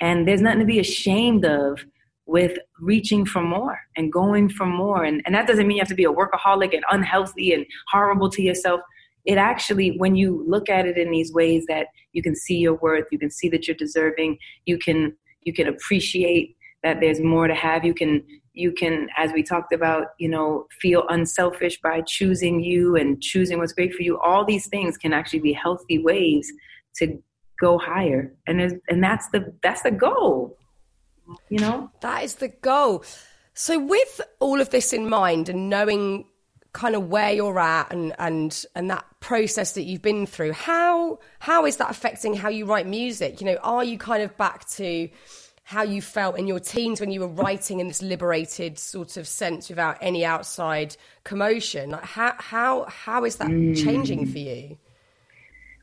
And 0.00 0.28
there's 0.28 0.40
nothing 0.40 0.60
to 0.60 0.66
be 0.66 0.78
ashamed 0.78 1.44
of 1.44 1.84
with 2.26 2.58
reaching 2.78 3.24
for 3.24 3.42
more 3.42 3.80
and 3.96 4.12
going 4.12 4.48
for 4.50 4.66
more. 4.66 5.02
And, 5.02 5.22
and 5.24 5.34
that 5.34 5.46
doesn't 5.46 5.66
mean 5.66 5.78
you 5.78 5.80
have 5.80 5.88
to 5.88 5.94
be 5.94 6.04
a 6.04 6.12
workaholic 6.12 6.74
and 6.74 6.84
unhealthy 6.90 7.52
and 7.52 7.66
horrible 7.90 8.28
to 8.30 8.42
yourself. 8.42 8.80
It 9.24 9.38
actually, 9.38 9.96
when 9.96 10.14
you 10.14 10.44
look 10.46 10.68
at 10.68 10.86
it 10.86 10.98
in 10.98 11.10
these 11.10 11.32
ways 11.32 11.64
that 11.68 11.86
you 12.12 12.22
can 12.22 12.36
see 12.36 12.58
your 12.58 12.74
worth, 12.74 13.06
you 13.10 13.18
can 13.18 13.30
see 13.30 13.48
that 13.48 13.66
you're 13.66 13.76
deserving, 13.76 14.38
you 14.66 14.78
can 14.78 15.16
you 15.42 15.52
can 15.54 15.68
appreciate 15.68 16.56
that 16.82 17.00
there's 17.00 17.20
more 17.20 17.48
to 17.48 17.54
have. 17.54 17.84
You 17.84 17.94
can 17.94 18.24
you 18.54 18.72
can 18.72 19.08
as 19.16 19.32
we 19.32 19.42
talked 19.42 19.72
about 19.72 20.08
you 20.18 20.28
know 20.28 20.66
feel 20.80 21.04
unselfish 21.08 21.80
by 21.80 22.02
choosing 22.06 22.60
you 22.60 22.96
and 22.96 23.20
choosing 23.22 23.58
what's 23.58 23.72
great 23.72 23.94
for 23.94 24.02
you. 24.02 24.18
All 24.18 24.44
these 24.44 24.66
things 24.68 24.96
can 24.96 25.12
actually 25.12 25.40
be 25.40 25.52
healthy 25.52 25.98
ways 25.98 26.52
to 26.96 27.22
go 27.60 27.78
higher. 27.78 28.34
And 28.46 28.80
and 28.88 29.02
that's 29.02 29.28
the 29.28 29.54
that's 29.62 29.82
the 29.82 29.90
goal 29.90 30.56
you 31.48 31.58
know? 31.58 31.90
That 32.00 32.24
is 32.24 32.36
the 32.36 32.48
goal. 32.48 33.04
So 33.54 33.78
with 33.78 34.20
all 34.40 34.60
of 34.60 34.70
this 34.70 34.92
in 34.92 35.08
mind 35.08 35.48
and 35.48 35.68
knowing 35.68 36.26
kind 36.72 36.94
of 36.94 37.08
where 37.08 37.32
you're 37.32 37.58
at 37.58 37.92
and 37.92 38.14
and 38.18 38.64
and 38.74 38.90
that 38.90 39.04
process 39.20 39.72
that 39.72 39.82
you've 39.82 40.02
been 40.02 40.26
through 40.26 40.52
how 40.52 41.18
how 41.40 41.64
is 41.64 41.78
that 41.78 41.90
affecting 41.90 42.34
how 42.34 42.48
you 42.48 42.66
write 42.66 42.86
music? 42.86 43.40
You 43.40 43.46
know 43.46 43.56
are 43.62 43.82
you 43.82 43.98
kind 43.98 44.22
of 44.22 44.36
back 44.36 44.68
to 44.70 45.08
how 45.68 45.82
you 45.82 46.00
felt 46.00 46.38
in 46.38 46.46
your 46.46 46.58
teens 46.58 46.98
when 46.98 47.10
you 47.10 47.20
were 47.20 47.28
writing 47.28 47.78
in 47.78 47.88
this 47.88 48.00
liberated 48.00 48.78
sort 48.78 49.18
of 49.18 49.28
sense 49.28 49.68
without 49.68 49.98
any 50.00 50.24
outside 50.24 50.96
commotion. 51.24 51.90
Like 51.90 52.06
how 52.06 52.34
how 52.38 52.84
how 52.84 53.26
is 53.26 53.36
that 53.36 53.48
mm. 53.48 53.76
changing 53.76 54.24
for 54.24 54.38
you? 54.38 54.78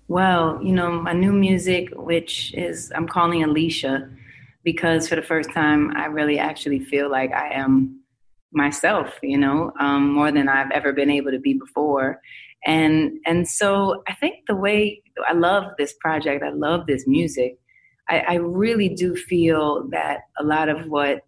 Well, 0.07 0.59
you 0.63 0.73
know, 0.73 0.89
my 0.89 1.13
new 1.13 1.31
music, 1.31 1.89
which 1.93 2.51
is 2.55 2.91
I'm 2.95 3.07
calling 3.07 3.43
Alicia, 3.43 4.09
because 4.63 5.07
for 5.07 5.17
the 5.17 5.21
first 5.21 5.51
time 5.51 5.95
I 5.95 6.07
really 6.07 6.39
actually 6.39 6.79
feel 6.79 7.07
like 7.07 7.31
I 7.31 7.49
am 7.49 7.99
myself, 8.51 9.13
you 9.21 9.37
know, 9.37 9.71
um, 9.79 10.13
more 10.13 10.31
than 10.31 10.49
I've 10.49 10.71
ever 10.71 10.93
been 10.93 11.11
able 11.11 11.29
to 11.29 11.39
be 11.39 11.53
before. 11.53 12.21
And 12.65 13.19
and 13.27 13.47
so 13.47 14.01
I 14.07 14.15
think 14.15 14.47
the 14.47 14.55
way 14.55 15.03
I 15.29 15.33
love 15.33 15.73
this 15.77 15.93
project, 15.93 16.43
I 16.43 16.49
love 16.49 16.87
this 16.87 17.05
music 17.05 17.59
I, 18.09 18.19
I 18.19 18.33
really 18.35 18.89
do 18.89 19.15
feel 19.15 19.87
that 19.89 20.21
a 20.37 20.43
lot 20.43 20.69
of 20.69 20.87
what 20.87 21.21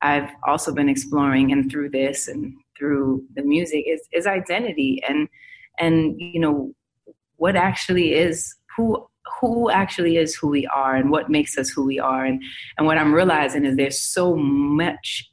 I've 0.00 0.30
also 0.46 0.72
been 0.72 0.88
exploring 0.88 1.52
and 1.52 1.70
through 1.70 1.90
this 1.90 2.28
and 2.28 2.54
through 2.76 3.24
the 3.34 3.42
music 3.42 3.84
is, 3.86 4.00
is 4.12 4.26
identity 4.26 5.02
and 5.06 5.28
and 5.78 6.20
you 6.20 6.40
know 6.40 6.74
what 7.36 7.56
actually 7.56 8.14
is 8.14 8.54
who 8.76 9.06
who 9.40 9.70
actually 9.70 10.16
is 10.16 10.34
who 10.34 10.48
we 10.48 10.66
are 10.66 10.96
and 10.96 11.10
what 11.10 11.30
makes 11.30 11.56
us 11.56 11.68
who 11.68 11.84
we 11.84 11.98
are. 11.98 12.24
And 12.24 12.42
and 12.78 12.86
what 12.86 12.98
I'm 12.98 13.14
realizing 13.14 13.64
is 13.64 13.76
there's 13.76 14.00
so 14.00 14.36
much 14.36 15.30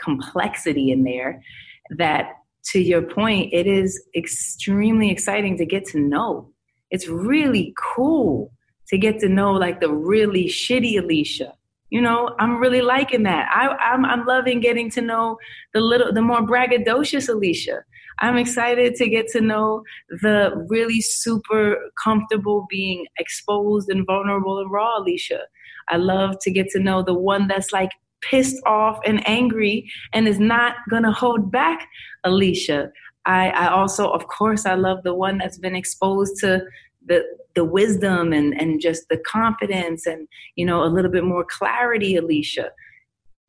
complexity 0.00 0.90
in 0.90 1.04
there 1.04 1.42
that 1.90 2.34
to 2.66 2.80
your 2.80 3.02
point 3.02 3.52
it 3.52 3.66
is 3.66 4.02
extremely 4.14 5.10
exciting 5.10 5.56
to 5.58 5.66
get 5.66 5.84
to 5.86 5.98
know. 5.98 6.52
It's 6.90 7.08
really 7.08 7.74
cool 7.94 8.52
to 8.90 8.98
get 8.98 9.18
to 9.20 9.28
know 9.28 9.52
like 9.52 9.80
the 9.80 9.92
really 9.92 10.46
shitty 10.46 10.98
Alicia. 10.98 11.54
You 11.90 12.02
know, 12.02 12.34
I'm 12.38 12.58
really 12.58 12.82
liking 12.82 13.22
that. 13.22 13.48
I, 13.50 13.68
I'm, 13.68 14.04
I'm 14.04 14.26
loving 14.26 14.60
getting 14.60 14.90
to 14.90 15.00
know 15.00 15.38
the 15.72 15.80
little, 15.80 16.12
the 16.12 16.20
more 16.20 16.42
braggadocious 16.42 17.28
Alicia. 17.28 17.82
I'm 18.20 18.36
excited 18.36 18.94
to 18.96 19.08
get 19.08 19.28
to 19.28 19.40
know 19.40 19.84
the 20.20 20.66
really 20.68 21.00
super 21.00 21.78
comfortable 22.02 22.66
being 22.68 23.06
exposed 23.18 23.88
and 23.88 24.04
vulnerable 24.04 24.58
and 24.58 24.70
raw 24.70 24.98
Alicia. 24.98 25.40
I 25.88 25.96
love 25.96 26.36
to 26.42 26.50
get 26.50 26.68
to 26.70 26.78
know 26.78 27.02
the 27.02 27.14
one 27.14 27.48
that's 27.48 27.72
like 27.72 27.90
pissed 28.20 28.60
off 28.66 28.98
and 29.06 29.26
angry 29.26 29.90
and 30.12 30.26
is 30.26 30.40
not 30.40 30.76
gonna 30.90 31.12
hold 31.12 31.50
back 31.50 31.86
Alicia. 32.24 32.90
I, 33.24 33.50
I 33.50 33.68
also, 33.68 34.10
of 34.10 34.26
course, 34.26 34.66
I 34.66 34.74
love 34.74 35.02
the 35.04 35.14
one 35.14 35.38
that's 35.38 35.58
been 35.58 35.76
exposed 35.76 36.40
to 36.40 36.64
the 37.08 37.24
the 37.54 37.64
wisdom 37.64 38.32
and 38.32 38.58
and 38.60 38.80
just 38.80 39.08
the 39.08 39.18
confidence 39.18 40.06
and 40.06 40.28
you 40.56 40.64
know 40.64 40.84
a 40.84 40.86
little 40.86 41.10
bit 41.10 41.24
more 41.24 41.44
clarity 41.44 42.16
alicia. 42.16 42.70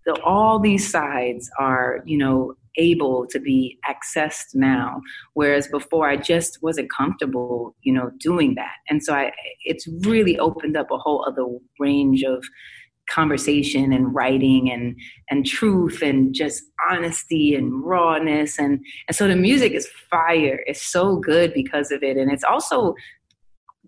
So 0.07 0.15
all 0.23 0.59
these 0.59 0.89
sides 0.89 1.49
are 1.59 2.01
you 2.05 2.17
know 2.17 2.55
able 2.77 3.25
to 3.27 3.39
be 3.39 3.77
accessed 3.89 4.53
now 4.53 5.01
whereas 5.33 5.67
before 5.67 6.07
i 6.07 6.15
just 6.15 6.59
wasn't 6.61 6.89
comfortable 6.95 7.75
you 7.81 7.93
know 7.93 8.11
doing 8.19 8.55
that. 8.55 8.75
And 8.89 9.03
so 9.03 9.13
i 9.13 9.31
it's 9.65 9.87
really 10.01 10.39
opened 10.39 10.77
up 10.77 10.89
a 10.91 10.97
whole 10.97 11.25
other 11.27 11.45
range 11.79 12.23
of 12.23 12.43
conversation 13.09 13.91
and 13.91 14.13
writing 14.13 14.71
and 14.71 14.95
and 15.29 15.45
truth 15.45 16.01
and 16.01 16.33
just 16.33 16.63
honesty 16.89 17.55
and 17.55 17.83
rawness. 17.83 18.59
And 18.59 18.79
and 19.07 19.15
so 19.15 19.27
the 19.27 19.35
music 19.35 19.73
is 19.73 19.87
fire. 20.09 20.63
It's 20.67 20.81
so 20.81 21.17
good 21.17 21.53
because 21.53 21.91
of 21.91 22.03
it. 22.03 22.17
And 22.17 22.31
it's 22.31 22.43
also 22.43 22.95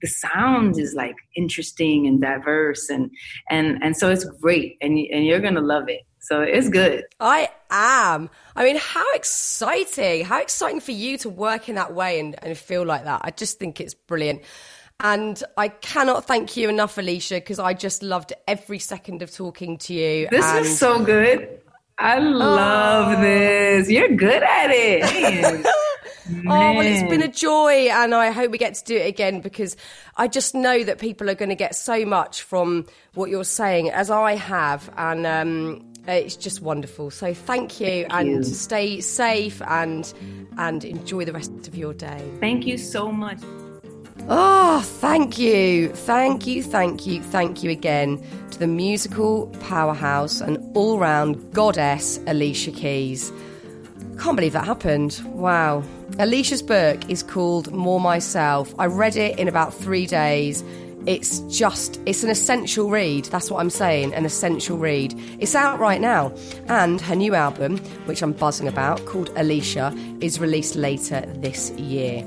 the 0.01 0.07
sound 0.07 0.77
is 0.77 0.93
like 0.93 1.15
interesting 1.35 2.07
and 2.07 2.21
diverse 2.21 2.89
and 2.89 3.11
and 3.49 3.81
and 3.83 3.95
so 3.95 4.09
it's 4.09 4.25
great 4.25 4.77
and 4.81 4.97
and 4.97 5.25
you're 5.25 5.39
gonna 5.39 5.61
love 5.61 5.87
it 5.87 6.01
so 6.19 6.41
it's 6.41 6.69
good 6.69 7.03
i 7.19 7.49
am 7.69 8.29
i 8.55 8.63
mean 8.63 8.77
how 8.77 9.05
exciting 9.13 10.25
how 10.25 10.39
exciting 10.41 10.79
for 10.79 10.91
you 10.91 11.17
to 11.17 11.29
work 11.29 11.69
in 11.69 11.75
that 11.75 11.93
way 11.93 12.19
and, 12.19 12.35
and 12.43 12.57
feel 12.57 12.85
like 12.85 13.03
that 13.03 13.21
i 13.23 13.31
just 13.31 13.59
think 13.59 13.79
it's 13.79 13.93
brilliant 13.93 14.41
and 15.03 15.43
I 15.57 15.69
cannot 15.69 16.27
thank 16.27 16.55
you 16.55 16.69
enough, 16.69 16.95
Alicia, 16.95 17.35
because 17.35 17.57
I 17.57 17.73
just 17.73 18.03
loved 18.03 18.33
every 18.47 18.77
second 18.77 19.23
of 19.23 19.31
talking 19.31 19.79
to 19.79 19.95
you. 19.95 20.27
This 20.29 20.45
and- 20.45 20.63
is 20.63 20.77
so 20.77 21.03
good. 21.03 21.59
I 21.97 22.17
love 22.17 23.17
oh. 23.17 23.21
this. 23.21 23.89
You're 23.89 24.15
good 24.15 24.41
at 24.41 24.71
it. 24.71 25.65
Oh, 26.47 26.73
well, 26.73 26.85
it's 26.85 27.03
been 27.09 27.21
a 27.21 27.27
joy, 27.27 27.89
and 27.89 28.13
I 28.15 28.31
hope 28.31 28.51
we 28.51 28.57
get 28.57 28.75
to 28.75 28.83
do 28.83 28.95
it 28.95 29.07
again 29.07 29.41
because 29.41 29.75
I 30.17 30.27
just 30.27 30.55
know 30.55 30.83
that 30.83 30.99
people 30.99 31.29
are 31.29 31.35
going 31.35 31.49
to 31.49 31.55
get 31.55 31.75
so 31.75 32.05
much 32.05 32.41
from 32.41 32.85
what 33.13 33.29
you're 33.29 33.43
saying, 33.43 33.89
as 33.89 34.09
I 34.09 34.35
have, 34.35 34.89
and 34.97 35.25
um, 35.25 35.85
it's 36.07 36.35
just 36.35 36.61
wonderful. 36.61 37.11
So 37.11 37.33
thank 37.33 37.79
you, 37.79 38.05
Thank 38.09 38.13
and 38.13 38.29
you. 38.29 38.43
stay 38.43 39.01
safe 39.01 39.61
and 39.63 40.11
and 40.57 40.83
enjoy 40.83 41.25
the 41.25 41.33
rest 41.33 41.67
of 41.67 41.75
your 41.75 41.93
day. 41.93 42.29
Thank 42.39 42.65
you 42.65 42.77
so 42.77 43.11
much. 43.11 43.39
Oh, 44.27 44.81
thank 44.81 45.39
you. 45.39 45.89
Thank 45.89 46.45
you, 46.45 46.63
thank 46.63 47.07
you, 47.07 47.21
thank 47.21 47.63
you 47.63 47.71
again 47.71 48.23
to 48.51 48.59
the 48.59 48.67
musical 48.67 49.47
powerhouse 49.61 50.41
and 50.41 50.57
all 50.75 50.99
round 50.99 51.53
goddess 51.53 52.19
Alicia 52.27 52.71
Keys. 52.71 53.31
Can't 54.21 54.35
believe 54.35 54.53
that 54.53 54.65
happened. 54.65 55.19
Wow. 55.33 55.83
Alicia's 56.19 56.61
book 56.61 57.09
is 57.09 57.23
called 57.23 57.71
More 57.71 57.99
Myself. 57.99 58.71
I 58.77 58.85
read 58.85 59.15
it 59.15 59.39
in 59.39 59.47
about 59.47 59.73
three 59.73 60.05
days. 60.05 60.63
It's 61.07 61.39
just, 61.49 61.99
it's 62.05 62.21
an 62.21 62.29
essential 62.29 62.91
read. 62.91 63.25
That's 63.25 63.49
what 63.49 63.59
I'm 63.59 63.71
saying, 63.71 64.13
an 64.13 64.23
essential 64.23 64.77
read. 64.77 65.15
It's 65.39 65.55
out 65.55 65.79
right 65.79 65.99
now. 65.99 66.31
And 66.67 67.01
her 67.01 67.15
new 67.15 67.33
album, 67.33 67.79
which 68.05 68.21
I'm 68.21 68.33
buzzing 68.33 68.67
about, 68.67 69.03
called 69.07 69.31
Alicia, 69.35 69.91
is 70.21 70.39
released 70.39 70.75
later 70.75 71.21
this 71.37 71.71
year. 71.71 72.23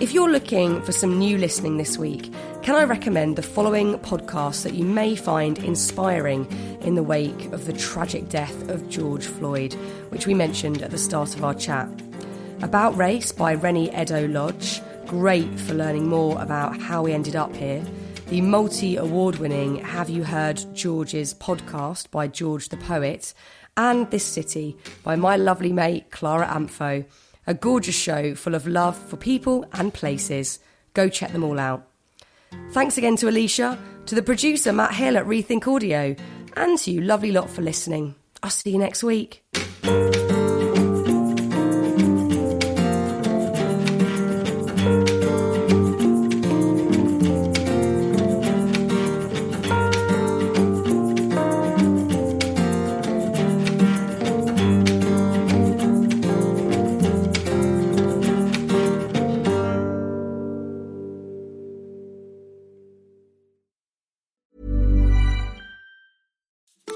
If 0.00 0.12
you're 0.12 0.30
looking 0.30 0.82
for 0.82 0.92
some 0.92 1.18
new 1.18 1.38
listening 1.38 1.78
this 1.78 1.96
week, 1.96 2.30
can 2.62 2.74
I 2.74 2.84
recommend 2.84 3.36
the 3.36 3.42
following 3.42 3.98
podcasts 4.00 4.64
that 4.64 4.74
you 4.74 4.84
may 4.84 5.16
find 5.16 5.58
inspiring 5.60 6.46
in 6.84 6.94
the 6.94 7.02
wake 7.02 7.52
of 7.52 7.66
the 7.66 7.72
tragic 7.72 8.28
death 8.28 8.68
of 8.68 8.88
George 8.88 9.26
Floyd, 9.26 9.74
which 10.10 10.26
we 10.26 10.34
mentioned 10.34 10.82
at 10.82 10.90
the 10.90 10.98
start 10.98 11.34
of 11.34 11.44
our 11.44 11.54
chat? 11.54 11.88
About 12.60 12.96
Race 12.96 13.32
by 13.32 13.52
Reni 13.52 13.90
Eddo-Lodge, 13.90 14.80
great 15.06 15.58
for 15.60 15.74
learning 15.74 16.08
more 16.08 16.40
about 16.40 16.80
how 16.80 17.02
we 17.02 17.12
ended 17.12 17.36
up 17.36 17.54
here. 17.54 17.84
The 18.28 18.40
multi 18.40 18.96
award 18.96 19.36
winning 19.36 19.76
Have 19.76 20.08
You 20.08 20.24
Heard 20.24 20.64
George's 20.74 21.34
podcast 21.34 22.10
by 22.10 22.28
George 22.28 22.68
the 22.68 22.76
Poet, 22.76 23.34
and 23.76 24.10
This 24.10 24.24
City 24.24 24.76
by 25.02 25.16
my 25.16 25.36
lovely 25.36 25.72
mate 25.72 26.10
Clara 26.10 26.46
Amfo. 26.46 27.04
A 27.46 27.54
gorgeous 27.54 27.94
show 27.94 28.34
full 28.34 28.54
of 28.54 28.66
love 28.66 28.96
for 28.96 29.16
people 29.16 29.66
and 29.72 29.92
places. 29.92 30.60
Go 30.94 31.08
check 31.08 31.32
them 31.32 31.44
all 31.44 31.58
out. 31.58 31.88
Thanks 32.72 32.98
again 32.98 33.16
to 33.16 33.28
Alicia, 33.28 33.78
to 34.06 34.14
the 34.14 34.22
producer 34.22 34.72
Matt 34.72 34.94
Hill 34.94 35.16
at 35.16 35.26
Rethink 35.26 35.66
Audio, 35.66 36.14
and 36.56 36.78
to 36.78 36.90
you 36.90 37.00
lovely 37.00 37.32
lot 37.32 37.50
for 37.50 37.62
listening. 37.62 38.14
I'll 38.42 38.50
see 38.50 38.70
you 38.70 38.78
next 38.78 39.02
week. 39.02 39.44